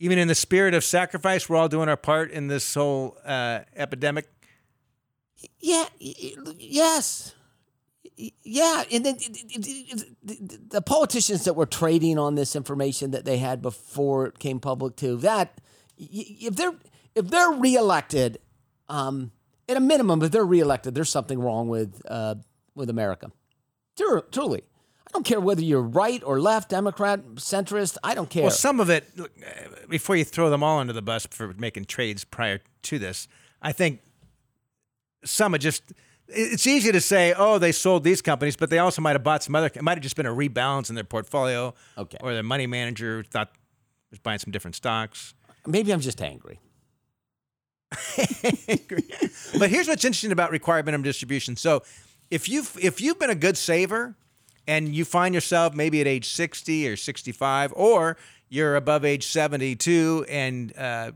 Even 0.00 0.18
in 0.18 0.28
the 0.28 0.34
spirit 0.34 0.74
of 0.74 0.82
sacrifice, 0.82 1.48
we're 1.48 1.56
all 1.56 1.68
doing 1.68 1.88
our 1.88 1.96
part 1.96 2.30
in 2.30 2.48
this 2.48 2.74
whole 2.74 3.16
uh, 3.24 3.60
epidemic. 3.76 4.28
Yeah. 5.60 5.86
Yes. 5.98 7.34
Yeah, 8.16 8.84
and 8.92 9.04
then 9.04 9.16
the 10.68 10.82
politicians 10.82 11.44
that 11.44 11.54
were 11.54 11.66
trading 11.66 12.16
on 12.16 12.36
this 12.36 12.54
information 12.54 13.10
that 13.10 13.24
they 13.24 13.38
had 13.38 13.60
before 13.60 14.26
it 14.26 14.38
came 14.38 14.60
public 14.60 14.94
too. 14.94 15.16
That 15.16 15.60
if 15.98 16.54
they're 16.54 16.74
if 17.16 17.28
they're 17.28 17.50
reelected 17.50 18.38
um, 18.88 19.32
at 19.68 19.76
a 19.76 19.80
minimum, 19.80 20.22
if 20.22 20.30
they're 20.30 20.44
reelected, 20.44 20.94
there's 20.94 21.10
something 21.10 21.38
wrong 21.38 21.68
with 21.68 22.02
uh, 22.08 22.36
with 22.74 22.90
America. 22.90 23.30
Truly. 23.96 24.62
I 25.06 25.10
don't 25.12 25.24
care 25.24 25.40
whether 25.40 25.62
you're 25.62 25.80
right 25.80 26.22
or 26.24 26.40
left, 26.40 26.70
Democrat, 26.70 27.24
centrist. 27.36 27.96
I 28.02 28.14
don't 28.14 28.28
care. 28.28 28.42
Well, 28.42 28.50
some 28.50 28.80
of 28.80 28.90
it, 28.90 29.08
before 29.88 30.16
you 30.16 30.24
throw 30.24 30.50
them 30.50 30.64
all 30.64 30.80
under 30.80 30.92
the 30.92 31.02
bus 31.02 31.26
for 31.30 31.54
making 31.56 31.84
trades 31.84 32.24
prior 32.24 32.60
to 32.82 32.98
this, 32.98 33.28
I 33.62 33.72
think 33.72 34.00
some 35.24 35.54
of 35.54 35.60
just. 35.60 35.82
It's 36.26 36.66
easy 36.66 36.90
to 36.90 37.02
say, 37.02 37.34
oh, 37.36 37.58
they 37.58 37.70
sold 37.70 38.02
these 38.02 38.22
companies, 38.22 38.56
but 38.56 38.70
they 38.70 38.78
also 38.78 39.02
might 39.02 39.12
have 39.12 39.22
bought 39.22 39.42
some 39.42 39.54
other. 39.54 39.66
It 39.66 39.82
might 39.82 39.98
have 39.98 40.02
just 40.02 40.16
been 40.16 40.24
a 40.24 40.34
rebalance 40.34 40.88
in 40.88 40.94
their 40.94 41.04
portfolio. 41.04 41.74
Okay. 41.98 42.16
Or 42.22 42.32
their 42.32 42.42
money 42.42 42.66
manager 42.66 43.22
thought 43.30 43.52
was 44.10 44.18
buying 44.20 44.38
some 44.38 44.50
different 44.50 44.74
stocks. 44.74 45.34
Maybe 45.66 45.92
I'm 45.92 46.00
just 46.00 46.22
angry. 46.22 46.60
but 49.58 49.70
here's 49.70 49.88
what's 49.88 50.04
interesting 50.04 50.32
about 50.32 50.50
required 50.50 50.86
minimum 50.86 51.04
distribution. 51.04 51.56
So 51.56 51.82
if 52.30 52.48
you've 52.48 52.76
if 52.80 53.00
you've 53.00 53.18
been 53.18 53.30
a 53.30 53.34
good 53.34 53.56
saver 53.56 54.14
and 54.66 54.94
you 54.94 55.04
find 55.04 55.34
yourself 55.34 55.74
maybe 55.74 56.00
at 56.00 56.06
age 56.06 56.28
60 56.28 56.88
or 56.88 56.96
65 56.96 57.72
or 57.76 58.16
you're 58.48 58.76
above 58.76 59.04
age 59.04 59.26
72 59.26 60.26
and 60.28 60.76
uh, 60.76 61.12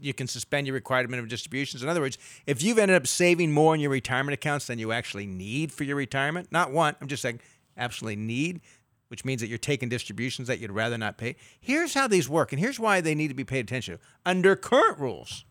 you 0.00 0.14
can 0.14 0.26
suspend 0.26 0.66
your 0.66 0.74
required 0.74 1.10
minimum 1.10 1.28
distributions. 1.28 1.82
In 1.82 1.88
other 1.88 2.00
words, 2.00 2.16
if 2.46 2.62
you've 2.62 2.78
ended 2.78 2.96
up 2.96 3.06
saving 3.06 3.52
more 3.52 3.74
in 3.74 3.80
your 3.80 3.90
retirement 3.90 4.32
accounts 4.32 4.66
than 4.66 4.78
you 4.78 4.92
actually 4.92 5.26
need 5.26 5.72
for 5.72 5.84
your 5.84 5.96
retirement, 5.96 6.48
not 6.50 6.72
want, 6.72 6.96
I'm 7.00 7.08
just 7.08 7.22
saying 7.22 7.40
absolutely 7.76 8.16
need, 8.16 8.60
which 9.08 9.24
means 9.24 9.40
that 9.40 9.48
you're 9.48 9.58
taking 9.58 9.88
distributions 9.88 10.48
that 10.48 10.58
you'd 10.58 10.72
rather 10.72 10.96
not 10.96 11.18
pay. 11.18 11.36
Here's 11.60 11.94
how 11.94 12.08
these 12.08 12.28
work, 12.28 12.52
and 12.52 12.60
here's 12.60 12.80
why 12.80 13.00
they 13.00 13.14
need 13.14 13.28
to 13.28 13.34
be 13.34 13.44
paid 13.44 13.60
attention 13.60 13.98
to. 13.98 14.00
Under 14.24 14.56
current 14.56 14.98
rules, 14.98 15.44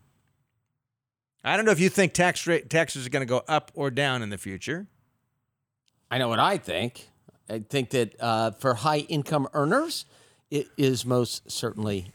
I 1.43 1.56
don't 1.56 1.65
know 1.65 1.71
if 1.71 1.80
you 1.80 1.89
think 1.89 2.13
tax 2.13 2.45
rate 2.47 2.69
taxes 2.69 3.06
are 3.06 3.10
going 3.10 3.26
to 3.26 3.30
go 3.30 3.43
up 3.47 3.71
or 3.73 3.89
down 3.89 4.21
in 4.21 4.30
the 4.30 4.38
future. 4.38 4.88
I 6.10 6.17
know 6.17 6.28
what 6.28 6.39
I 6.39 6.58
think. 6.58 7.10
I 7.50 7.60
think 7.60 7.91
that 7.91 8.15
uh, 8.19 8.52
for 8.52 8.73
high 8.73 9.00
income 9.00 9.47
earners, 9.54 10.06
it 10.50 10.67
is 10.78 11.06
most 11.06 11.50
certainly 11.50 12.12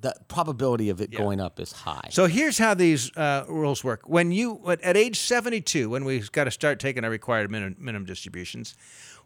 the 0.00 0.14
probability 0.28 0.90
of 0.90 1.00
it 1.00 1.12
yeah. 1.12 1.18
going 1.18 1.40
up 1.40 1.58
is 1.58 1.72
high. 1.72 2.08
So 2.10 2.26
here's 2.26 2.58
how 2.58 2.74
these 2.74 3.14
uh, 3.16 3.44
rules 3.48 3.82
work. 3.82 4.08
When 4.08 4.30
you 4.30 4.60
at 4.82 4.96
age 4.96 5.18
72, 5.18 5.90
when 5.90 6.04
we've 6.04 6.30
got 6.32 6.44
to 6.44 6.50
start 6.50 6.78
taking 6.78 7.04
our 7.04 7.10
required 7.10 7.50
minimum, 7.50 7.76
minimum 7.78 8.06
distributions, 8.06 8.74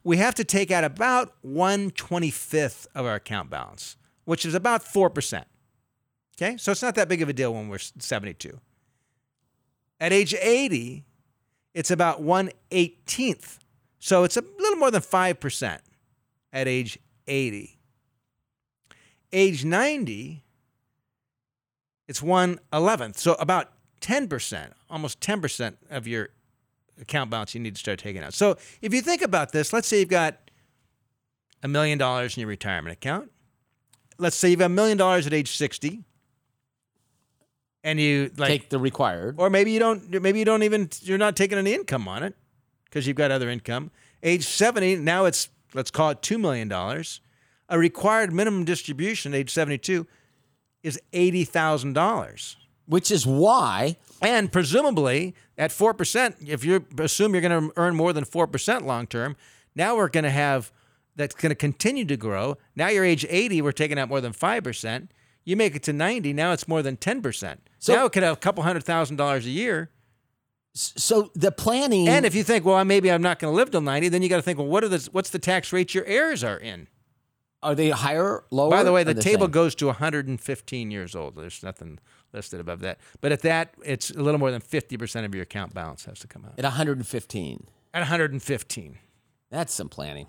we 0.04 0.16
have 0.16 0.34
to 0.36 0.44
take 0.44 0.70
out 0.70 0.84
about 0.84 1.34
125th 1.44 2.86
of 2.94 3.04
our 3.04 3.16
account 3.16 3.50
balance, 3.50 3.96
which 4.24 4.46
is 4.46 4.54
about 4.54 4.82
4%. 4.82 5.44
Okay? 6.36 6.56
So 6.56 6.72
it's 6.72 6.82
not 6.82 6.94
that 6.94 7.08
big 7.08 7.20
of 7.20 7.28
a 7.28 7.32
deal 7.32 7.52
when 7.52 7.68
we're 7.68 7.78
72. 7.78 8.58
At 10.00 10.12
age 10.12 10.34
80, 10.34 11.04
it's 11.74 11.90
about 11.90 12.22
1 12.22 12.50
18th. 12.70 13.58
So 13.98 14.24
it's 14.24 14.36
a 14.36 14.44
little 14.58 14.78
more 14.78 14.90
than 14.90 15.02
5% 15.02 15.78
at 16.52 16.68
age 16.68 16.98
80. 17.28 17.78
Age 19.32 19.64
90, 19.64 20.42
it's 22.08 22.22
1 22.22 22.58
11th. 22.72 23.18
So 23.18 23.34
about 23.34 23.72
10%, 24.00 24.72
almost 24.88 25.20
10% 25.20 25.76
of 25.90 26.06
your 26.06 26.30
account 27.00 27.30
balance 27.30 27.54
you 27.54 27.60
need 27.60 27.74
to 27.74 27.80
start 27.80 27.98
taking 27.98 28.22
out. 28.22 28.34
So 28.34 28.56
if 28.80 28.92
you 28.94 29.02
think 29.02 29.22
about 29.22 29.52
this, 29.52 29.72
let's 29.72 29.86
say 29.86 30.00
you've 30.00 30.08
got 30.08 30.50
a 31.62 31.68
million 31.68 31.98
dollars 31.98 32.36
in 32.36 32.40
your 32.40 32.48
retirement 32.48 32.92
account. 32.92 33.30
Let's 34.18 34.36
say 34.36 34.50
you've 34.50 34.58
got 34.58 34.66
a 34.66 34.70
million 34.70 34.98
dollars 34.98 35.26
at 35.26 35.34
age 35.34 35.56
60 35.56 36.04
and 37.82 38.00
you 38.00 38.30
like 38.36 38.48
take 38.48 38.68
the 38.70 38.78
required, 38.78 39.36
or 39.38 39.50
maybe 39.50 39.72
you 39.72 39.78
don't. 39.78 40.22
Maybe 40.22 40.38
you 40.38 40.44
don't 40.44 40.62
even. 40.62 40.90
You're 41.00 41.18
not 41.18 41.36
taking 41.36 41.58
any 41.58 41.74
income 41.74 42.08
on 42.08 42.22
it 42.22 42.34
because 42.84 43.06
you've 43.06 43.16
got 43.16 43.30
other 43.30 43.48
income. 43.48 43.90
Age 44.22 44.46
seventy, 44.46 44.96
now 44.96 45.24
it's 45.24 45.48
let's 45.74 45.90
call 45.90 46.10
it 46.10 46.22
two 46.22 46.38
million 46.38 46.68
dollars. 46.68 47.20
A 47.68 47.78
required 47.78 48.32
minimum 48.32 48.64
distribution, 48.64 49.32
age 49.32 49.50
seventy-two, 49.50 50.06
is 50.82 51.00
eighty 51.12 51.44
thousand 51.44 51.94
dollars. 51.94 52.56
Which 52.86 53.12
is 53.12 53.24
why, 53.24 53.96
and 54.20 54.50
presumably 54.50 55.36
at 55.56 55.70
four 55.70 55.94
percent, 55.94 56.36
if 56.44 56.64
you 56.64 56.84
assume 56.98 57.32
you're 57.34 57.40
going 57.40 57.68
to 57.68 57.72
earn 57.76 57.94
more 57.94 58.12
than 58.12 58.24
four 58.24 58.48
percent 58.48 58.84
long 58.84 59.06
term, 59.06 59.36
now 59.76 59.96
we're 59.96 60.08
going 60.08 60.24
to 60.24 60.30
have 60.30 60.72
that's 61.14 61.36
going 61.36 61.50
to 61.50 61.56
continue 61.56 62.04
to 62.06 62.16
grow. 62.16 62.56
Now 62.74 62.88
you're 62.88 63.04
age 63.04 63.24
eighty, 63.28 63.62
we're 63.62 63.70
taking 63.70 63.96
out 63.96 64.08
more 64.08 64.20
than 64.20 64.32
five 64.32 64.64
percent 64.64 65.12
you 65.50 65.56
make 65.56 65.74
it 65.74 65.82
to 65.82 65.92
90, 65.92 66.32
now 66.32 66.52
it's 66.52 66.66
more 66.66 66.80
than 66.82 66.96
10%. 66.96 67.58
So 67.78 67.94
now 67.94 68.06
it 68.06 68.12
could 68.12 68.22
have 68.22 68.34
a 68.34 68.40
couple 68.40 68.62
hundred 68.62 68.84
thousand 68.84 69.16
dollars 69.16 69.46
a 69.46 69.50
year. 69.50 69.90
So 70.72 71.32
the 71.34 71.50
planning 71.50 72.08
And 72.08 72.24
if 72.24 72.34
you 72.34 72.44
think, 72.44 72.64
well, 72.64 72.82
maybe 72.84 73.10
I'm 73.10 73.22
not 73.22 73.40
going 73.40 73.52
to 73.52 73.56
live 73.56 73.72
till 73.72 73.80
90, 73.80 74.08
then 74.08 74.22
you 74.22 74.28
got 74.28 74.36
to 74.36 74.42
think, 74.42 74.58
well, 74.58 74.68
what 74.68 74.84
are 74.84 74.88
the 74.88 75.08
what's 75.12 75.30
the 75.30 75.38
tax 75.38 75.72
rate 75.72 75.94
your 75.94 76.04
heirs 76.04 76.44
are 76.44 76.56
in? 76.56 76.86
Are 77.62 77.74
they 77.74 77.90
higher, 77.90 78.44
lower? 78.50 78.70
By 78.70 78.84
the 78.84 78.92
way, 78.92 79.04
the, 79.04 79.12
table 79.14 79.46
same? 79.46 79.50
goes 79.50 79.74
to 79.76 79.86
115 79.86 80.90
years 80.90 81.14
old. 81.14 81.36
There's 81.36 81.62
nothing 81.62 81.98
listed 82.32 82.58
above 82.58 82.80
that. 82.80 82.98
But 83.20 83.32
at 83.32 83.42
that, 83.42 83.74
it's 83.84 84.10
a 84.10 84.22
little 84.22 84.40
more 84.40 84.50
than 84.50 84.62
50% 84.62 85.24
of 85.26 85.34
your 85.34 85.42
account 85.42 85.74
balance 85.74 86.06
has 86.06 86.20
to 86.20 86.26
come 86.26 86.46
out. 86.46 86.54
at 86.56 86.64
115. 86.64 87.66
At 87.92 87.98
115. 87.98 88.98
That's 89.50 89.74
some 89.74 89.88
planning. 89.90 90.28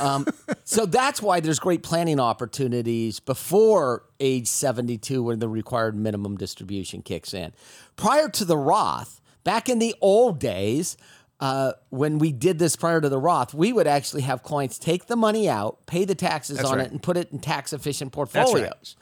Um, 0.00 0.26
so 0.64 0.86
that's 0.86 1.20
why 1.20 1.40
there's 1.40 1.58
great 1.58 1.82
planning 1.82 2.20
opportunities 2.20 3.20
before 3.20 4.04
age 4.20 4.46
72 4.46 5.22
when 5.22 5.38
the 5.38 5.48
required 5.48 5.96
minimum 5.96 6.36
distribution 6.36 7.02
kicks 7.02 7.34
in. 7.34 7.52
Prior 7.96 8.28
to 8.28 8.44
the 8.44 8.56
Roth, 8.56 9.20
back 9.44 9.68
in 9.68 9.78
the 9.78 9.94
old 10.00 10.38
days, 10.38 10.96
uh, 11.40 11.72
when 11.90 12.18
we 12.18 12.32
did 12.32 12.58
this 12.58 12.76
prior 12.76 13.00
to 13.00 13.08
the 13.08 13.18
Roth, 13.18 13.54
we 13.54 13.72
would 13.72 13.86
actually 13.86 14.22
have 14.22 14.42
clients 14.42 14.78
take 14.78 15.06
the 15.06 15.16
money 15.16 15.48
out, 15.48 15.86
pay 15.86 16.04
the 16.04 16.14
taxes 16.14 16.58
That's 16.58 16.68
on 16.68 16.78
right. 16.78 16.86
it, 16.86 16.92
and 16.92 17.02
put 17.02 17.16
it 17.16 17.30
in 17.32 17.38
tax 17.38 17.72
efficient 17.72 18.12
portfolios. 18.12 18.62
right. 18.70 18.94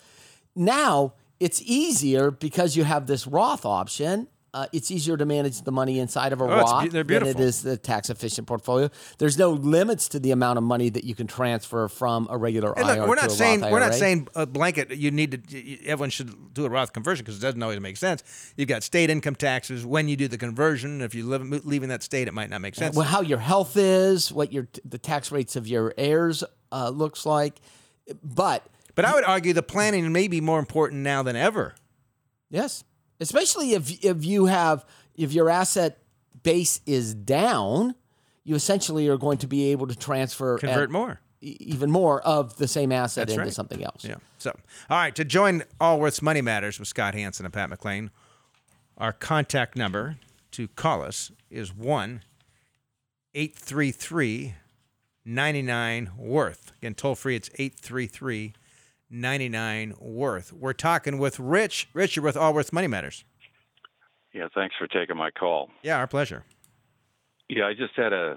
Now 0.55 1.15
it's 1.41 1.63
easier 1.63 2.31
because 2.31 2.77
you 2.77 2.85
have 2.85 3.07
this 3.07 3.27
Roth 3.27 3.65
option. 3.65 4.29
Uh, 4.57 4.67
it's 4.73 4.91
easier 4.91 5.19
to 5.19 5.27
manage 5.27 5.61
the 5.61 5.71
money 5.71 5.99
inside 5.99 6.33
of 6.33 6.41
a 6.41 6.45
Oh, 6.45 6.47
Roth 6.47 6.91
than 6.91 7.27
it 7.27 7.39
is 7.39 7.61
the 7.61 7.77
tax 7.77 8.09
efficient 8.09 8.47
portfolio. 8.47 8.89
There's 9.19 9.37
no 9.37 9.51
limits 9.51 10.09
to 10.09 10.19
the 10.19 10.31
amount 10.31 10.57
of 10.57 10.65
money 10.65 10.89
that 10.89 11.05
you 11.05 11.15
can 11.15 11.27
transfer 11.27 11.89
from 11.89 12.27
a 12.31 12.39
regular 12.39 12.73
Hey, 12.75 12.83
IRA 12.83 13.07
we're 13.07 13.17
to 13.17 13.21
not 13.21 13.31
a 13.31 13.35
saying 13.35 13.61
Roth 13.61 13.71
we're 13.71 13.81
not 13.81 13.93
saying 13.93 14.29
a 14.35 14.47
blanket. 14.47 14.97
You 14.97 15.11
need 15.11 15.47
to. 15.47 15.87
Everyone 15.87 16.09
should 16.09 16.55
do 16.55 16.65
a 16.65 16.71
Roth 16.71 16.95
conversion 16.95 17.23
because 17.23 17.37
it 17.37 17.43
doesn't 17.43 17.63
always 17.63 17.81
make 17.81 17.99
sense. 17.99 18.23
You've 18.57 18.71
got 18.71 18.83
state 18.83 19.11
income 19.11 19.35
taxes 19.35 19.85
when 19.85 20.09
you 20.09 20.17
do 20.17 20.27
the 20.27 20.39
conversion. 20.39 21.03
If 21.03 21.15
you 21.15 21.27
live 21.27 21.67
leaving 21.67 21.91
that 21.91 22.03
state, 22.03 22.27
it 22.27 22.33
might 22.33 22.49
not 22.49 22.63
make 22.63 22.77
sense. 22.77 22.97
well, 22.97 23.05
how 23.05 23.21
your 23.21 23.41
health 23.41 23.77
is, 23.77 24.33
what 24.33 24.55
your 24.55 24.69
the 24.87 24.97
tax 24.97 25.31
rates 25.31 25.57
of 25.57 25.69
your 25.69 25.93
heirs 25.99 26.43
uh, 26.73 26.89
looks 26.89 27.27
like, 27.27 27.61
but 28.25 28.65
But 28.95 29.05
I 29.05 29.13
would 29.13 29.25
argue 29.25 29.53
the 29.53 29.63
planning 29.63 30.11
may 30.13 30.29
be 30.29 30.41
more 30.41 30.59
important 30.59 31.03
now 31.03 31.23
than 31.23 31.37
ever. 31.37 31.75
Yes, 32.49 32.85
especially 33.21 33.73
if 33.73 34.05
if 34.05 34.25
you 34.25 34.47
have 34.47 34.85
if 35.15 35.33
your 35.33 35.49
asset 35.51 35.99
base 36.43 36.81
is 36.87 37.15
down, 37.15 37.95
you 38.45 38.55
essentially 38.55 39.09
are 39.09 39.17
going 39.17 39.39
to 39.39 39.47
be 39.47 39.73
able 39.73 39.87
to 39.87 39.97
transfer 39.97 40.59
Convert 40.59 40.91
more. 40.91 41.21
even 41.41 41.91
more 41.91 42.21
of 42.23 42.57
the 42.57 42.69
same 42.69 42.93
asset 42.93 43.27
That's 43.27 43.35
into 43.35 43.45
right. 43.45 43.53
something 43.53 43.83
else. 43.83 44.05
Yeah. 44.05 44.17
So, 44.39 44.51
all 44.91 44.99
right. 44.99 45.15
To 45.17 45.25
join 45.25 45.65
Allworth's 45.81 46.23
Money 46.23 46.43
Matters 46.43 46.79
with 46.79 46.89
Scott 46.89 47.15
Hanson 47.15 47.45
and 47.47 47.53
Pat 47.53 47.71
McClain, 47.71 48.11
our 48.97 49.13
contact 49.13 49.77
number 49.77 50.17
to 50.53 50.69
call 50.69 51.03
us 51.03 51.33
is 51.51 51.75
1 51.75 52.23
833 53.35 54.55
99 55.25 56.11
Worth. 56.17 56.73
Again, 56.79 56.95
toll 56.95 57.15
free, 57.17 57.35
it's 57.37 57.51
833 57.55 58.55
99 59.11 59.95
Worth. 60.01 60.53
We're 60.53 60.73
talking 60.73 61.19
with 61.19 61.39
Rich. 61.39 61.89
Rich, 61.95 62.17
you're 62.17 62.25
with 62.25 62.37
Allworth's 62.37 62.73
Money 62.73 62.87
Matters. 62.89 63.25
Yeah, 64.33 64.49
thanks 64.55 64.75
for 64.79 64.87
taking 64.87 65.17
my 65.17 65.31
call. 65.31 65.71
Yeah, 65.83 65.97
our 65.99 66.07
pleasure. 66.07 66.45
Yeah, 67.49 67.67
I 67.67 67.75
just 67.75 67.95
had 67.97 68.13
a 68.13 68.37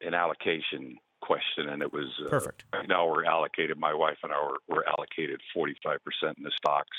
an 0.00 0.14
allocation 0.14 0.96
question, 1.20 1.68
and 1.68 1.82
it 1.82 1.92
was 1.92 2.06
uh, 2.24 2.28
Perfect. 2.30 2.64
Right 2.72 2.88
now, 2.88 3.06
we're 3.08 3.24
allocated. 3.24 3.78
My 3.78 3.92
wife 3.94 4.16
and 4.22 4.32
I 4.32 4.40
were, 4.42 4.58
we're 4.68 4.84
allocated 4.84 5.40
forty 5.54 5.76
five 5.84 5.98
percent 6.04 6.38
in 6.38 6.44
the 6.44 6.52
stocks, 6.56 6.96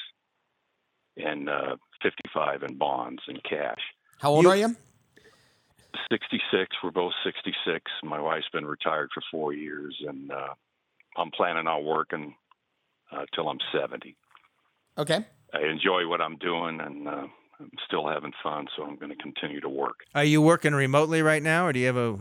and 1.18 1.50
uh, 1.50 1.76
fifty 2.02 2.24
five 2.34 2.64
in 2.64 2.78
bonds 2.78 3.22
and 3.28 3.42
cash. 3.44 3.80
How 4.20 4.32
old 4.32 4.44
You- 4.44 4.50
are 4.52 4.56
you? 4.58 4.76
Sixty 6.12 6.40
six. 6.52 6.76
We're 6.84 6.92
both 6.92 7.14
sixty 7.26 7.54
six. 7.66 7.92
My 8.04 8.22
wife's 8.22 8.48
been 8.54 8.66
retired 8.66 9.10
for 9.14 9.24
four 9.32 9.54
years, 9.54 9.98
and 10.08 10.32
uh, 10.32 10.54
I'm 11.18 11.32
planning 11.32 11.68
on 11.68 11.84
working 11.84 12.36
uh, 13.12 13.26
till 13.34 13.50
I'm 13.50 13.60
seventy. 13.74 14.16
Okay. 14.98 15.26
I 15.54 15.62
enjoy 15.62 16.08
what 16.08 16.22
I'm 16.22 16.38
doing, 16.38 16.80
and 16.80 17.08
uh, 17.08 17.28
I'm 17.60 17.72
still 17.86 18.08
having 18.08 18.34
fun, 18.44 18.68
so 18.76 18.84
I'm 18.84 18.98
going 18.98 19.10
to 19.10 19.16
continue 19.16 19.60
to 19.62 19.70
work. 19.70 20.02
Are 20.14 20.24
you 20.24 20.42
working 20.42 20.74
remotely 20.74 21.22
right 21.22 21.42
now, 21.42 21.66
or 21.66 21.74
do 21.74 21.80
you 21.80 21.88
have 21.88 21.98
a 21.98 22.20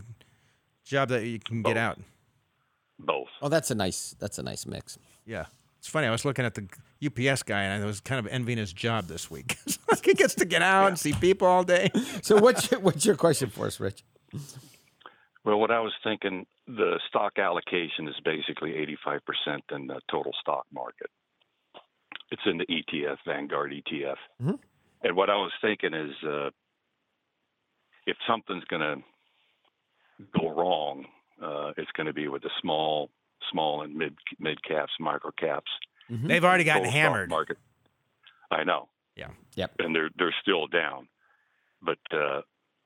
job 0.83 1.09
that 1.09 1.25
you 1.25 1.39
can 1.39 1.61
get 1.61 1.77
out? 1.77 1.99
Both. 2.97 3.27
Oh, 3.41 3.49
that's 3.49 3.71
a 3.71 3.75
nice 3.75 4.15
that's 4.19 4.37
a 4.39 4.43
nice 4.43 4.65
mix. 4.65 4.97
Yeah. 5.25 5.45
It's 5.77 5.87
funny. 5.87 6.07
I 6.07 6.11
was 6.11 6.25
looking 6.25 6.43
at 6.43 6.55
the 6.55 6.67
UPS 7.05 7.43
guy 7.43 7.63
and 7.63 7.81
I 7.81 7.85
was 7.85 8.01
kind 8.01 8.19
of 8.19 8.27
envying 8.27 8.57
his 8.57 8.73
job 8.73 9.07
this 9.07 9.31
week. 9.31 9.57
He 10.03 10.15
gets 10.15 10.33
to 10.35 10.45
get 10.45 10.63
out 10.63 10.87
and 10.87 10.97
see 10.97 11.13
people 11.13 11.47
all 11.47 11.63
day. 11.63 11.91
So 12.23 12.37
what's 12.37 12.71
your, 12.71 12.79
what's 12.79 13.05
your 13.05 13.15
question 13.15 13.51
for 13.51 13.67
us, 13.67 13.79
Rich? 13.79 14.03
Well, 15.43 15.59
what 15.59 15.69
I 15.69 15.81
was 15.81 15.93
thinking, 16.03 16.47
the 16.75 16.99
stock 17.07 17.39
allocation 17.39 18.07
is 18.07 18.15
basically 18.23 18.73
85% 19.07 19.61
in 19.71 19.87
the 19.87 19.99
total 20.09 20.31
stock 20.39 20.65
market. 20.71 21.09
It's 22.31 22.41
in 22.45 22.57
the 22.59 22.65
ETF, 22.67 23.17
Vanguard 23.25 23.71
ETF. 23.73 24.17
Mhm. 24.41 24.59
And 25.01 25.15
what 25.15 25.29
I 25.29 25.35
was 25.35 25.51
thinking 25.61 25.93
is 25.95 26.11
uh, 26.23 26.51
if 28.05 28.17
something's 28.27 28.65
going 28.65 28.81
to 28.81 29.03
go 30.39 30.49
wrong, 30.49 31.05
uh, 31.41 31.71
it's 31.77 31.91
going 31.93 32.07
to 32.07 32.13
be 32.13 32.27
with 32.27 32.43
the 32.43 32.51
small, 32.61 33.09
small 33.51 33.81
and 33.81 33.95
mid 33.95 34.15
mid 34.37 34.61
caps, 34.63 34.91
micro 34.99 35.31
caps. 35.31 35.71
They've 36.09 36.43
already 36.43 36.63
gotten 36.63 36.85
hammered. 36.85 37.29
Market. 37.29 37.57
I 38.51 38.63
know. 38.63 38.89
Yeah. 39.15 39.29
Yep. 39.55 39.71
and 39.79 39.95
they're 39.95 40.09
they're 40.17 40.35
still 40.41 40.67
down. 40.67 41.07
But 41.81 41.99
uh, 42.11 42.41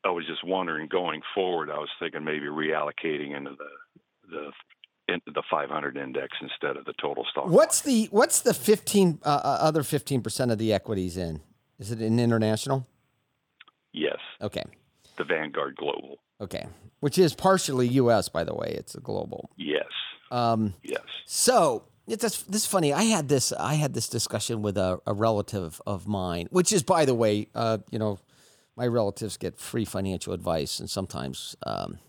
I 0.06 0.10
was 0.10 0.26
just 0.28 0.44
wondering, 0.44 0.88
going 0.88 1.22
forward, 1.34 1.70
I 1.70 1.78
was 1.78 1.90
thinking 2.00 2.24
maybe 2.24 2.46
reallocating 2.48 3.36
into 3.36 3.52
the 3.52 4.30
the 4.30 4.52
into 5.14 5.32
the 5.34 5.44
500 5.52 5.98
index 5.98 6.38
instead 6.42 6.78
of 6.78 6.86
the 6.86 6.94
total 7.02 7.26
stock. 7.30 7.48
What's 7.48 7.82
the 7.82 8.08
what's 8.12 8.42
the 8.42 8.54
fifteen 8.54 9.20
uh, 9.24 9.42
uh, 9.44 9.58
other 9.62 9.84
fifteen 9.84 10.22
percent 10.22 10.52
of 10.52 10.58
the 10.58 10.72
equities 10.74 11.18
in? 11.18 11.42
Is 11.80 11.92
it 11.92 12.02
in 12.02 12.20
international? 12.20 12.88
Yes, 13.92 14.18
Okay. 14.42 14.64
the 15.18 15.24
Vanguard 15.24 15.76
Global. 15.76 16.18
Okay. 16.42 16.66
Which 17.00 17.18
is 17.20 17.36
partially 17.36 17.88
U.S. 17.90 18.28
by 18.30 18.44
the 18.44 18.54
way. 18.56 18.68
It's 18.78 18.96
a 18.96 19.00
global. 19.00 19.50
Yes, 19.58 19.86
Um, 20.32 20.74
yes. 20.84 21.02
So 21.26 21.84
it's 22.08 22.24
this, 22.24 22.42
this 22.44 22.62
is 22.64 22.68
funny. 22.68 22.92
I 22.94 23.04
had 23.04 23.28
this 23.30 23.52
I 23.54 23.76
had 23.76 23.94
this 23.94 24.08
discussion 24.10 24.62
with 24.62 24.78
a, 24.78 25.00
a 25.06 25.14
relative 25.14 25.80
of 25.86 26.08
mine, 26.08 26.48
which 26.50 26.72
is 26.72 26.82
by 26.82 27.06
the 27.06 27.14
way, 27.14 27.48
uh, 27.54 27.80
you 27.92 28.00
know, 28.00 28.20
my 28.76 28.88
relatives 28.88 29.38
get 29.38 29.60
free 29.60 29.86
financial 29.86 30.34
advice, 30.34 30.80
and 30.80 30.90
sometimes 30.90 31.56
um, 31.66 32.00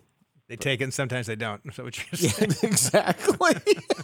They 0.49 0.57
take 0.57 0.81
it 0.81 0.85
and 0.85 0.95
sometimes 0.95 1.27
they 1.27 1.37
don't. 1.37 1.61
So 1.75 1.85
what 1.85 1.97
you're 1.99 2.31
yeah, 2.31 2.47
exactly. 2.63 3.55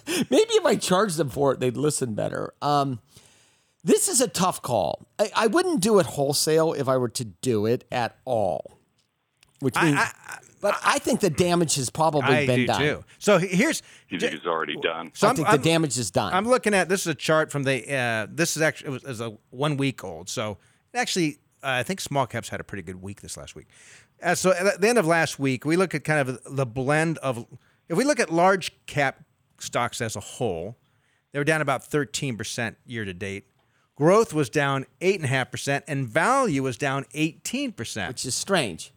Maybe 0.31 0.53
if 0.55 0.65
I 0.67 0.77
charged 0.77 1.17
them 1.17 1.29
for 1.31 1.53
it, 1.53 1.61
they'd 1.61 1.77
listen 1.77 2.15
better. 2.15 2.53
Um, 2.63 3.01
this 3.83 4.09
is 4.09 4.21
a 4.21 4.29
tough 4.29 4.61
call. 4.61 5.07
I, 5.19 5.31
I 5.35 5.47
wouldn't 5.47 5.81
do 5.81 5.99
it 6.01 6.07
wholesale 6.07 6.75
if 6.75 6.87
I 6.89 6.97
were 6.99 7.09
to 7.11 7.25
do 7.25 7.65
it 7.67 7.85
at 7.91 8.17
all. 8.27 8.77
Which 9.61 9.75
means, 9.81 9.99
but 10.63 10.75
I 10.85 10.99
think 10.99 11.21
the 11.21 11.29
damage 11.31 11.75
has 11.77 11.91
probably 11.91 12.23
I 12.35 12.47
been 12.47 12.61
do 12.61 12.67
done. 12.67 12.81
too. 12.81 13.05
So 13.19 13.37
here's 13.39 13.83
You 14.09 14.19
think 14.19 14.33
it's 14.35 14.47
already 14.47 14.77
done? 14.77 15.13
so 15.15 15.29
I 15.29 15.35
think 15.35 15.49
I'm- 15.49 15.57
the 15.59 15.63
damage 15.63 15.99
is 15.99 16.11
done. 16.11 16.33
I'm 16.33 16.47
looking 16.49 16.73
at 16.75 16.89
this 16.89 17.01
is 17.03 17.07
a 17.09 17.15
chart 17.15 17.51
from 17.51 17.63
the 17.65 17.95
uh, 17.95 18.27
this 18.31 18.57
is 18.57 18.63
actually 18.63 18.89
it 18.89 18.93
was, 18.93 19.03
it 19.05 19.09
was 19.09 19.21
a 19.21 19.37
one 19.51 19.77
week 19.79 20.03
old. 20.05 20.29
So 20.31 20.57
actually, 20.95 21.39
I 21.63 21.83
think 21.83 22.01
small 22.01 22.27
caps 22.27 22.49
had 22.49 22.61
a 22.61 22.65
pretty 22.65 22.83
good 22.83 23.03
week 23.03 23.21
this 23.21 23.37
last 23.37 23.55
week. 23.55 23.67
Uh, 24.23 24.35
so 24.35 24.53
at 24.53 24.81
the 24.81 24.89
end 24.89 24.99
of 24.99 25.07
last 25.07 25.39
week, 25.39 25.65
we 25.65 25.77
look 25.77 25.95
at 25.95 26.05
kind 26.05 26.29
of 26.29 26.39
the 26.57 26.67
blend 26.67 27.19
of 27.19 27.47
if 27.89 27.97
we 27.97 28.05
look 28.05 28.21
at 28.21 28.31
large 28.31 28.73
cap 28.87 29.25
stocks 29.59 30.01
as 30.01 30.17
a 30.17 30.21
whole, 30.21 30.77
they 31.33 31.39
were 31.39 31.45
down 31.45 31.61
about 31.61 31.85
13 31.85 32.37
percent 32.37 32.77
year 32.87 33.05
to 33.05 33.15
date. 33.15 33.47
Growth 33.97 34.33
was 34.33 34.49
down 34.49 34.87
eight 35.03 35.17
and 35.17 35.25
a 35.25 35.29
half 35.29 35.51
percent, 35.51 35.85
and 35.87 36.09
value 36.09 36.63
was 36.63 36.79
down 36.79 37.05
18 37.15 37.73
percent, 37.73 38.09
which 38.09 38.25
is 38.25 38.35
strange. 38.35 38.93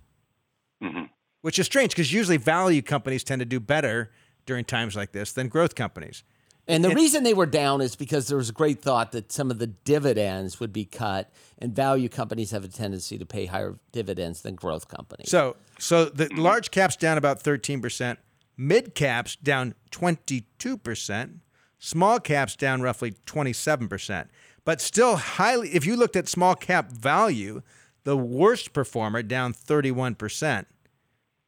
which 1.41 1.59
is 1.59 1.65
strange 1.65 1.91
because 1.91 2.13
usually 2.13 2.37
value 2.37 2.81
companies 2.81 3.23
tend 3.23 3.39
to 3.39 3.45
do 3.45 3.59
better 3.59 4.11
during 4.45 4.63
times 4.65 4.95
like 4.95 5.11
this 5.11 5.31
than 5.33 5.47
growth 5.47 5.75
companies. 5.75 6.23
And 6.67 6.83
the 6.83 6.95
reason 6.95 7.23
they 7.23 7.33
were 7.33 7.45
down 7.45 7.81
is 7.81 7.95
because 7.95 8.27
there 8.27 8.37
was 8.37 8.49
a 8.49 8.53
great 8.53 8.81
thought 8.81 9.11
that 9.11 9.31
some 9.33 9.51
of 9.51 9.59
the 9.59 9.67
dividends 9.67 10.61
would 10.61 10.71
be 10.71 10.85
cut, 10.85 11.29
and 11.59 11.75
value 11.75 12.07
companies 12.07 12.51
have 12.51 12.63
a 12.63 12.69
tendency 12.69 13.17
to 13.17 13.25
pay 13.25 13.47
higher 13.47 13.77
dividends 13.91 14.43
than 14.43 14.55
growth 14.55 14.87
companies. 14.87 15.29
So, 15.29 15.57
so 15.77 16.05
the 16.05 16.29
large 16.33 16.71
caps 16.71 16.95
down 16.95 17.17
about 17.17 17.41
thirteen 17.41 17.81
percent, 17.81 18.19
mid 18.55 18.95
caps 18.95 19.35
down 19.35 19.75
twenty 19.91 20.45
two 20.57 20.77
percent, 20.77 21.41
small 21.79 22.21
caps 22.21 22.55
down 22.55 22.81
roughly 22.81 23.13
twenty 23.25 23.51
seven 23.51 23.89
percent. 23.89 24.29
But 24.63 24.79
still 24.79 25.17
highly. 25.17 25.75
If 25.75 25.85
you 25.85 25.97
looked 25.97 26.15
at 26.15 26.29
small 26.29 26.55
cap 26.55 26.89
value, 26.89 27.61
the 28.05 28.15
worst 28.15 28.71
performer 28.71 29.21
down 29.21 29.51
thirty 29.51 29.91
one 29.91 30.15
percent. 30.15 30.67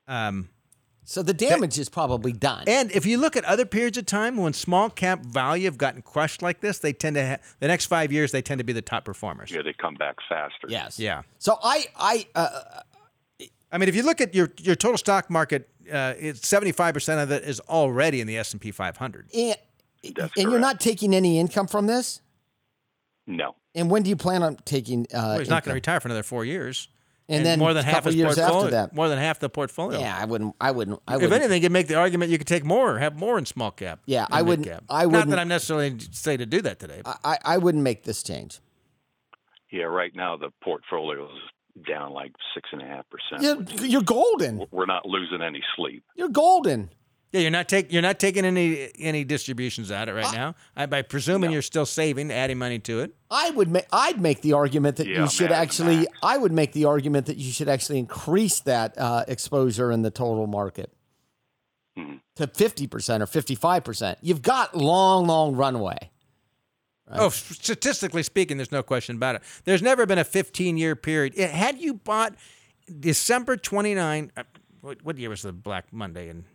Um, 0.10 0.50
So 1.08 1.22
the 1.22 1.34
damage 1.36 1.78
is 1.78 1.88
probably 1.88 2.32
done. 2.34 2.64
And 2.68 2.92
if 2.92 3.06
you 3.06 3.18
look 3.20 3.36
at 3.38 3.46
other 3.46 3.66
periods 3.66 3.98
of 3.98 4.06
time 4.08 4.38
when 4.38 4.54
small 4.54 4.90
cap 4.90 5.24
value 5.24 5.66
have 5.66 5.78
gotten 5.78 6.02
crushed 6.02 6.42
like 6.42 6.62
this, 6.62 6.80
they 6.80 6.94
tend 6.94 7.16
to 7.16 7.26
ha- 7.28 7.38
the 7.60 7.68
next 7.68 7.86
five 7.86 8.12
years 8.12 8.32
they 8.32 8.42
tend 8.42 8.58
to 8.58 8.64
be 8.64 8.74
the 8.74 8.82
top 8.82 9.06
performers. 9.06 9.52
Yeah, 9.52 9.62
they 9.62 9.74
come 9.74 9.94
back 9.96 10.16
faster. 10.28 10.68
yes. 10.68 11.00
Yeah. 11.00 11.22
So 11.38 11.58
I, 11.64 11.86
I, 11.96 12.26
uh, 12.34 12.60
I 13.72 13.78
mean, 13.78 13.88
if 13.88 13.96
you 13.96 14.04
look 14.04 14.20
at 14.20 14.34
your 14.34 14.52
your 14.60 14.76
total 14.76 14.98
stock 14.98 15.30
market, 15.30 15.70
uh, 15.92 16.14
it's 16.18 16.48
seventy 16.48 16.72
five 16.72 16.94
percent 16.94 17.20
of 17.22 17.30
it 17.32 17.44
is 17.44 17.60
already 17.62 18.20
in 18.22 18.28
the 18.28 18.38
S 18.38 18.52
and 18.54 18.62
P 18.62 18.72
five 18.72 18.98
hundred. 18.98 19.30
and, 19.34 19.56
and 20.04 20.28
you're 20.38 20.60
not 20.60 20.80
taking 20.80 21.14
any 21.14 21.40
income 21.40 21.68
from 21.68 21.86
this. 21.88 22.22
No. 23.28 23.56
And 23.74 23.90
when 23.92 24.04
do 24.04 24.10
you 24.10 24.16
plan 24.16 24.42
on 24.44 24.56
taking? 24.66 25.06
Uh, 25.14 25.18
Well, 25.22 25.40
he's 25.40 25.50
not 25.50 25.64
going 25.64 25.72
to 25.72 25.76
retire 25.76 26.00
for 26.00 26.08
another 26.08 26.24
four 26.24 26.46
years. 26.46 26.88
And 27.28 27.44
then 27.46 27.58
more 27.58 27.74
than 27.74 27.82
a 27.82 27.86
half 27.86 27.96
couple 27.96 28.12
his 28.12 28.16
years 28.18 28.38
after 28.38 28.70
that. 28.72 28.94
More 28.94 29.10
than 29.10 29.18
half 29.18 29.40
the 29.40 29.50
portfolio. 29.50 30.00
Yeah, 30.00 30.16
I 30.16 30.26
wouldn't. 30.26 30.56
I 30.62 30.70
wouldn't. 30.72 31.02
I 31.08 31.16
If 31.16 31.22
wouldn't. 31.24 31.42
anything, 31.42 31.64
you'd 31.64 31.72
make 31.72 31.88
the 31.88 31.96
argument 31.96 32.30
you 32.32 32.38
could 32.38 32.46
take 32.48 32.64
more, 32.64 33.00
have 33.00 33.18
more 33.18 33.38
in 33.40 33.46
small 33.48 33.72
cap. 33.72 34.00
Yeah, 34.06 34.28
I 34.30 34.44
wouldn't- 34.44 34.68
mid-cap. 34.68 34.84
I 34.90 35.08
wouldn't- 35.08 35.30
that 35.32 35.40
I'm 35.40 35.48
necessarily 35.48 35.98
say 36.12 36.38
to 36.38 36.46
do 36.46 36.62
that 36.62 36.80
today. 36.80 37.02
but- 37.04 37.20
I, 37.24 37.38
I 37.44 37.58
wouldn't 37.58 37.84
make 37.84 38.04
this 38.04 38.22
change. 38.22 38.60
Yeah, 39.72 39.86
right 39.86 40.16
now 40.16 40.38
the 40.38 40.52
portfolio 40.64 41.26
is 41.26 41.84
down 41.88 42.12
like 42.14 42.32
six 42.54 42.70
and 42.72 42.82
a 42.82 42.86
half 42.86 43.06
percent. 43.10 43.44
You're, 43.80 43.86
you're 43.88 44.02
golden. 44.04 44.66
We're 44.72 44.86
not 44.86 45.06
losing 45.06 45.42
any 45.42 45.62
sleep. 45.76 46.04
You're 46.16 46.30
golden. 46.30 46.92
Yeah, 47.32 47.42
you're 47.42 47.52
not 47.52 47.68
take 47.68 47.92
you're 47.92 48.02
not 48.02 48.18
taking 48.20 48.46
any 48.46 48.90
any 48.98 49.24
distributions 49.26 49.92
out 49.92 50.08
of 50.08 50.16
it 50.16 50.22
right 50.22 50.34
now. 50.34 50.56
I, 50.76 50.86
by 50.86 51.02
presuming 51.02 51.52
you're 51.52 51.62
still 51.62 51.86
saving, 51.86 52.32
adding 52.32 52.58
money 52.58 52.80
to 52.80 53.02
it. 53.02 53.14
I 53.30 53.50
would 53.50 53.70
make. 53.70 53.86
I'd 53.92 54.22
make 54.22 54.42
the 54.42 54.54
argument 54.54 54.96
that 54.98 55.08
Yeah, 55.08 55.24
you 55.24 55.30
should 55.30 55.52
adding 55.52 55.58
actually. 55.58 55.96
max. 55.98 56.12
I 56.24 56.38
would 56.38 56.54
make 56.54 56.72
the 56.72 56.86
argument 56.86 57.26
that 57.26 57.36
you 57.38 57.52
should 57.52 57.68
actually 57.68 58.00
increase 58.00 58.62
that 58.62 58.98
uh, 58.98 59.26
exposure 59.28 59.92
in 59.92 60.02
the 60.02 60.12
total 60.12 60.48
market 60.48 60.94
Mhm. 61.98 62.22
to 62.38 62.48
fifty 62.48 62.88
percent 62.88 63.22
or 63.22 63.26
fifty-five 63.26 63.84
percent. 63.84 64.18
You've 64.22 64.42
got 64.42 64.76
long, 64.76 65.28
long 65.28 65.56
runway. 65.56 65.98
Oh, 67.12 67.30
statistically 67.30 68.24
speaking, 68.24 68.58
there's 68.58 68.72
no 68.72 68.82
question 68.82 69.18
about 69.18 69.36
it. 69.36 69.42
There's 69.66 69.82
never 69.84 70.06
been 70.08 70.18
a 70.18 70.24
15 70.24 70.76
year 70.78 70.96
period. 70.96 71.34
Yeah, 71.38 71.48
Had 71.48 71.80
you 71.80 71.94
bought 71.94 72.34
December 73.00 73.58
29, 73.58 74.32
uh, 74.36 74.44
what, 74.82 75.04
what 75.04 75.18
year 75.20 75.30
was 75.30 75.44
the 75.44 75.54
Black 75.54 75.94
Monday 75.94 76.30
and 76.30 76.46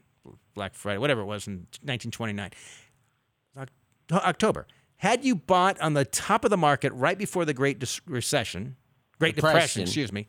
Black 0.55 0.75
Friday, 0.75 0.99
whatever 0.99 1.23
it 1.23 1.27
was 1.27 1.47
in 1.47 1.67
1929? 1.83 2.51
October. 4.13 4.67
Had 4.97 5.25
you 5.25 5.35
bought 5.37 5.81
on 5.81 5.95
the 5.95 6.05
top 6.05 6.45
of 6.45 6.51
the 6.51 6.57
market 6.57 6.93
right 6.93 7.17
before 7.17 7.45
the 7.45 7.55
Great 7.55 7.79
Dis- 7.79 8.01
Recession, 8.07 8.77
Great 9.19 9.37
Depression, 9.37 9.61
Depression. 9.61 9.83
excuse 9.83 10.13
me, 10.13 10.27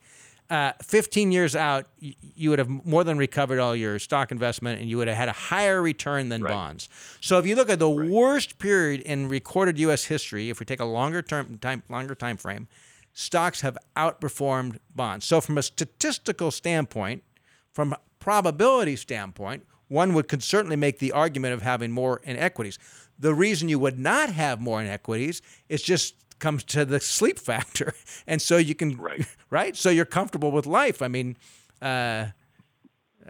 uh, 0.50 0.72
15 0.82 1.32
years 1.32 1.56
out, 1.56 1.88
y- 2.00 2.14
you 2.20 2.50
would 2.50 2.58
have 2.58 2.68
more 2.68 3.02
than 3.04 3.18
recovered 3.18 3.58
all 3.58 3.74
your 3.74 3.98
stock 3.98 4.30
investment 4.30 4.80
and 4.80 4.88
you 4.88 4.96
would 4.98 5.08
have 5.08 5.16
had 5.16 5.28
a 5.28 5.32
higher 5.32 5.82
return 5.82 6.28
than 6.28 6.42
bonds. 6.42 6.88
So 7.20 7.38
if 7.38 7.46
you 7.46 7.56
look 7.56 7.70
at 7.70 7.78
the 7.80 7.90
worst 7.90 8.58
period 8.58 9.00
in 9.00 9.28
recorded 9.28 9.78
U.S. 9.80 10.04
history, 10.04 10.48
if 10.48 10.60
we 10.60 10.64
take 10.66 10.80
a 10.80 10.84
longer 10.84 11.22
term 11.22 11.58
time, 11.58 11.82
longer 11.88 12.14
time 12.14 12.36
frame, 12.36 12.68
stocks 13.12 13.62
have 13.62 13.76
outperformed 13.96 14.78
bonds. 14.94 15.26
So 15.26 15.40
from 15.40 15.58
a 15.58 15.62
statistical 15.62 16.50
standpoint, 16.50 17.24
from 17.72 17.92
a 17.94 17.98
probability 18.20 18.94
standpoint, 18.96 19.66
one 19.92 20.14
would 20.14 20.26
could 20.28 20.42
certainly 20.42 20.76
make 20.76 20.98
the 20.98 21.12
argument 21.12 21.54
of 21.54 21.62
having 21.62 21.90
more 21.92 22.20
inequities. 22.24 22.78
The 23.18 23.34
reason 23.34 23.68
you 23.68 23.78
would 23.78 23.98
not 23.98 24.30
have 24.30 24.60
more 24.60 24.80
inequities 24.80 25.42
is 25.68 25.82
just 25.82 26.14
comes 26.38 26.64
to 26.64 26.84
the 26.84 26.98
sleep 26.98 27.38
factor, 27.38 27.94
and 28.26 28.40
so 28.42 28.56
you 28.56 28.74
can 28.74 28.96
Right. 28.96 29.26
right. 29.50 29.76
So 29.76 29.90
you're 29.90 30.04
comfortable 30.06 30.50
with 30.50 30.66
life. 30.66 31.02
I 31.02 31.08
mean, 31.08 31.36
uh, 31.80 32.26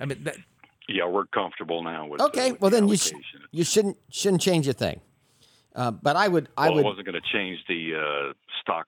I 0.00 0.04
mean, 0.06 0.24
that, 0.24 0.36
Yeah, 0.88 1.06
we're 1.06 1.26
comfortable 1.26 1.82
now 1.82 2.06
with. 2.06 2.20
Okay, 2.22 2.50
uh, 2.50 2.52
with 2.52 2.60
well 2.62 2.70
the 2.70 2.76
then 2.80 2.88
you 2.88 2.96
sh- 2.96 3.12
you 3.50 3.64
shouldn't 3.64 3.96
shouldn't 4.10 4.40
change 4.42 4.66
a 4.68 4.72
thing. 4.72 5.00
Uh, 5.74 5.90
but 5.90 6.16
I 6.16 6.28
would. 6.28 6.48
I 6.56 6.66
well, 6.68 6.76
would. 6.76 6.80
it 6.84 6.88
wasn't 6.88 7.06
going 7.06 7.20
to 7.20 7.28
change 7.32 7.58
the 7.68 7.94
uh, 7.96 8.32
stock 8.62 8.86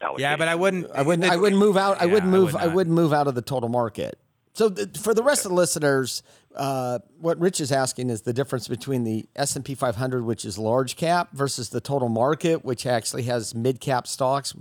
allocation. 0.00 0.22
yeah, 0.30 0.36
but 0.36 0.48
I 0.48 0.54
wouldn't. 0.54 0.86
I 0.94 1.02
wouldn't. 1.02 1.30
I 1.30 1.36
wouldn't 1.42 1.60
move 1.60 1.76
out. 1.76 2.00
I 2.00 2.06
Yeah, 2.06 2.12
wouldn't 2.14 2.32
I 2.34 2.36
move. 2.38 2.52
would 2.54 2.62
I, 2.62 2.66
wouldn't 2.68 2.94
move 2.96 3.12
out 3.12 3.26
of 3.28 3.34
the 3.34 3.42
total 3.42 3.68
market. 3.68 4.18
So 4.52 4.70
for 5.00 5.14
the 5.14 5.22
rest 5.22 5.44
of 5.44 5.50
the 5.50 5.56
listeners, 5.56 6.22
uh, 6.54 6.98
what 7.20 7.38
Rich 7.38 7.60
is 7.60 7.70
asking 7.70 8.10
is 8.10 8.22
the 8.22 8.32
difference 8.32 8.66
between 8.68 9.04
the 9.04 9.26
S 9.36 9.54
and 9.56 9.64
P 9.64 9.74
500, 9.74 10.24
which 10.24 10.44
is 10.44 10.58
large 10.58 10.96
cap, 10.96 11.28
versus 11.32 11.68
the 11.68 11.80
total 11.80 12.08
market, 12.08 12.64
which 12.64 12.86
actually 12.86 13.22
has 13.24 13.54
mid 13.54 13.80
cap 13.80 14.06
stocks. 14.06 14.54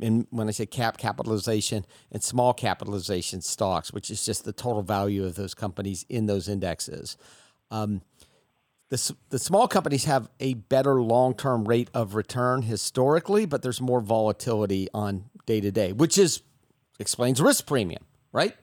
And 0.00 0.26
when 0.28 0.46
I 0.46 0.50
say 0.50 0.66
cap 0.66 0.98
capitalization 0.98 1.86
and 2.12 2.22
small 2.22 2.52
capitalization 2.52 3.40
stocks, 3.40 3.92
which 3.92 4.10
is 4.10 4.26
just 4.26 4.44
the 4.44 4.52
total 4.52 4.82
value 4.82 5.24
of 5.24 5.36
those 5.36 5.54
companies 5.54 6.04
in 6.10 6.26
those 6.26 6.48
indexes. 6.48 7.16
Um, 7.70 8.02
the, 8.88 9.14
the 9.30 9.38
small 9.38 9.66
companies 9.66 10.04
have 10.04 10.28
a 10.38 10.54
better 10.54 11.00
long 11.02 11.34
term 11.34 11.66
rate 11.66 11.90
of 11.94 12.14
return 12.14 12.62
historically, 12.62 13.46
but 13.46 13.62
there's 13.62 13.80
more 13.80 14.00
volatility 14.00 14.88
on 14.92 15.24
day 15.46 15.60
to 15.60 15.72
day, 15.72 15.92
which 15.92 16.18
is 16.18 16.42
explains 17.00 17.40
risk 17.40 17.66
premium, 17.66 18.04
right? 18.32 18.54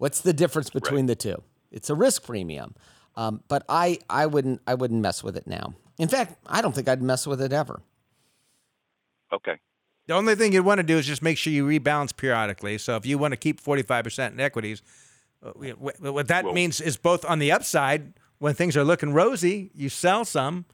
What's 0.00 0.22
the 0.22 0.32
difference 0.32 0.70
between 0.70 1.04
the 1.04 1.14
two? 1.14 1.42
It's 1.70 1.90
a 1.90 1.94
risk 1.94 2.24
premium, 2.24 2.74
um, 3.16 3.42
but 3.48 3.66
I 3.68 3.98
I 4.08 4.24
wouldn't 4.24 4.62
I 4.66 4.72
wouldn't 4.74 5.02
mess 5.02 5.22
with 5.22 5.36
it 5.36 5.46
now. 5.46 5.74
In 5.98 6.08
fact, 6.08 6.38
I 6.46 6.62
don't 6.62 6.74
think 6.74 6.88
I'd 6.88 7.02
mess 7.02 7.26
with 7.26 7.42
it 7.42 7.52
ever. 7.52 7.82
Okay. 9.30 9.58
The 10.06 10.14
only 10.14 10.36
thing 10.36 10.54
you'd 10.54 10.64
want 10.64 10.78
to 10.78 10.82
do 10.82 10.96
is 10.96 11.06
just 11.06 11.20
make 11.20 11.36
sure 11.36 11.52
you 11.52 11.66
rebalance 11.66 12.16
periodically. 12.16 12.78
So 12.78 12.96
if 12.96 13.04
you 13.04 13.18
want 13.18 13.32
to 13.32 13.36
keep 13.36 13.60
45% 13.62 14.32
in 14.32 14.40
equities, 14.40 14.80
uh, 15.42 15.52
we- 15.54 15.70
wh- 15.72 16.00
what 16.02 16.28
that 16.28 16.44
Well- 16.46 16.54
means 16.54 16.80
is 16.80 16.96
both 16.96 17.22
on 17.26 17.38
the 17.38 17.52
upside, 17.52 18.14
when 18.38 18.54
things 18.54 18.78
are 18.78 18.84
looking 18.84 19.12
rosy, 19.12 19.70
you 19.74 19.90
sell 19.90 20.24
some, 20.24 20.64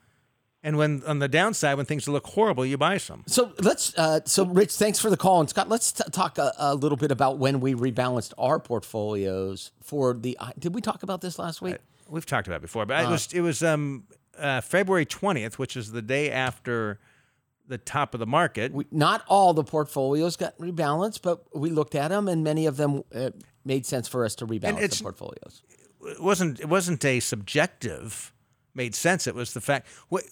and 0.67 0.77
when 0.77 1.05
on 1.07 1.21
the 1.21 1.29
downside, 1.29 1.77
when 1.77 1.87
things 1.87 2.09
look 2.09 2.27
horrible, 2.27 2.67
you 2.67 2.77
buy 2.77 2.97
some. 2.97 3.23
So 3.29 3.53
let's. 3.61 3.97
Uh, 3.97 4.19
so 4.25 4.45
Rich, 4.45 4.75
thanks 4.75 4.99
for 4.99 5.11
the 5.11 5.17
call, 5.17 5.39
and 5.39 5.49
Scott, 5.49 5.69
let's 5.69 5.93
t- 5.93 6.03
talk 6.11 6.39
a, 6.39 6.53
a 6.59 6.75
little 6.75 6.97
bit 6.97 7.12
about 7.12 7.39
when 7.39 7.61
we 7.61 7.73
rebalanced 7.75 8.33
our 8.37 8.59
portfolios 8.59 9.71
for 9.81 10.12
the. 10.12 10.37
uh, 10.41 10.51
Did 10.59 10.75
we 10.75 10.81
talk 10.81 11.05
about 11.05 11.21
this 11.21 11.39
last 11.39 11.62
week? 11.62 11.77
We've 12.09 12.27
talked 12.27 12.49
about 12.49 12.57
it 12.57 12.62
before, 12.62 12.85
but 12.85 13.05
it 13.05 13.09
was 13.09 13.33
it 13.33 13.43
was 13.43 13.62
um, 13.62 14.09
uh, 14.37 14.61
February 14.61 15.07
20th, 15.07 15.55
which 15.55 15.77
is 15.77 15.93
the 15.93 16.03
day 16.03 16.33
after 16.33 16.99
the 17.69 17.79
top 17.79 18.12
of 18.12 18.19
the 18.19 18.27
market. 18.27 18.73
we, 18.73 18.87
not 18.91 19.23
all 19.29 19.55
the 19.55 19.64
portfolios 19.64 20.37
got 20.37 20.59
rebalanced, 20.59 21.23
but 21.23 21.45
we 21.57 21.71
looked 21.71 21.95
at 21.95 22.09
them, 22.09 22.27
and 22.27 22.43
many 22.43 22.67
of 22.67 22.77
them 22.77 23.05
uh, 23.14 23.31
made 23.64 23.87
sense 23.87 24.09
for 24.09 24.25
us 24.25 24.35
to 24.37 24.47
rebalance 24.47 24.99
the 24.99 25.03
portfolios. 25.05 25.62
it 26.03 26.21
wasn't 26.21 26.59
it 26.59 26.69
wasn't 26.69 27.05
a 27.05 27.21
subjective 27.21 28.33
made 28.75 28.95
sense. 28.95 29.27
It 29.27 29.35
was 29.35 29.55
the 29.55 29.61
fact. 29.61 29.89
What 30.09 30.25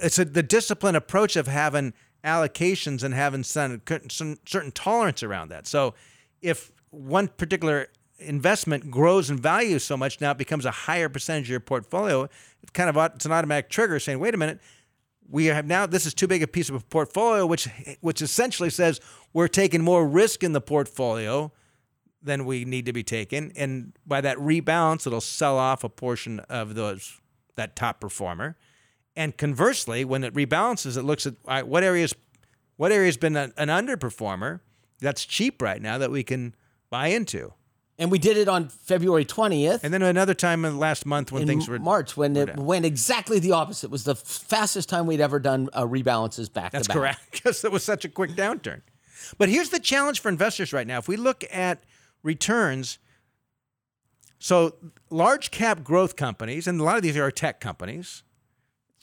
it's 0.00 0.18
a, 0.18 0.24
the 0.24 0.42
disciplined 0.42 0.96
approach 0.96 1.36
of 1.36 1.46
having 1.46 1.94
allocations 2.24 3.02
and 3.02 3.14
having 3.14 3.42
some, 3.42 3.80
some 4.08 4.38
certain 4.46 4.72
tolerance 4.72 5.22
around 5.22 5.48
that. 5.48 5.66
So 5.66 5.94
if 6.42 6.72
one 6.90 7.28
particular 7.28 7.88
investment 8.18 8.90
grows 8.90 9.28
in 9.30 9.36
value 9.36 9.78
so 9.78 9.96
much 9.96 10.20
now 10.20 10.30
it 10.30 10.38
becomes 10.38 10.64
a 10.64 10.70
higher 10.70 11.08
percentage 11.08 11.44
of 11.44 11.50
your 11.50 11.60
portfolio, 11.60 12.24
it's 12.62 12.72
kind 12.72 12.90
of 12.90 12.96
it's 13.14 13.26
an 13.26 13.32
automatic 13.32 13.68
trigger 13.70 13.98
saying, 13.98 14.18
wait 14.18 14.34
a 14.34 14.38
minute, 14.38 14.60
we 15.28 15.46
have 15.46 15.66
now 15.66 15.86
this 15.86 16.06
is 16.06 16.14
too 16.14 16.26
big 16.26 16.42
a 16.42 16.46
piece 16.46 16.68
of 16.68 16.74
a 16.74 16.80
portfolio, 16.80 17.46
which 17.46 17.68
which 18.00 18.22
essentially 18.22 18.70
says 18.70 19.00
we're 19.32 19.48
taking 19.48 19.82
more 19.82 20.06
risk 20.06 20.42
in 20.42 20.52
the 20.52 20.60
portfolio 20.60 21.52
than 22.22 22.44
we 22.44 22.64
need 22.64 22.86
to 22.86 22.92
be 22.92 23.04
taking 23.04 23.52
and 23.56 23.92
by 24.06 24.20
that 24.20 24.36
rebalance, 24.38 25.06
it'll 25.06 25.20
sell 25.20 25.58
off 25.58 25.84
a 25.84 25.88
portion 25.88 26.40
of 26.40 26.74
those 26.74 27.20
that 27.56 27.76
top 27.76 28.00
performer. 28.00 28.56
And 29.16 29.36
conversely, 29.36 30.04
when 30.04 30.22
it 30.24 30.34
rebalances, 30.34 30.96
it 30.96 31.02
looks 31.02 31.26
at 31.26 31.34
right, 31.46 31.66
what 31.66 31.82
areas 31.82 32.14
what 32.76 32.92
area's 32.92 33.16
been 33.16 33.36
an, 33.36 33.52
an 33.56 33.68
underperformer 33.68 34.60
that's 35.00 35.24
cheap 35.24 35.62
right 35.62 35.80
now 35.80 35.98
that 35.98 36.10
we 36.10 36.22
can 36.22 36.54
buy 36.90 37.08
into. 37.08 37.54
And 37.98 38.10
we 38.10 38.18
did 38.18 38.36
it 38.36 38.46
on 38.46 38.68
February 38.68 39.24
20th. 39.24 39.80
And 39.82 39.92
then 39.92 40.02
another 40.02 40.34
time 40.34 40.66
in 40.66 40.74
the 40.74 40.78
last 40.78 41.06
month 41.06 41.32
when 41.32 41.42
in 41.42 41.48
things 41.48 41.66
were 41.66 41.78
March 41.78 42.14
when 42.16 42.34
were 42.34 42.42
it 42.42 42.46
down. 42.56 42.66
went 42.66 42.84
exactly 42.84 43.38
the 43.38 43.52
opposite. 43.52 43.86
It 43.86 43.90
was 43.90 44.04
the 44.04 44.14
fastest 44.14 44.90
time 44.90 45.06
we'd 45.06 45.20
ever 45.22 45.38
done 45.38 45.70
uh, 45.72 45.84
rebalances 45.84 46.52
back 46.52 46.72
That's 46.72 46.86
to 46.86 46.88
back. 46.90 46.96
correct, 46.96 47.20
because 47.32 47.64
it 47.64 47.72
was 47.72 47.82
such 47.82 48.04
a 48.04 48.10
quick 48.10 48.32
downturn. 48.32 48.82
But 49.38 49.48
here's 49.48 49.70
the 49.70 49.80
challenge 49.80 50.20
for 50.20 50.28
investors 50.28 50.74
right 50.74 50.86
now. 50.86 50.98
If 50.98 51.08
we 51.08 51.16
look 51.16 51.42
at 51.50 51.84
returns, 52.22 52.98
so 54.38 54.74
large 55.08 55.50
cap 55.50 55.82
growth 55.82 56.16
companies, 56.16 56.66
and 56.66 56.78
a 56.78 56.84
lot 56.84 56.96
of 56.96 57.02
these 57.02 57.16
are 57.16 57.30
tech 57.30 57.60
companies, 57.60 58.22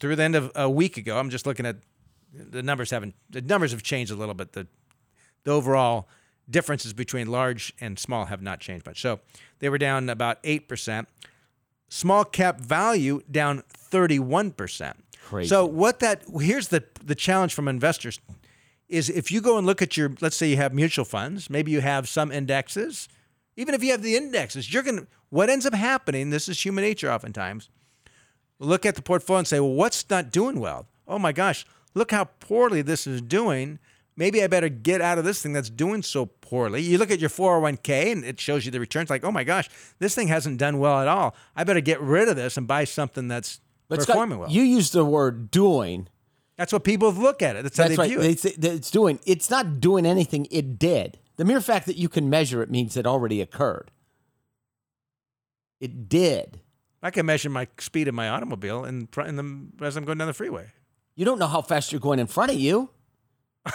through 0.04 0.18
the 0.18 0.24
end 0.24 0.36
of 0.36 0.52
a 0.54 0.70
week 0.70 0.98
ago, 0.98 1.18
I'm 1.18 1.30
just 1.30 1.46
looking 1.46 1.66
at 1.66 1.78
the 2.34 2.62
numbers 2.62 2.92
haven't 2.92 3.16
the 3.30 3.42
numbers 3.42 3.72
have 3.72 3.84
changed 3.84 4.12
a 4.12 4.16
little 4.16 4.34
bit. 4.34 4.52
The 4.52 4.68
the 5.46 5.52
overall 5.52 6.10
differences 6.50 6.92
between 6.92 7.28
large 7.28 7.74
and 7.80 7.98
small 7.98 8.26
have 8.26 8.42
not 8.42 8.60
changed 8.60 8.86
much. 8.86 9.02
So 9.02 9.22
they 9.60 9.70
were 9.70 9.78
down 9.78 10.10
about 10.10 10.40
eight 10.44 10.68
percent. 10.68 11.08
Small 11.88 12.26
cap 12.26 12.60
value 12.60 13.22
down 13.32 13.64
31%. 13.78 14.94
Crazy. 15.22 15.48
So 15.48 15.66
what 15.66 16.02
that 16.02 16.24
here's 16.38 16.68
the 16.68 16.84
the 17.02 17.16
challenge 17.16 17.54
from 17.54 17.70
investors 17.70 18.20
is 18.90 19.10
if 19.10 19.32
you 19.32 19.40
go 19.40 19.58
and 19.58 19.66
look 19.66 19.82
at 19.82 19.96
your 19.96 20.12
let's 20.20 20.36
say 20.36 20.50
you 20.50 20.58
have 20.58 20.74
mutual 20.74 21.06
funds, 21.06 21.50
maybe 21.50 21.72
you 21.72 21.80
have 21.80 22.10
some 22.10 22.30
indexes, 22.30 23.08
even 23.56 23.74
if 23.74 23.82
you 23.82 23.92
have 23.92 24.02
the 24.02 24.18
indexes, 24.18 24.74
you're 24.74 24.84
going 24.84 24.98
to 24.98 25.08
what 25.30 25.50
ends 25.50 25.66
up 25.66 25.74
happening, 25.74 26.30
this 26.30 26.50
is 26.50 26.66
human 26.66 26.84
nature 26.84 27.10
oftentimes. 27.10 27.70
Look 28.60 28.86
at 28.86 28.96
the 28.96 29.02
portfolio 29.02 29.40
and 29.40 29.48
say, 29.48 29.60
"Well, 29.60 29.74
what's 29.74 30.10
not 30.10 30.32
doing 30.32 30.60
well? 30.60 30.88
Oh 31.08 31.20
my 31.20 31.32
gosh, 31.32 31.66
look 31.94 32.12
how 32.12 32.26
poorly 32.26 32.82
this 32.82 33.08
is 33.08 33.22
doing. 33.22 33.80
Maybe 34.16 34.44
I 34.44 34.48
better 34.48 34.70
get 34.70 35.02
out 35.02 35.18
of 35.18 35.26
this 35.26 35.42
thing 35.42 35.54
that's 35.54 35.70
doing 35.70 36.02
so 36.04 36.28
poorly." 36.28 36.82
You 36.82 36.98
look 36.98 37.12
at 37.12 37.20
your 37.20 37.30
401k 37.30 38.12
and 38.12 38.24
it 38.24 38.40
shows 38.40 38.66
you 38.66 38.72
the 38.72 38.80
returns 38.80 39.10
like, 39.10 39.24
"Oh 39.24 39.32
my 39.32 39.44
gosh, 39.44 39.70
this 40.00 40.16
thing 40.16 40.28
hasn't 40.28 40.60
done 40.60 40.80
well 40.80 41.02
at 41.02 41.08
all. 41.08 41.36
I 41.56 41.64
better 41.64 41.82
get 41.82 42.00
rid 42.00 42.30
of 42.30 42.36
this 42.36 42.58
and 42.58 42.68
buy 42.68 42.86
something 42.86 43.28
that's 43.28 43.60
But 43.90 44.02
Scott, 44.02 44.14
performing 44.14 44.40
well. 44.40 44.50
You 44.50 44.62
use 44.62 44.92
the 44.92 45.06
word 45.06 45.52
doing. 45.52 46.08
That's 46.58 46.72
what 46.72 46.84
people 46.84 47.12
look 47.12 47.42
at 47.42 47.56
it. 47.56 47.64
That's 47.64 47.78
how 47.78 47.88
they 47.88 47.96
right. 47.96 48.10
view 48.10 48.22
it. 48.22 48.62
that 48.62 48.74
it's 48.74 48.92
doing. 48.92 49.20
It's 49.26 49.50
not 49.50 49.80
doing 49.80 50.06
anything. 50.06 50.48
It 50.52 50.78
did. 50.78 51.20
The 51.38 51.46
mere 51.46 51.62
fact 51.62 51.88
that 51.88 51.98
you 51.98 52.10
can 52.10 52.30
measure 52.30 52.62
it 52.62 52.70
means 52.70 52.96
it 52.96 53.08
already 53.08 53.42
occurred. 53.42 53.92
It 55.80 56.08
did. 56.08 56.62
I 57.04 57.12
can 57.12 57.26
measure 57.28 57.50
my 57.50 57.68
speed 57.80 58.08
of 58.08 58.16
my 58.16 58.30
automobile 58.30 58.86
in, 58.86 59.08
front, 59.08 59.30
in 59.30 59.36
the, 59.36 59.86
as 59.86 59.96
I'm 59.98 60.06
going 60.06 60.18
down 60.18 60.28
the 60.28 60.34
freeway. 60.34 60.68
You 61.16 61.26
don't 61.26 61.38
know 61.38 61.48
how 61.48 61.62
fast 61.62 61.92
you're 61.92 62.02
going 62.02 62.18
in 62.18 62.28
front 62.28 62.52
of 62.52 62.58
you. 62.60 62.90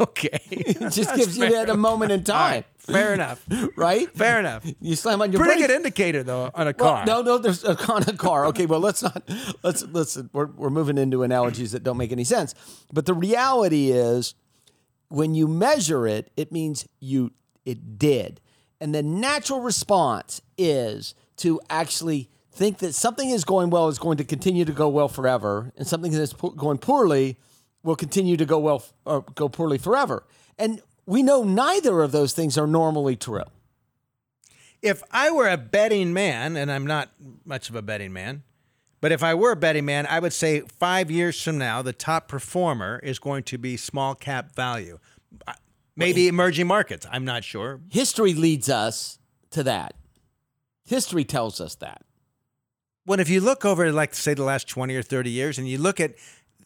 Okay. 0.00 0.38
It 0.50 0.90
just 0.92 1.14
gives 1.14 1.36
you 1.36 1.50
that 1.50 1.68
a 1.68 1.76
moment 1.76 2.12
in 2.12 2.22
time, 2.38 2.64
right. 2.64 2.66
Fair 2.78 3.14
enough. 3.14 3.44
right? 3.76 4.08
Fair 4.16 4.38
enough. 4.40 4.64
You 4.80 4.96
slam 4.96 5.20
on 5.20 5.32
your 5.32 5.40
Pretty 5.40 5.60
brakes. 5.60 5.66
good 5.72 5.76
indicator 5.76 6.22
though 6.22 6.50
on 6.54 6.68
a 6.68 6.74
Well, 6.78 6.94
car. 6.94 7.04
no, 7.04 7.20
no, 7.22 7.38
there's 7.38 7.62
a, 7.64 7.76
on 7.92 8.02
a 8.04 8.12
car. 8.14 8.46
Okay, 8.46 8.66
well, 8.66 8.80
let's 8.80 9.02
not 9.02 9.22
let's 9.62 9.82
let's 9.90 10.16
we're 10.32 10.46
we're 10.46 10.70
moving 10.70 10.98
into 10.98 11.22
analogies 11.24 11.72
that 11.72 11.82
don't 11.82 11.96
make 11.98 12.10
any 12.12 12.24
sense. 12.24 12.54
But 12.92 13.06
the 13.06 13.14
reality 13.14 13.90
is, 13.90 14.34
when 15.08 15.34
you 15.34 15.46
measure 15.48 16.06
it, 16.06 16.30
it 16.36 16.52
means 16.52 16.86
you 17.00 17.32
it 17.64 17.98
did, 17.98 18.40
and 18.80 18.94
the 18.94 19.02
natural 19.02 19.60
response 19.60 20.40
is 20.56 21.14
to 21.38 21.60
actually 21.68 22.30
think 22.52 22.78
that 22.78 22.94
something 22.94 23.30
is 23.30 23.44
going 23.44 23.70
well 23.70 23.88
is 23.88 23.98
going 23.98 24.18
to 24.18 24.24
continue 24.24 24.64
to 24.64 24.72
go 24.72 24.88
well 24.88 25.08
forever, 25.08 25.72
and 25.76 25.86
something 25.86 26.12
that's 26.12 26.32
po- 26.32 26.50
going 26.50 26.78
poorly 26.78 27.38
will 27.82 27.96
continue 27.96 28.36
to 28.36 28.44
go 28.44 28.58
well 28.58 28.84
or 29.04 29.22
go 29.34 29.48
poorly 29.48 29.78
forever. 29.78 30.24
And 30.58 30.80
we 31.06 31.22
know 31.22 31.42
neither 31.44 32.02
of 32.02 32.12
those 32.12 32.32
things 32.32 32.56
are 32.58 32.66
normally 32.66 33.16
true. 33.16 33.42
if 34.82 35.02
I 35.10 35.30
were 35.30 35.48
a 35.48 35.56
betting 35.56 36.12
man, 36.12 36.56
and 36.56 36.70
I'm 36.70 36.86
not 36.86 37.10
much 37.44 37.68
of 37.70 37.74
a 37.76 37.82
betting 37.82 38.12
man, 38.12 38.42
but 39.00 39.12
if 39.12 39.22
I 39.22 39.34
were 39.34 39.52
a 39.52 39.56
betting 39.56 39.84
man, 39.84 40.06
I 40.06 40.18
would 40.20 40.32
say 40.32 40.60
five 40.78 41.10
years 41.10 41.40
from 41.42 41.58
now, 41.58 41.82
the 41.82 41.92
top 41.92 42.28
performer 42.28 43.00
is 43.02 43.18
going 43.18 43.44
to 43.44 43.58
be 43.58 43.76
small 43.76 44.14
cap 44.14 44.54
value. 44.54 44.98
Uh, 45.46 45.54
Maybe 45.96 46.26
emerging 46.28 46.66
markets. 46.66 47.06
I'm 47.10 47.24
not 47.24 47.44
sure. 47.44 47.80
History 47.90 48.34
leads 48.34 48.68
us 48.68 49.18
to 49.50 49.62
that. 49.64 49.94
History 50.84 51.24
tells 51.24 51.60
us 51.60 51.74
that. 51.76 52.02
When 53.04 53.20
if 53.20 53.28
you 53.28 53.40
look 53.40 53.64
over, 53.64 53.90
like 53.92 54.14
say, 54.14 54.34
the 54.34 54.44
last 54.44 54.68
20 54.68 54.94
or 54.94 55.02
30 55.02 55.30
years, 55.30 55.58
and 55.58 55.68
you 55.68 55.78
look 55.78 56.00
at 56.00 56.14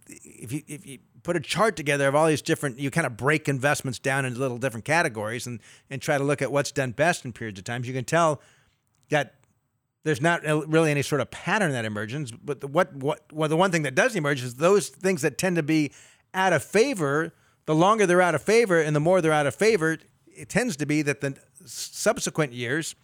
if 0.09 0.53
you 0.53 0.63
if 0.67 0.87
you 0.87 0.99
put 1.23 1.37
a 1.37 1.41
chart 1.41 1.77
together 1.77 2.07
of 2.07 2.15
all 2.15 2.27
these 2.27 2.43
different, 2.43 2.79
you 2.79 2.91
kind 2.91 3.07
of 3.07 3.17
break 3.17 3.49
investments 3.49 3.99
down 3.99 4.25
into 4.25 4.39
little 4.39 4.59
different 4.59 4.85
categories 4.85 5.47
and 5.47 5.61
and 5.91 6.01
try 6.03 6.19
to 6.19 6.25
look 6.25 6.43
at 6.43 6.53
what's 6.53 6.73
done 6.73 6.93
best 6.93 7.25
in 7.25 7.33
periods 7.33 7.59
of 7.59 7.65
times. 7.65 7.89
You 7.89 7.95
can 7.95 8.05
tell 8.05 8.41
that 9.11 9.35
there's 10.05 10.21
not 10.21 10.45
really 10.45 10.93
any 10.93 11.03
sort 11.03 11.21
of 11.21 11.31
pattern 11.33 11.73
that 11.73 11.85
emerges. 11.85 12.31
But 12.31 12.61
the, 12.61 12.69
what 12.69 12.95
what 12.95 13.25
well, 13.33 13.49
the 13.49 13.57
one 13.57 13.73
thing 13.73 13.83
that 13.83 13.95
does 13.95 14.15
emerge 14.15 14.43
is 14.43 14.55
those 14.55 14.89
things 14.89 15.23
that 15.23 15.39
tend 15.39 15.57
to 15.57 15.63
be 15.63 15.93
out 16.33 16.53
of 16.53 16.63
favor. 16.63 17.33
The 17.65 17.75
longer 17.75 18.07
they're 18.07 18.23
out 18.23 18.37
of 18.37 18.43
favor, 18.43 18.81
and 18.81 18.95
the 18.95 19.01
more 19.01 19.21
they're 19.21 19.33
out 19.33 19.49
of 19.49 19.57
favor, 19.57 19.99
it 20.29 20.49
tends 20.49 20.77
to 20.77 20.87
be 20.87 21.03
that 21.03 21.21
the 21.21 21.37
subsequent 21.65 22.53
years, 22.53 22.95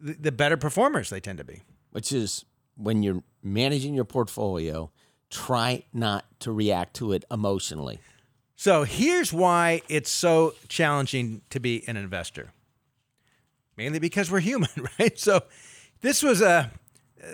the, 0.00 0.14
the 0.14 0.32
better 0.32 0.56
performers 0.56 1.10
they 1.10 1.20
tend 1.20 1.38
to 1.38 1.44
be. 1.44 1.62
Which 1.90 2.12
is 2.12 2.44
when 2.76 3.02
you're 3.02 3.22
managing 3.42 3.94
your 3.94 4.04
portfolio, 4.04 4.90
try 5.30 5.84
not 5.92 6.24
to 6.40 6.52
react 6.52 6.94
to 6.94 7.12
it 7.12 7.24
emotionally. 7.30 8.00
So 8.56 8.84
here's 8.84 9.32
why 9.32 9.82
it's 9.88 10.10
so 10.10 10.54
challenging 10.68 11.42
to 11.50 11.60
be 11.60 11.82
an 11.88 11.96
investor. 11.96 12.52
Mainly 13.76 13.98
because 13.98 14.30
we're 14.30 14.40
human, 14.40 14.68
right? 14.98 15.18
So 15.18 15.42
this 16.02 16.22
was 16.22 16.42
a, 16.42 16.70
uh, 17.22 17.28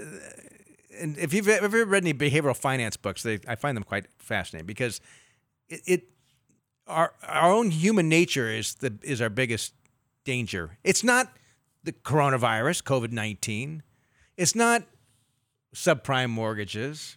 and 1.01 1.19
if 1.19 1.35
you've 1.35 1.49
ever 1.49 1.85
read 1.85 2.05
any 2.05 2.15
behavioral 2.15 2.57
finance 2.57 2.97
books, 2.97 3.23
they, 3.23 3.41
I 3.49 3.57
find 3.57 3.77
them 3.77 3.85
quite 3.85 4.07
fascinating 4.19 4.67
because 4.67 5.01
it, 5.69 5.81
it 5.87 6.09
our 6.87 7.13
our 7.27 7.53
own 7.53 7.71
human 7.71 8.09
nature 8.09 8.49
is 8.49 8.77
the 8.77 8.97
is 9.03 9.21
our 9.21 9.29
biggest 9.29 9.75
danger. 10.25 10.79
It's 10.85 11.03
not 11.03 11.33
the 11.83 11.93
coronavirus, 11.93 12.85
COVID 12.85 13.13
nineteen. 13.13 13.83
It's 14.37 14.55
not 14.55 14.83
subprime 15.75 16.31
mortgages. 16.31 17.17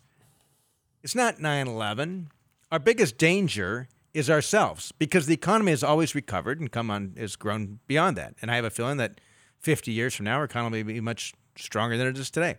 It's 1.04 1.16
not 1.16 1.40
9 1.40 1.68
11. 1.68 2.30
Our 2.72 2.80
biggest 2.80 3.18
danger 3.18 3.88
is 4.14 4.30
ourselves 4.30 4.92
because 4.92 5.26
the 5.26 5.34
economy 5.34 5.72
has 5.72 5.84
always 5.84 6.16
recovered 6.16 6.60
and 6.60 6.72
come 6.72 6.90
on 6.90 7.14
has 7.18 7.36
grown 7.36 7.80
beyond 7.88 8.18
that. 8.18 8.36
And 8.42 8.50
I 8.52 8.56
have 8.56 8.66
a 8.66 8.70
feeling 8.70 8.98
that 8.98 9.22
50 9.60 9.92
years 9.92 10.16
from 10.16 10.26
now, 10.26 10.38
our 10.38 10.46
economy 10.46 10.84
will 10.84 10.94
be 10.94 11.02
much 11.02 11.34
stronger 11.56 11.98
than 11.98 12.08
it 12.08 12.18
is 12.18 12.30
today. 12.30 12.58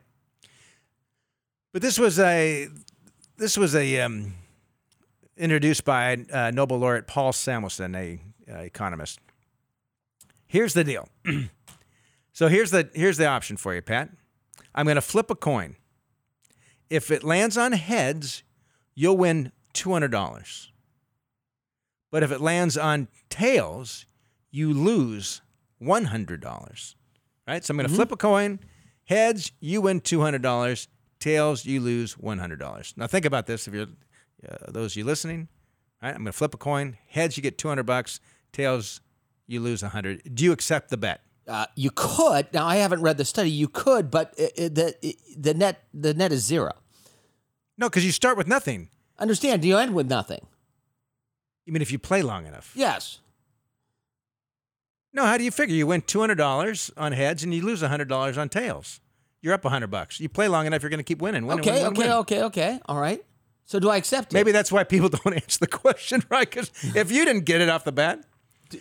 But 1.72 1.82
this 1.82 1.98
was 1.98 2.18
a 2.18 2.68
this 3.36 3.56
was 3.56 3.74
a 3.74 4.00
um, 4.00 4.34
introduced 5.36 5.84
by 5.84 6.24
uh, 6.32 6.50
Nobel 6.50 6.78
laureate 6.78 7.06
Paul 7.06 7.32
Samuelson, 7.32 7.94
a 7.94 8.20
uh, 8.50 8.58
economist. 8.58 9.20
Here's 10.46 10.74
the 10.74 10.84
deal. 10.84 11.08
so 12.32 12.48
here's 12.48 12.72
the 12.72 12.90
here's 12.92 13.16
the 13.16 13.26
option 13.26 13.56
for 13.56 13.74
you, 13.74 13.82
Pat. 13.82 14.11
I'm 14.74 14.86
going 14.86 14.96
to 14.96 15.00
flip 15.00 15.30
a 15.30 15.34
coin. 15.34 15.76
If 16.88 17.11
it 17.11 17.22
lands 17.22 17.56
on 17.56 17.72
heads, 17.72 18.42
you'll 18.94 19.16
win 19.16 19.52
$200. 19.74 20.68
But 22.11 22.22
if 22.22 22.32
it 22.32 22.40
lands 22.40 22.76
on 22.76 23.08
tails, 23.28 24.06
you 24.50 24.72
lose 24.72 25.42
$100. 25.82 26.94
Right? 27.46 27.64
So 27.64 27.72
I'm 27.72 27.76
going 27.76 27.88
to 27.88 27.94
flip 27.94 28.12
a 28.12 28.16
coin. 28.16 28.61
Heads, 29.04 29.52
you 29.61 29.80
win 29.80 30.00
$200. 30.00 30.86
Tails, 31.20 31.64
you 31.64 31.80
lose 31.80 32.16
$100. 32.16 32.96
Now 32.96 33.06
think 33.06 33.24
about 33.24 33.46
this 33.46 33.68
if 33.68 33.74
you're 33.74 33.86
uh, 34.48 34.56
those 34.68 34.92
of 34.92 34.96
you 34.96 35.04
listening. 35.04 35.48
All 36.02 36.08
right, 36.08 36.14
I'm 36.14 36.22
going 36.22 36.26
to 36.26 36.32
flip 36.32 36.54
a 36.54 36.56
coin. 36.56 36.96
Heads, 37.08 37.36
you 37.36 37.42
get 37.42 37.58
200 37.58 37.84
bucks. 37.84 38.20
Tails, 38.52 39.00
you 39.46 39.61
lose 39.61 39.82
100. 39.82 40.34
Do 40.34 40.44
you 40.44 40.52
accept 40.52 40.88
the 40.88 40.96
bet? 40.96 41.20
Uh, 41.51 41.66
you 41.74 41.90
could 41.92 42.46
now. 42.53 42.64
I 42.64 42.76
haven't 42.76 43.03
read 43.03 43.18
the 43.18 43.24
study. 43.24 43.51
You 43.51 43.66
could, 43.66 44.09
but 44.09 44.32
it, 44.38 44.53
it, 44.57 44.74
the 44.76 44.94
it, 45.03 45.16
the 45.36 45.53
net 45.53 45.82
the 45.92 46.14
net 46.14 46.30
is 46.30 46.44
zero. 46.44 46.72
No, 47.76 47.88
because 47.88 48.05
you 48.05 48.12
start 48.12 48.36
with 48.36 48.46
nothing. 48.46 48.88
Understand? 49.18 49.64
You 49.64 49.76
end 49.76 49.92
with 49.92 50.09
nothing. 50.09 50.46
You 51.66 51.72
mean 51.72 51.82
if 51.82 51.90
you 51.90 51.98
play 51.98 52.22
long 52.22 52.46
enough? 52.46 52.72
Yes. 52.76 53.18
No, 55.12 55.24
how 55.26 55.36
do 55.36 55.44
you 55.44 55.51
figure? 55.51 55.74
You 55.74 55.88
win 55.88 56.03
two 56.03 56.20
hundred 56.20 56.36
dollars 56.36 56.92
on 56.96 57.11
heads 57.11 57.42
and 57.42 57.53
you 57.53 57.62
lose 57.62 57.82
hundred 57.82 58.09
dollars 58.09 58.38
on 58.38 58.48
tails. 58.48 59.01
You're 59.42 59.55
up 59.55 59.64
hundred 59.64 59.90
bucks. 59.90 60.20
You 60.20 60.28
play 60.28 60.46
long 60.46 60.66
enough, 60.66 60.82
you're 60.82 60.90
going 60.90 60.98
to 60.98 61.05
keep 61.05 61.20
winning. 61.20 61.46
Win, 61.46 61.59
okay. 61.59 61.82
win, 61.82 61.82
win, 61.82 61.86
okay. 61.92 62.01
win. 62.01 62.12
Okay. 62.18 62.42
Okay. 62.44 62.80
All 62.86 63.01
right. 63.01 63.24
So 63.64 63.80
do 63.80 63.88
I 63.88 63.96
accept 63.96 64.32
it? 64.32 64.34
Maybe 64.34 64.53
that's 64.53 64.70
why 64.70 64.84
people 64.84 65.09
don't 65.24 65.34
answer 65.34 65.59
the 65.59 65.66
question 65.66 66.22
right. 66.30 66.48
Because 66.48 66.70
if 66.94 67.11
you 67.11 67.24
didn't 67.24 67.44
get 67.44 67.61
it 67.61 67.68
off 67.68 67.82
the 67.84 67.92
bat, 67.92 68.24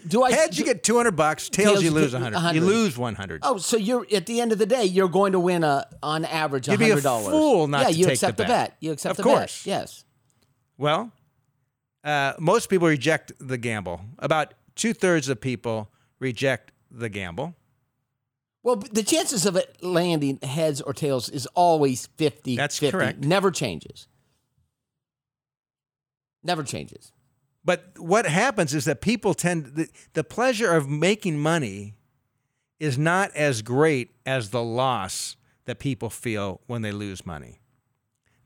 Do 0.07 0.21
I 0.23 0.31
heads 0.31 0.57
you 0.59 0.65
get 0.65 0.83
two 0.83 0.97
hundred 0.97 1.15
bucks, 1.15 1.49
tails, 1.49 1.73
Tails, 1.73 1.83
you 1.83 1.91
lose 1.91 2.13
hundred. 2.13 2.53
You 2.53 2.61
lose 2.61 2.97
one 2.97 3.15
hundred. 3.15 3.41
Oh, 3.43 3.57
so 3.57 3.75
you're 3.75 4.05
at 4.13 4.27
the 4.27 4.39
end 4.39 4.51
of 4.51 4.57
the 4.59 4.65
day, 4.67 4.83
you're 4.85 5.07
going 5.09 5.31
to 5.31 5.39
win 5.39 5.63
a 5.63 5.87
on 6.03 6.25
average 6.25 6.67
You'd 6.67 6.77
be 6.79 6.85
a 6.85 6.89
hundred 6.89 7.03
dollars. 7.03 7.27
fool 7.29 7.67
not 7.67 7.81
yeah, 7.81 7.87
to 7.87 7.93
you 7.93 8.03
take 8.05 8.13
accept 8.13 8.37
the 8.37 8.43
the 8.43 8.47
bet. 8.47 8.69
bet. 8.69 8.77
You 8.81 8.91
accept 8.91 9.11
Of 9.11 9.17
the 9.17 9.23
course. 9.23 9.63
bet. 9.63 9.67
Yes. 9.67 10.05
Well, 10.77 11.11
uh, 12.03 12.33
most 12.39 12.69
people 12.69 12.87
reject 12.87 13.31
the 13.39 13.57
gamble. 13.57 14.01
About 14.19 14.53
two 14.75 14.93
thirds 14.93 15.27
of 15.27 15.41
people 15.41 15.89
reject 16.19 16.71
the 16.91 17.09
gamble. 17.09 17.55
Well, 18.61 18.75
the 18.75 19.03
chances 19.03 19.45
of 19.45 19.55
it 19.55 19.77
landing 19.81 20.37
heads 20.43 20.81
or 20.81 20.93
tails 20.93 21.29
is 21.29 21.47
always 21.55 22.07
50 22.17 22.55
That's 22.57 22.77
50. 22.77 22.91
correct. 22.91 23.19
Never 23.23 23.51
changes. 23.51 24.07
Never 26.43 26.63
changes. 26.63 27.11
But 27.63 27.93
what 27.97 28.25
happens 28.25 28.73
is 28.73 28.85
that 28.85 29.01
people 29.01 29.33
tend 29.33 29.75
the, 29.75 29.89
the 30.13 30.23
pleasure 30.23 30.71
of 30.73 30.89
making 30.89 31.37
money 31.39 31.95
is 32.79 32.97
not 32.97 33.35
as 33.35 33.61
great 33.61 34.11
as 34.25 34.49
the 34.51 34.63
loss 34.63 35.35
that 35.65 35.77
people 35.79 36.09
feel 36.09 36.61
when 36.67 36.81
they 36.81 36.91
lose 36.91 37.25
money. 37.25 37.59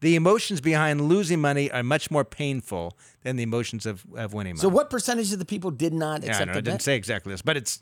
The 0.02 0.16
emotions 0.16 0.60
behind 0.60 1.02
losing 1.02 1.40
money 1.40 1.72
are 1.72 1.84
much 1.84 2.12
more 2.12 2.26
painful 2.26 2.98
than 3.22 3.38
the 3.38 3.44
emotions 3.44 3.86
of, 3.86 4.04
of 4.16 4.34
winning 4.34 4.54
money. 4.56 4.62
So, 4.62 4.68
what 4.68 4.90
percentage 4.90 5.32
of 5.32 5.40
the 5.40 5.46
people 5.46 5.72
did 5.72 5.94
not 5.94 6.24
Yeah, 6.24 6.28
I 6.28 6.32
accept 6.32 6.48
know, 6.48 6.52
I 6.54 6.56
didn't 6.56 6.74
bet? 6.74 6.82
say 6.82 6.96
exactly 6.98 7.32
this, 7.32 7.42
but 7.42 7.56
it's 7.56 7.82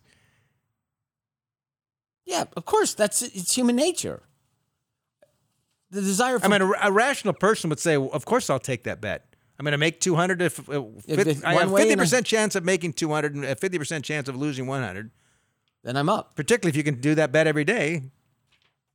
yeah, 2.26 2.44
of 2.56 2.66
course. 2.66 2.94
That's 2.94 3.22
it's 3.24 3.56
human 3.56 3.76
nature. 3.76 4.22
The 5.90 6.02
desire 6.02 6.38
for 6.40 6.46
I 6.46 6.50
mean, 6.50 6.62
a, 6.62 6.72
a 6.84 6.92
rational 6.92 7.34
person 7.34 7.70
would 7.72 7.80
say, 7.80 7.98
well, 7.98 8.12
"Of 8.14 8.26
course, 8.26 8.50
I'll 8.50 8.60
take 8.60 8.84
that 8.84 9.02
bet. 9.02 9.31
I'm 9.62 9.66
going 9.66 9.74
to 9.74 9.78
make 9.78 10.00
200. 10.00 10.42
If, 10.42 10.68
uh, 10.72 10.82
If 11.08 11.20
it's 11.20 11.44
I 11.44 11.54
have 11.54 11.70
50 11.70 11.92
and 11.92 12.02
a- 12.02 12.04
percent 12.04 12.26
chance 12.26 12.56
of 12.56 12.66
making 12.66 12.94
200 12.94 13.36
and 13.36 13.46
a 13.46 13.56
50 13.56 13.78
percent 13.78 14.04
chance 14.04 14.28
of 14.28 14.36
losing 14.36 14.66
100. 14.66 15.12
then 15.84 15.96
I'm 15.96 16.10
up. 16.10 16.36
Particularly 16.36 16.72
if 16.72 16.76
you 16.76 16.84
can 16.84 17.00
do 17.00 17.14
that 17.14 17.32
bet 17.32 17.46
every 17.46 17.64
day. 17.64 18.06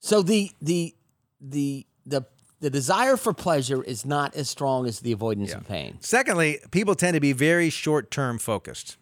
So 0.00 0.22
the 0.22 0.50
the 0.60 0.96
the 1.40 1.86
the 2.04 2.22
the 2.58 2.68
desire 2.68 3.16
for 3.16 3.32
pleasure 3.32 3.80
is 3.80 4.04
not 4.04 4.34
as 4.34 4.50
strong 4.50 4.88
as 4.88 4.98
the 4.98 5.12
avoidance 5.12 5.52
of 5.52 5.68
pain. 5.68 5.98
Secondly, 6.00 6.58
people 6.72 6.96
tend 6.96 7.14
to 7.14 7.20
be 7.20 7.32
very 7.32 7.70
short-term 7.70 8.38
focused. 8.40 8.96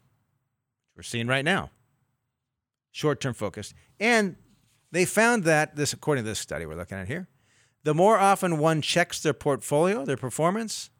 We're 0.94 1.02
seeing 1.02 1.28
right 1.28 1.46
now. 1.46 1.70
Short-term 2.92 3.32
focused, 3.32 3.72
and 3.98 4.36
they 4.92 5.06
found 5.06 5.44
that 5.44 5.76
this, 5.76 5.94
according 5.94 6.24
to 6.24 6.28
this 6.30 6.38
study 6.40 6.66
we're 6.66 6.76
looking 6.76 6.98
at 6.98 7.08
here, 7.08 7.26
the 7.84 7.94
more 7.94 8.18
often 8.18 8.58
one 8.58 8.82
checks 8.82 9.20
their 9.22 9.32
portfolio, 9.32 10.04
their 10.04 10.18
performance, 10.18 10.90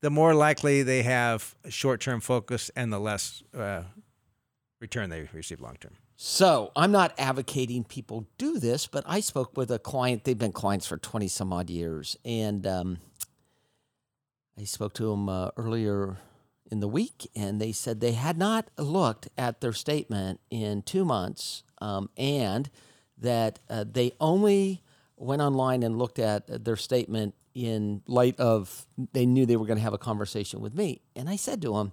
the 0.00 0.10
more 0.10 0.34
likely 0.34 0.82
they 0.82 1.02
have 1.02 1.54
short-term 1.68 2.20
focus 2.20 2.70
and 2.76 2.92
the 2.92 2.98
less 2.98 3.42
uh, 3.56 3.82
return 4.80 5.10
they 5.10 5.28
receive 5.32 5.60
long-term. 5.60 5.94
So 6.16 6.72
I'm 6.74 6.90
not 6.90 7.14
advocating 7.16 7.84
people 7.84 8.26
do 8.38 8.58
this, 8.58 8.86
but 8.88 9.04
I 9.06 9.20
spoke 9.20 9.56
with 9.56 9.70
a 9.70 9.78
client. 9.78 10.24
They've 10.24 10.36
been 10.36 10.52
clients 10.52 10.86
for 10.86 10.96
20 10.96 11.28
some 11.28 11.52
odd 11.52 11.70
years. 11.70 12.16
And 12.24 12.66
um, 12.66 12.98
I 14.58 14.64
spoke 14.64 14.94
to 14.94 15.10
them 15.10 15.28
uh, 15.28 15.50
earlier 15.56 16.16
in 16.70 16.80
the 16.80 16.88
week, 16.88 17.30
and 17.36 17.60
they 17.60 17.72
said 17.72 18.00
they 18.00 18.12
had 18.12 18.36
not 18.36 18.68
looked 18.76 19.28
at 19.38 19.60
their 19.60 19.72
statement 19.72 20.40
in 20.50 20.82
two 20.82 21.04
months 21.04 21.62
um, 21.80 22.10
and 22.16 22.68
that 23.16 23.60
uh, 23.70 23.84
they 23.90 24.12
only 24.20 24.82
went 25.16 25.40
online 25.40 25.82
and 25.82 25.98
looked 25.98 26.18
at 26.18 26.64
their 26.64 26.76
statement 26.76 27.34
in 27.58 28.02
light 28.06 28.38
of 28.38 28.86
they 29.12 29.26
knew 29.26 29.44
they 29.44 29.56
were 29.56 29.66
going 29.66 29.78
to 29.78 29.82
have 29.82 29.92
a 29.92 29.98
conversation 29.98 30.60
with 30.60 30.74
me. 30.74 31.02
And 31.16 31.28
I 31.28 31.34
said 31.34 31.60
to 31.62 31.74
them, 31.74 31.92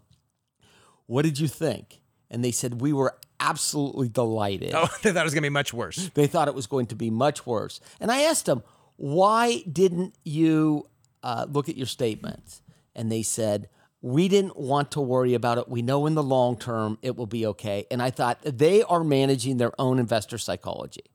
What 1.07 1.23
did 1.23 1.39
you 1.39 1.47
think? 1.47 2.01
And 2.29 2.43
they 2.43 2.51
said, 2.51 2.79
We 2.81 2.93
were 2.93 3.17
absolutely 3.39 4.07
delighted. 4.07 4.73
Oh, 4.75 4.87
they 5.01 5.11
thought 5.11 5.21
it 5.21 5.23
was 5.23 5.33
going 5.33 5.41
to 5.41 5.49
be 5.49 5.53
much 5.53 5.73
worse. 5.73 6.11
They 6.13 6.27
thought 6.27 6.47
it 6.47 6.53
was 6.53 6.67
going 6.67 6.85
to 6.87 6.95
be 6.95 7.09
much 7.09 7.45
worse. 7.47 7.79
And 7.99 8.11
I 8.11 8.21
asked 8.21 8.45
them, 8.45 8.61
Why 8.97 9.63
didn't 9.71 10.15
you 10.23 10.87
uh, 11.23 11.47
look 11.49 11.67
at 11.67 11.75
your 11.75 11.87
statements? 11.87 12.61
And 12.95 13.11
they 13.11 13.23
said, 13.23 13.67
we 14.01 14.27
didn't 14.27 14.55
want 14.55 14.91
to 14.91 15.01
worry 15.01 15.33
about 15.33 15.57
it. 15.57 15.67
We 15.67 15.81
know 15.81 16.05
in 16.05 16.13
the 16.13 16.21
long 16.21 16.59
term 16.59 16.99
it 17.01 17.15
will 17.15 17.25
be 17.25 17.47
okay. 17.47 17.87
And 17.89 18.03
I 18.03 18.11
thought 18.11 18.37
they 18.43 18.83
are 18.83 19.03
managing 19.03 19.57
their 19.57 19.71
own 19.81 19.97
investor 19.97 20.37
psychology. 20.37 21.05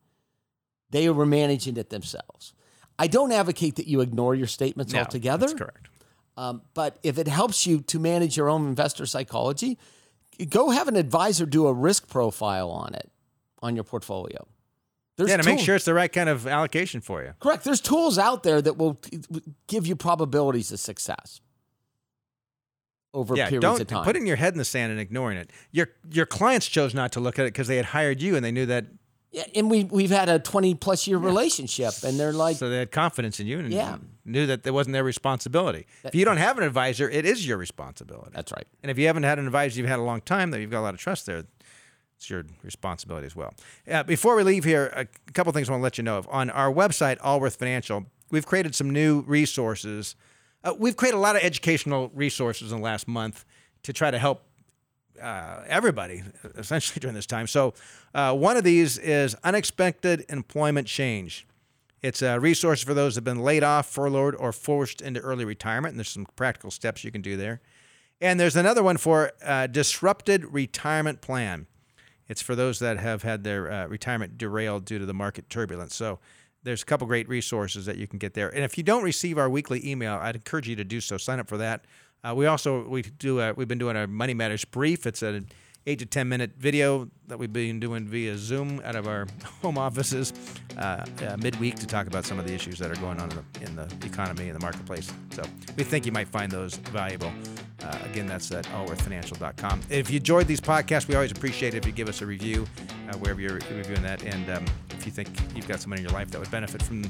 They 0.91 1.09
were 1.09 1.25
managing 1.25 1.77
it 1.77 1.91
themselves. 1.91 2.53
I 3.01 3.07
don't 3.07 3.33
advocate 3.33 3.77
that 3.77 3.87
you 3.87 4.03
ignore 4.03 4.35
your 4.35 4.47
statements 4.47 4.93
No, 4.93 5.01
altogether. 5.01 5.47
That's 5.47 5.59
correct. 5.59 5.89
Um, 6.37 6.63
but 6.75 6.99
if 7.03 7.19
it 7.19 7.27
helps 7.29 7.67
you 7.67 7.81
to 7.81 7.99
manage 7.99 8.37
your 8.37 8.51
own 8.51 8.67
investor 8.67 9.07
psychology, 9.07 9.79
go 10.51 10.71
have 10.71 10.87
an 10.87 10.97
advisor 10.97 11.47
do 11.47 11.67
a 11.67 11.73
risk 11.73 12.09
profile 12.09 12.71
on 12.71 12.95
it 12.95 13.11
on 13.63 13.75
your 13.75 13.85
portfolio. 13.85 14.47
There's 15.17 15.31
yeah, 15.31 15.39
to 15.39 15.45
make 15.45 15.61
sure 15.61 15.77
it's 15.77 15.85
the 15.87 15.95
right 15.95 16.13
kind 16.13 16.29
of 16.29 16.47
allocation 16.47 17.01
for 17.01 17.23
you. 17.23 17.33
Correct. 17.41 17.65
There's 17.65 17.81
tools 17.81 18.19
out 18.19 18.43
there 18.43 18.61
that 18.63 18.77
will 18.77 19.01
give 19.67 19.87
you 19.87 19.97
probabilities 19.97 20.71
of 20.71 20.79
success 20.79 21.41
over 23.13 23.35
yeah, 23.35 23.49
periods 23.49 23.63
don't 23.63 23.81
of 23.81 23.87
time. 23.87 24.05
putting 24.05 24.27
your 24.27 24.37
head 24.37 24.53
in 24.55 24.59
the 24.59 24.65
sand 24.65 24.93
and 24.93 25.01
ignoring 25.01 25.37
it. 25.37 25.51
Your 25.73 25.89
your 26.11 26.27
clients 26.27 26.67
chose 26.67 26.95
not 26.95 27.13
to 27.13 27.21
look 27.21 27.39
at 27.39 27.45
it 27.45 27.53
because 27.53 27.67
they 27.67 27.77
had 27.77 27.87
hired 27.87 28.23
you 28.23 28.37
and 28.37 28.45
they 28.45 28.53
knew 28.53 28.67
that, 28.67 28.87
yeah, 29.33 29.45
and 29.55 29.71
we 29.71 29.85
we've 29.85 30.11
had 30.11 30.29
a 30.29 30.39
20 30.39 30.75
plus 30.75 31.07
year 31.07 31.19
relationship, 31.19 31.95
and 32.05 32.19
they're 32.19 32.33
like, 32.33 32.57
so 32.57 32.69
they 32.69 32.79
had 32.79 32.91
confidence 32.91 33.39
in 33.41 33.47
you 33.47 33.59
and 33.59 33.73
Yeah. 33.73 33.99
knew 34.25 34.47
that 34.47 34.67
it 34.67 34.73
wasn't 34.73 34.93
their 34.95 35.05
responsibility. 35.05 35.87
if 36.05 36.15
you 36.15 36.25
don't 36.25 36.37
have 36.39 36.59
an 36.59 36.65
advisor, 36.65 37.09
it 37.09 37.25
is 37.25 37.47
your 37.47 37.57
responsibility. 37.59 38.31
that's 38.35 38.53
right. 38.53 38.67
And 38.83 38.91
if 38.91 38.99
you 38.99 39.07
haven't 39.07 39.23
had 39.25 39.39
an 39.39 39.47
advisor 39.47 39.79
you've 39.81 39.89
had 39.89 39.99
a 39.99 40.03
long 40.03 40.21
time, 40.21 40.51
that 40.51 40.61
you've 40.61 40.71
got 40.71 40.81
a 40.81 40.87
lot 40.89 40.95
of 40.95 41.01
trust 41.01 41.27
there, 41.27 41.45
it's 42.17 42.29
your 42.29 42.45
responsibility 42.63 43.27
as 43.27 43.35
well. 43.35 43.55
Uh, 43.91 44.03
before 44.03 44.37
we 44.37 44.43
leave 44.43 44.65
here, 44.65 44.93
a 44.95 45.07
couple 45.33 45.53
things 45.53 45.69
I 45.69 45.73
want 45.73 45.81
to 45.81 45.85
let 45.85 45.97
you 45.99 46.05
know 46.05 46.19
of. 46.19 46.29
On 46.29 46.51
our 46.51 46.71
website, 46.73 47.17
Allworth 47.23 47.57
Financial, 47.57 48.07
we've 48.31 48.45
created 48.47 48.75
some 48.75 48.91
new 48.91 49.23
resources. 49.23 50.17
Uh, 50.63 50.75
we've 50.79 50.97
created 50.97 51.17
a 51.17 51.21
lot 51.21 51.35
of 51.37 51.43
educational 51.43 52.11
resources 52.15 52.73
in 52.73 52.79
the 52.79 52.85
last 52.85 53.09
month 53.09 53.45
to 53.85 53.93
try 53.95 54.11
to 54.11 54.19
help 54.19 54.43
uh, 55.21 55.65
everybody 55.67 56.23
essentially 56.57 56.99
during 57.01 57.15
this 57.15 57.27
time. 57.27 57.47
So, 57.47 57.75
uh, 58.15 58.35
one 58.35 58.57
of 58.57 58.65
these 58.65 58.99
is 58.99 59.35
unexpected 59.45 60.25
employment 60.29 60.87
change. 60.87 61.47
It's 62.03 62.23
a 62.23 62.39
resource 62.41 62.83
for 62.83 62.95
those 62.95 63.15
that 63.15 63.19
have 63.19 63.25
been 63.25 63.45
laid 63.45 63.63
off, 63.63 63.87
furloughed, 63.87 64.35
or 64.35 64.53
forced 64.53 65.03
into 65.03 65.21
early 65.21 65.45
retirement. 65.45 65.93
And 65.93 65.99
there's 65.99 66.09
some 66.09 66.27
practical 66.35 66.71
steps 66.71 67.05
you 67.05 67.11
can 67.11 67.21
do 67.21 67.37
there. 67.37 67.61
And 68.21 68.39
there's 68.39 68.57
another 68.57 68.83
one 68.83 68.97
for 68.97 69.33
uh, 69.45 69.67
disrupted 69.67 70.45
retirement 70.53 71.21
plan. 71.21 71.67
It's 72.29 72.43
for 72.43 72.55
those 72.55 72.79
that 72.79 72.99
have 72.99 73.23
had 73.23 73.45
their 73.45 73.71
uh, 73.71 73.87
retirement 73.87 74.39
derailed 74.39 74.85
due 74.85 74.99
to 74.99 75.07
the 75.07 75.15
market 75.15 75.51
turbulence. 75.51 75.95
So 75.95 76.21
there's 76.63 76.83
a 76.83 76.87
couple 76.87 77.07
great 77.07 77.29
resources 77.29 77.87
that 77.87 77.97
you 77.97 78.07
can 78.07 78.19
get 78.19 78.35
there. 78.35 78.49
And 78.49 78.63
if 78.63 78.77
you 78.77 78.85
don't 78.85 79.03
receive 79.03 79.39
our 79.39 79.49
weekly 79.49 79.87
email, 79.89 80.15
I'd 80.15 80.37
encourage 80.37 80.69
you 80.69 80.77
to 80.77 80.85
do 80.85 81.01
so. 81.01 81.17
Sign 81.17 81.41
up 81.41 81.49
for 81.49 81.57
that. 81.59 81.85
Uh, 82.23 82.35
we 82.35 82.47
also 82.47 82.87
we 82.87 83.03
do 83.03 83.41
a, 83.41 83.53
we've 83.55 83.69
been 83.69 83.79
doing 83.79 83.97
a 83.97 84.07
Money 84.07 84.35
Matters 84.35 84.65
brief. 84.65 85.07
It's 85.07 85.23
an 85.23 85.47
eight 85.87 85.99
to 85.99 86.07
ten 86.07 86.29
minute 86.29 86.53
video 86.59 87.09
that 87.29 87.39
we've 87.39 87.53
been 87.53 87.81
doing 87.81 88.07
via 88.07 88.37
Zoom 88.37 88.81
out 88.85 88.97
of 88.97 89.07
our 89.07 89.27
home 89.63 89.79
offices 89.79 90.33
uh, 90.77 91.05
uh, 91.27 91.37
midweek 91.39 91.77
to 91.77 91.87
talk 91.87 92.07
about 92.07 92.25
some 92.25 92.39
of 92.39 92.47
the 92.47 92.53
issues 92.53 92.79
that 92.79 92.91
are 92.91 93.01
going 93.01 93.19
on 93.21 93.31
in 93.31 93.37
the, 93.37 93.67
in 93.67 93.77
the 93.77 94.07
economy 94.07 94.49
and 94.49 94.57
the 94.57 94.61
marketplace. 94.61 95.13
So 95.31 95.43
we 95.77 95.85
think 95.85 96.07
you 96.07 96.13
might 96.13 96.29
find 96.29 96.51
those 96.51 96.77
valuable. 96.77 97.33
Uh, 97.83 97.99
again, 98.05 98.27
that's 98.27 98.51
at 98.53 98.67
allworthfinancial.com. 98.67 99.81
If 99.89 100.11
you 100.11 100.19
enjoyed 100.19 100.47
these 100.47 100.61
podcasts, 100.61 101.09
we 101.09 101.15
always 101.15 101.33
appreciate 101.33 101.75
it 101.75 101.79
if 101.79 101.87
you 101.87 101.93
give 101.93 102.09
us 102.09 102.21
a 102.21 102.27
review 102.27 102.67
uh, 103.09 103.17
wherever 103.17 103.41
you're 103.41 103.55
reviewing 103.55 104.03
that. 104.03 104.23
And 104.23 104.51
um, 104.51 104.67
if 104.91 105.07
you 105.07 105.13
think 105.13 105.29
you've 105.55 105.67
got 105.67 105.81
someone 105.81 105.99
in 105.99 106.05
your 106.05 106.13
life 106.13 106.31
that 106.31 106.39
would 106.39 106.51
benefit 106.51 106.83
from 106.83 107.05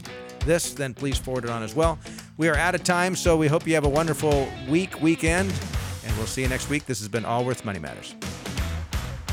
this, 0.44 0.74
then 0.74 0.94
please 0.94 1.18
forward 1.18 1.44
it 1.44 1.50
on 1.50 1.62
as 1.62 1.74
well. 1.74 1.98
We 2.36 2.48
are 2.48 2.56
out 2.56 2.74
of 2.74 2.84
time, 2.84 3.16
so 3.16 3.36
we 3.36 3.48
hope 3.48 3.66
you 3.66 3.74
have 3.74 3.84
a 3.84 3.88
wonderful 3.88 4.48
week, 4.68 5.00
weekend, 5.00 5.52
and 6.06 6.16
we'll 6.16 6.26
see 6.26 6.42
you 6.42 6.48
next 6.48 6.70
week. 6.70 6.86
This 6.86 7.00
has 7.00 7.08
been 7.08 7.24
Allworth 7.24 7.64
Money 7.64 7.80
Matters. 7.80 8.14